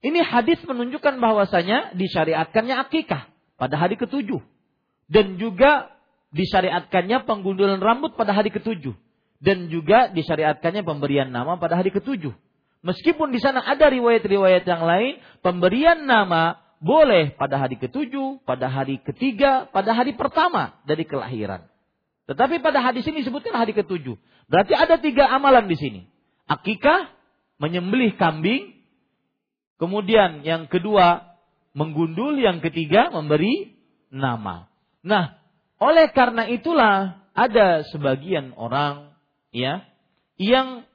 [0.02, 4.42] Ini hadis menunjukkan bahwasanya disyariatkannya akikah pada hari ketujuh.
[5.06, 5.94] Dan juga
[6.34, 8.98] disyariatkannya penggundulan rambut pada hari ketujuh.
[9.38, 12.34] Dan juga disyariatkannya pemberian nama pada hari ketujuh.
[12.82, 18.98] Meskipun di sana ada riwayat-riwayat yang lain, pemberian nama boleh pada hari ketujuh, pada hari
[19.06, 21.71] ketiga, pada hari pertama dari kelahiran.
[22.30, 24.14] Tetapi pada hadis ini disebutkan hari ketujuh.
[24.46, 26.00] Berarti ada tiga amalan di sini.
[26.46, 27.10] Akikah,
[27.58, 28.78] menyembelih kambing.
[29.78, 31.38] Kemudian yang kedua,
[31.74, 32.38] menggundul.
[32.38, 33.74] Yang ketiga, memberi
[34.12, 34.70] nama.
[35.02, 35.38] Nah,
[35.82, 39.16] oleh karena itulah ada sebagian orang
[39.50, 39.82] ya
[40.38, 40.86] yang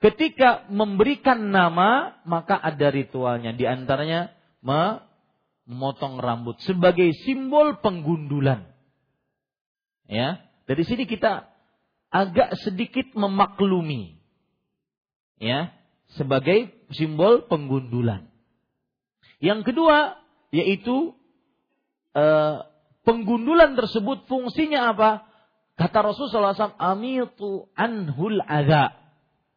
[0.00, 3.52] Ketika memberikan nama, maka ada ritualnya.
[3.52, 4.32] Di antaranya
[4.64, 8.64] memotong rambut sebagai simbol penggundulan.
[10.08, 10.40] Ya,
[10.70, 11.50] dari sini kita
[12.14, 14.22] agak sedikit memaklumi.
[15.42, 15.74] Ya,
[16.14, 18.30] sebagai simbol penggundulan.
[19.42, 20.14] Yang kedua
[20.54, 21.10] yaitu
[22.14, 22.56] eh,
[23.02, 25.26] penggundulan tersebut fungsinya apa?
[25.74, 28.94] Kata Rasulullah SAW, amitu anhul adha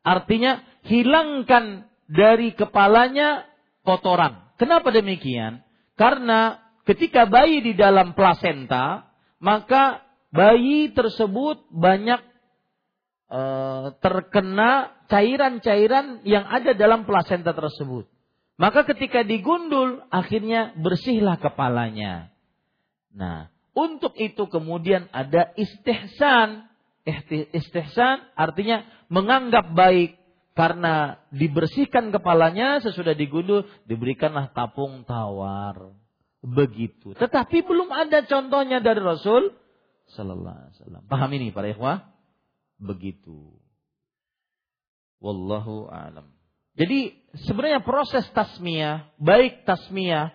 [0.01, 3.45] Artinya hilangkan dari kepalanya
[3.85, 4.49] kotoran.
[4.57, 5.61] Kenapa demikian?
[5.93, 6.57] Karena
[6.89, 10.02] ketika bayi di dalam plasenta, maka
[10.33, 12.21] bayi tersebut banyak
[13.29, 13.41] e,
[14.01, 18.09] terkena cairan-cairan yang ada dalam plasenta tersebut.
[18.57, 22.33] Maka ketika digundul, akhirnya bersihlah kepalanya.
[23.13, 26.69] Nah, untuk itu kemudian ada istihsan.
[27.53, 30.17] Istihsan artinya menganggap baik.
[30.53, 35.97] Karena dibersihkan kepalanya sesudah digundul diberikanlah tapung tawar.
[36.45, 37.17] Begitu.
[37.17, 39.49] Tetapi belum ada contohnya dari Rasul
[40.13, 42.07] sallallahu alaihi wasallam paham ini para ikhwah
[42.79, 43.53] begitu
[45.19, 46.31] wallahu alam
[46.73, 47.13] jadi
[47.45, 50.33] sebenarnya proses tasmiyah baik tasmiyah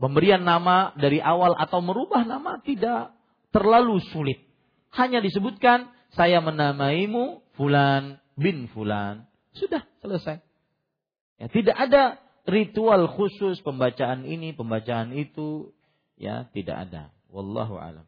[0.00, 3.12] pemberian nama dari awal atau merubah nama tidak
[3.52, 4.40] terlalu sulit
[4.94, 9.26] hanya disebutkan saya menamaimu fulan bin fulan.
[9.52, 10.40] Sudah selesai.
[11.42, 15.74] Ya, tidak ada ritual khusus pembacaan ini, pembacaan itu,
[16.16, 17.02] ya tidak ada.
[17.28, 18.06] Wallahu alam.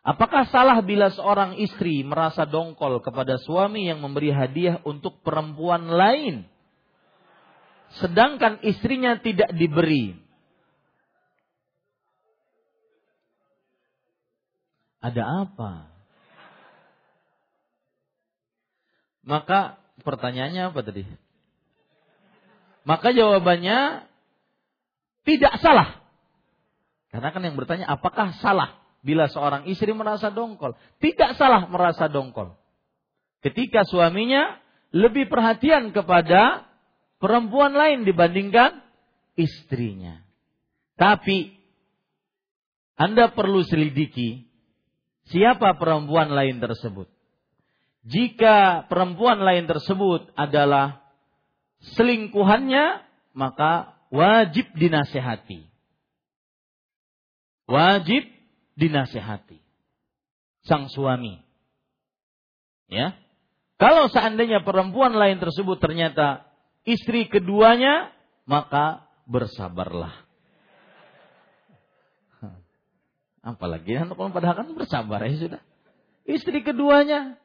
[0.00, 6.48] Apakah salah bila seorang istri merasa dongkol kepada suami yang memberi hadiah untuk perempuan lain,
[8.00, 10.16] sedangkan istrinya tidak diberi?
[15.04, 15.92] Ada apa?
[19.20, 21.04] Maka pertanyaannya apa tadi?
[22.88, 24.08] Maka jawabannya
[25.28, 26.00] tidak salah.
[27.12, 30.76] Karena kan yang bertanya apakah salah bila seorang istri merasa dongkol.
[31.00, 32.56] Tidak salah merasa dongkol.
[33.40, 34.60] Ketika suaminya
[34.92, 36.68] lebih perhatian kepada
[37.22, 38.84] perempuan lain dibandingkan
[39.38, 40.20] istrinya.
[41.00, 41.56] Tapi
[43.00, 44.44] Anda perlu selidiki
[45.32, 47.08] siapa perempuan lain tersebut.
[48.04, 51.04] Jika perempuan lain tersebut adalah
[51.96, 55.68] selingkuhannya, maka wajib dinasehati.
[57.70, 58.39] Wajib
[58.80, 59.60] dinasehati.
[60.64, 61.36] Sang suami.
[62.88, 63.12] Ya.
[63.76, 66.48] Kalau seandainya perempuan lain tersebut ternyata
[66.88, 68.12] istri keduanya,
[68.48, 70.12] maka bersabarlah.
[73.52, 75.62] Apalagi anak padahal kan bersabar ya sudah.
[76.28, 77.40] Istri keduanya,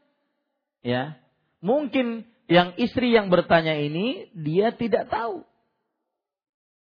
[0.84, 1.16] ya
[1.64, 5.48] mungkin yang istri yang bertanya ini dia tidak tahu.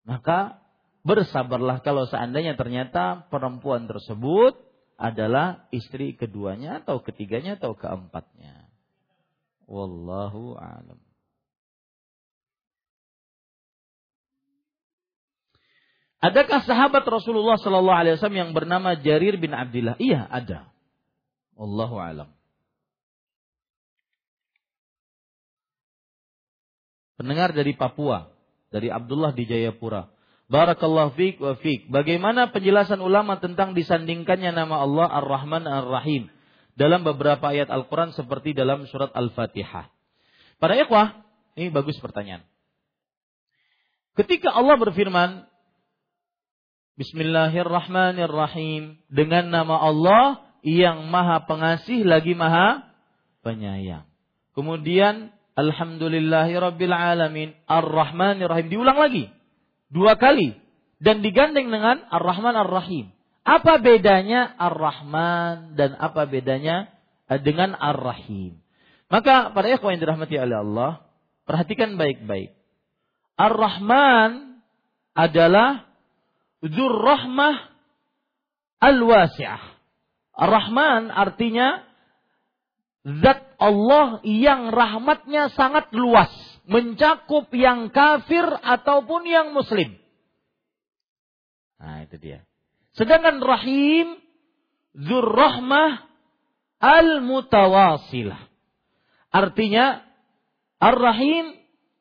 [0.07, 0.60] Maka
[1.07, 4.57] bersabarlah kalau seandainya ternyata perempuan tersebut
[5.01, 8.69] adalah istri keduanya atau ketiganya atau keempatnya.
[9.65, 11.01] Wallahu a'lam.
[16.21, 19.97] Adakah sahabat Rasulullah Sallallahu Alaihi Wasallam yang bernama Jarir bin Abdullah?
[19.97, 20.69] Iya, ada.
[21.57, 22.29] Allahu alam.
[27.17, 28.33] Pendengar dari Papua,
[28.69, 30.09] dari Abdullah di Jayapura.
[30.51, 31.87] Barakallahu fiik wa fiik.
[31.95, 36.27] Bagaimana penjelasan ulama tentang disandingkannya nama Allah Ar-Rahman Ar-Rahim
[36.75, 39.87] dalam beberapa ayat Al-Quran seperti dalam surat Al-Fatihah.
[40.59, 41.23] Para ikhwah,
[41.55, 42.43] ini bagus pertanyaan.
[44.19, 45.47] Ketika Allah berfirman,
[46.99, 48.99] Bismillahirrahmanirrahim.
[49.07, 52.91] Dengan nama Allah yang maha pengasih lagi maha
[53.47, 54.03] penyayang.
[54.53, 59.31] Kemudian Alhamdulillahirabbil alamin Ar-Rahmanirrahim diulang lagi
[59.91, 60.57] dua kali
[61.03, 63.11] dan digandeng dengan Ar-Rahman Ar-Rahim.
[63.43, 66.93] Apa bedanya Ar-Rahman dan apa bedanya
[67.27, 68.59] eh, dengan Ar-Rahim?
[69.11, 70.91] Maka pada ikhwan yang dirahmati oleh Allah,
[71.43, 72.55] perhatikan baik-baik.
[73.35, 74.63] Ar-Rahman
[75.19, 75.91] adalah
[76.61, 77.57] Dzur rahmah
[78.85, 79.81] al-wasi'ah.
[80.37, 81.85] Ar-Rahman artinya
[83.01, 86.29] zat Allah yang rahmatnya sangat luas.
[86.71, 89.99] Mencakup yang kafir ataupun yang muslim.
[91.83, 92.47] Nah itu dia.
[92.95, 94.21] Sedangkan Rahim
[94.95, 96.03] Dzur rahmah
[96.83, 98.51] al-mutawasilah.
[99.31, 100.03] Artinya
[100.83, 101.55] Ar-Rahim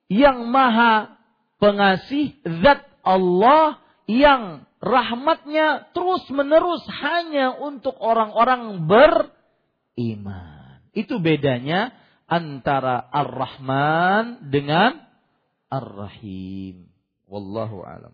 [0.10, 1.14] yang maha
[1.62, 2.34] pengasih
[2.66, 3.78] zat Allah
[4.10, 10.82] yang rahmatnya terus menerus hanya untuk orang-orang beriman.
[10.98, 11.94] Itu bedanya
[12.30, 15.02] antara Ar-Rahman dengan
[15.74, 16.88] Ar-Rahim.
[17.26, 18.14] Wallahu alam.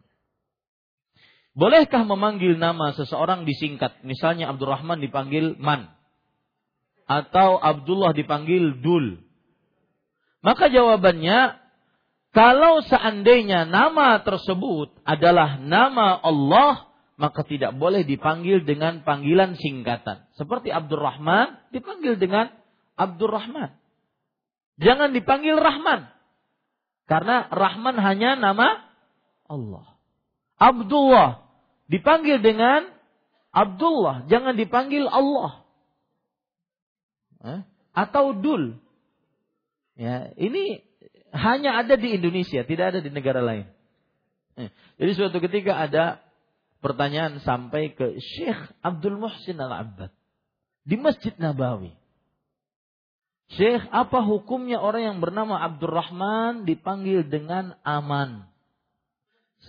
[1.55, 4.03] Bolehkah memanggil nama seseorang disingkat?
[4.03, 5.87] Misalnya Abdurrahman dipanggil Man.
[7.07, 9.23] Atau Abdullah dipanggil Dul.
[10.43, 11.55] Maka jawabannya
[12.35, 20.27] kalau seandainya nama tersebut adalah nama Allah, maka tidak boleh dipanggil dengan panggilan singkatan.
[20.35, 22.51] Seperti Abdurrahman dipanggil dengan
[22.99, 23.84] Abdurrahman.
[24.79, 26.11] Jangan dipanggil Rahman.
[27.05, 28.81] Karena Rahman hanya nama
[29.45, 29.95] Allah.
[30.57, 31.45] Abdullah
[31.85, 32.89] dipanggil dengan
[33.55, 35.63] Abdullah, jangan dipanggil Allah.
[37.95, 38.81] Atau Dul.
[39.95, 40.83] Ya, ini
[41.31, 43.69] hanya ada di Indonesia, tidak ada di negara lain.
[44.59, 46.19] Eh, jadi suatu ketika ada
[46.83, 50.11] pertanyaan sampai ke Syekh Abdul Muhsin Al-Abbad
[50.83, 51.95] di Masjid Nabawi.
[53.53, 58.49] Syekh, apa hukumnya orang yang bernama Abdurrahman dipanggil dengan aman?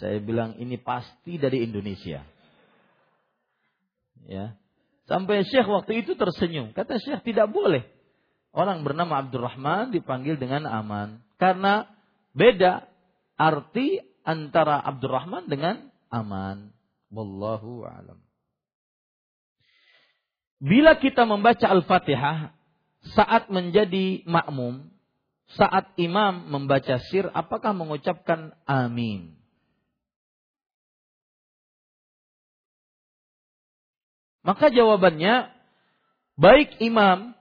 [0.01, 2.25] Saya bilang ini pasti dari Indonesia.
[4.25, 4.57] Ya.
[5.07, 6.73] Sampai Syekh waktu itu tersenyum.
[6.73, 7.85] Kata Syekh tidak boleh.
[8.57, 11.21] Orang bernama Abdurrahman dipanggil dengan aman.
[11.37, 11.85] Karena
[12.33, 12.89] beda
[13.37, 16.73] arti antara Abdurrahman dengan aman.
[17.13, 18.19] Wallahu alam.
[20.57, 22.56] Bila kita membaca Al-Fatihah
[23.15, 24.89] saat menjadi makmum,
[25.55, 29.37] saat imam membaca sir, apakah mengucapkan amin?
[34.47, 35.51] Maka jawabannya,
[36.39, 37.35] baik imam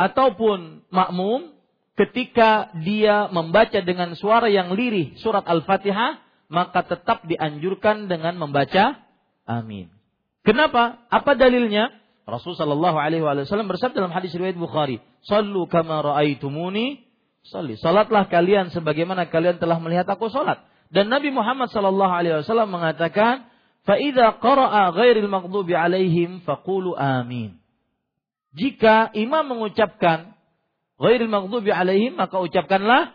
[0.00, 1.52] ataupun makmum
[1.96, 9.00] ketika dia membaca dengan suara yang lirih surat Al-Fatihah, maka tetap dianjurkan dengan membaca
[9.44, 9.92] amin.
[10.46, 11.02] Kenapa?
[11.10, 11.90] Apa dalilnya?
[12.26, 17.06] Rasul sallallahu alaihi wasallam bersabda dalam hadis riwayat Bukhari, "Shallu kama raaitumuni
[17.46, 20.58] shalli." Salatlah kalian sebagaimana kalian telah melihat aku salat.
[20.90, 23.46] Dan Nabi Muhammad sallallahu alaihi wasallam mengatakan,
[23.86, 27.62] "Fa idza qara'a ghairil maghdubi alaihim faqulu amin."
[28.58, 30.34] Jika imam mengucapkan
[30.98, 33.14] ghairil maghdubi alaihim, maka ucapkanlah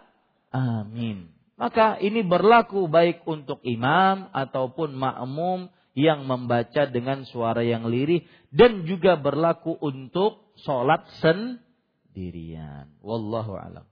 [0.55, 1.35] amin.
[1.59, 8.87] Maka ini berlaku baik untuk imam ataupun makmum yang membaca dengan suara yang lirih dan
[8.87, 12.95] juga berlaku untuk sholat sendirian.
[13.03, 13.85] Wallahu alam.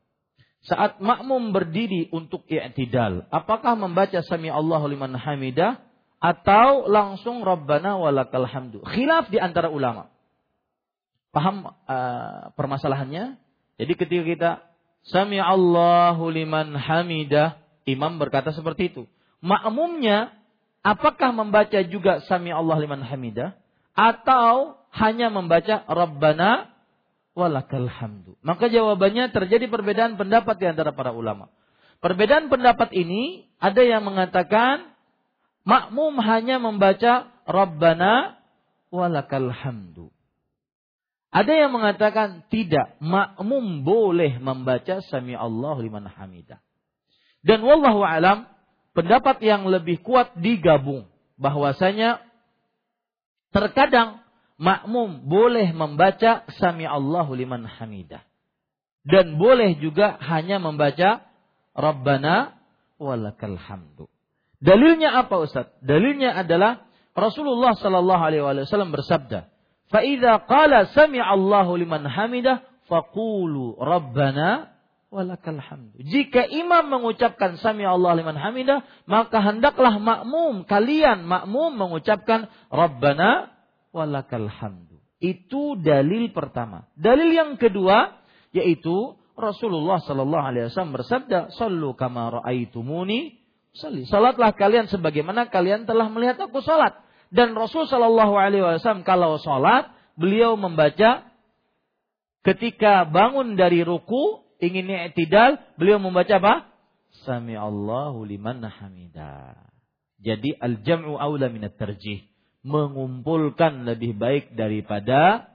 [0.63, 5.79] Saat makmum berdiri untuk i'tidal, apakah membaca sami Allahu liman hamidah
[6.19, 8.83] atau langsung Rabbana walakal hamdu.
[8.83, 10.11] Khilaf di antara ulama.
[11.31, 13.39] Paham uh, permasalahannya?
[13.79, 14.51] Jadi ketika kita
[15.07, 17.55] Sami Allahu liman hamidah,
[17.87, 19.03] imam berkata seperti itu.
[19.39, 20.35] Makmumnya
[20.85, 23.55] apakah membaca juga Sami Allah liman hamidah
[23.95, 26.71] atau hanya membaca Rabbana
[27.35, 28.35] walakal hamdu?
[28.41, 31.51] Maka jawabannya terjadi perbedaan pendapat di antara para ulama.
[31.99, 34.95] Perbedaan pendapat ini ada yang mengatakan
[35.67, 38.39] makmum hanya membaca Rabbana
[38.89, 40.09] walakal hamdu.
[41.29, 46.57] Ada yang mengatakan tidak, makmum boleh membaca Sami Allah liman hamidah.
[47.45, 48.49] Dan wallahu alam,
[48.99, 51.07] pendapat yang lebih kuat digabung
[51.39, 52.19] bahwasanya
[53.55, 54.19] terkadang
[54.59, 58.27] makmum boleh membaca Sami Allah liman hamidah.
[59.07, 61.23] Dan boleh juga hanya membaca
[61.71, 62.59] Rabbana
[62.99, 64.11] walakal hamdu.
[64.59, 65.71] Dalilnya apa Ustaz?
[65.79, 66.83] Dalilnya adalah
[67.15, 69.47] Rasulullah Sallallahu Alaihi Wasallam bersabda,
[69.87, 74.75] "Faida qala sami Allahu liman hamidah, faqulu Rabbana
[75.09, 82.47] walakal hamdu." Jika imam mengucapkan sami Allah liman hamidah, maka hendaklah makmum kalian makmum mengucapkan
[82.69, 83.53] Rabbana
[83.91, 84.97] walakal hamdu.
[85.19, 86.87] Itu dalil pertama.
[86.95, 88.15] Dalil yang kedua
[88.55, 93.39] yaitu Rasulullah Sallallahu Alaihi Wasallam bersabda, "Sallu kama raaitumuni.
[94.09, 96.97] Salatlah kalian sebagaimana kalian telah melihat aku salat.
[97.29, 101.29] Dan Rasul Shallallahu Alaihi Wasallam kalau salat, beliau membaca
[102.41, 106.53] ketika bangun dari ruku ingin i'tidal, beliau membaca apa?
[107.25, 109.55] Sami Allahu liman hamidah.
[110.19, 112.27] Jadi al-jam'u aula minat terjih.
[112.59, 115.47] Mengumpulkan lebih baik daripada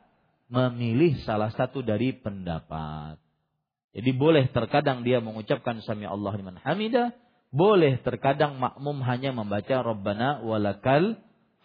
[0.48, 3.20] memilih salah satu dari pendapat.
[3.94, 7.14] Jadi boleh terkadang dia mengucapkan sami Allah liman hamidah,
[7.54, 11.14] boleh terkadang makmum hanya membaca Rabbana walakal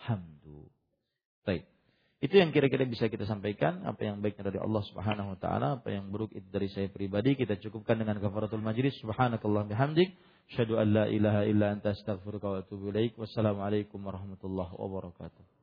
[0.05, 0.69] hamdu.
[1.41, 1.65] Baik.
[2.19, 3.87] Itu yang kira-kira bisa kita sampaikan.
[3.87, 7.39] Apa yang baiknya dari Allah Subhanahu wa taala, apa yang buruk itu dari saya pribadi,
[7.39, 8.99] kita cukupkan dengan kafaratul majlis.
[8.99, 10.19] Subhanakallah bihamdik,
[10.51, 13.15] syadu an la ilaha illa anta astaghfiruka wa atubu ilaik.
[13.15, 15.58] Wassalamualaikum warahmatullahi wabarakatuh.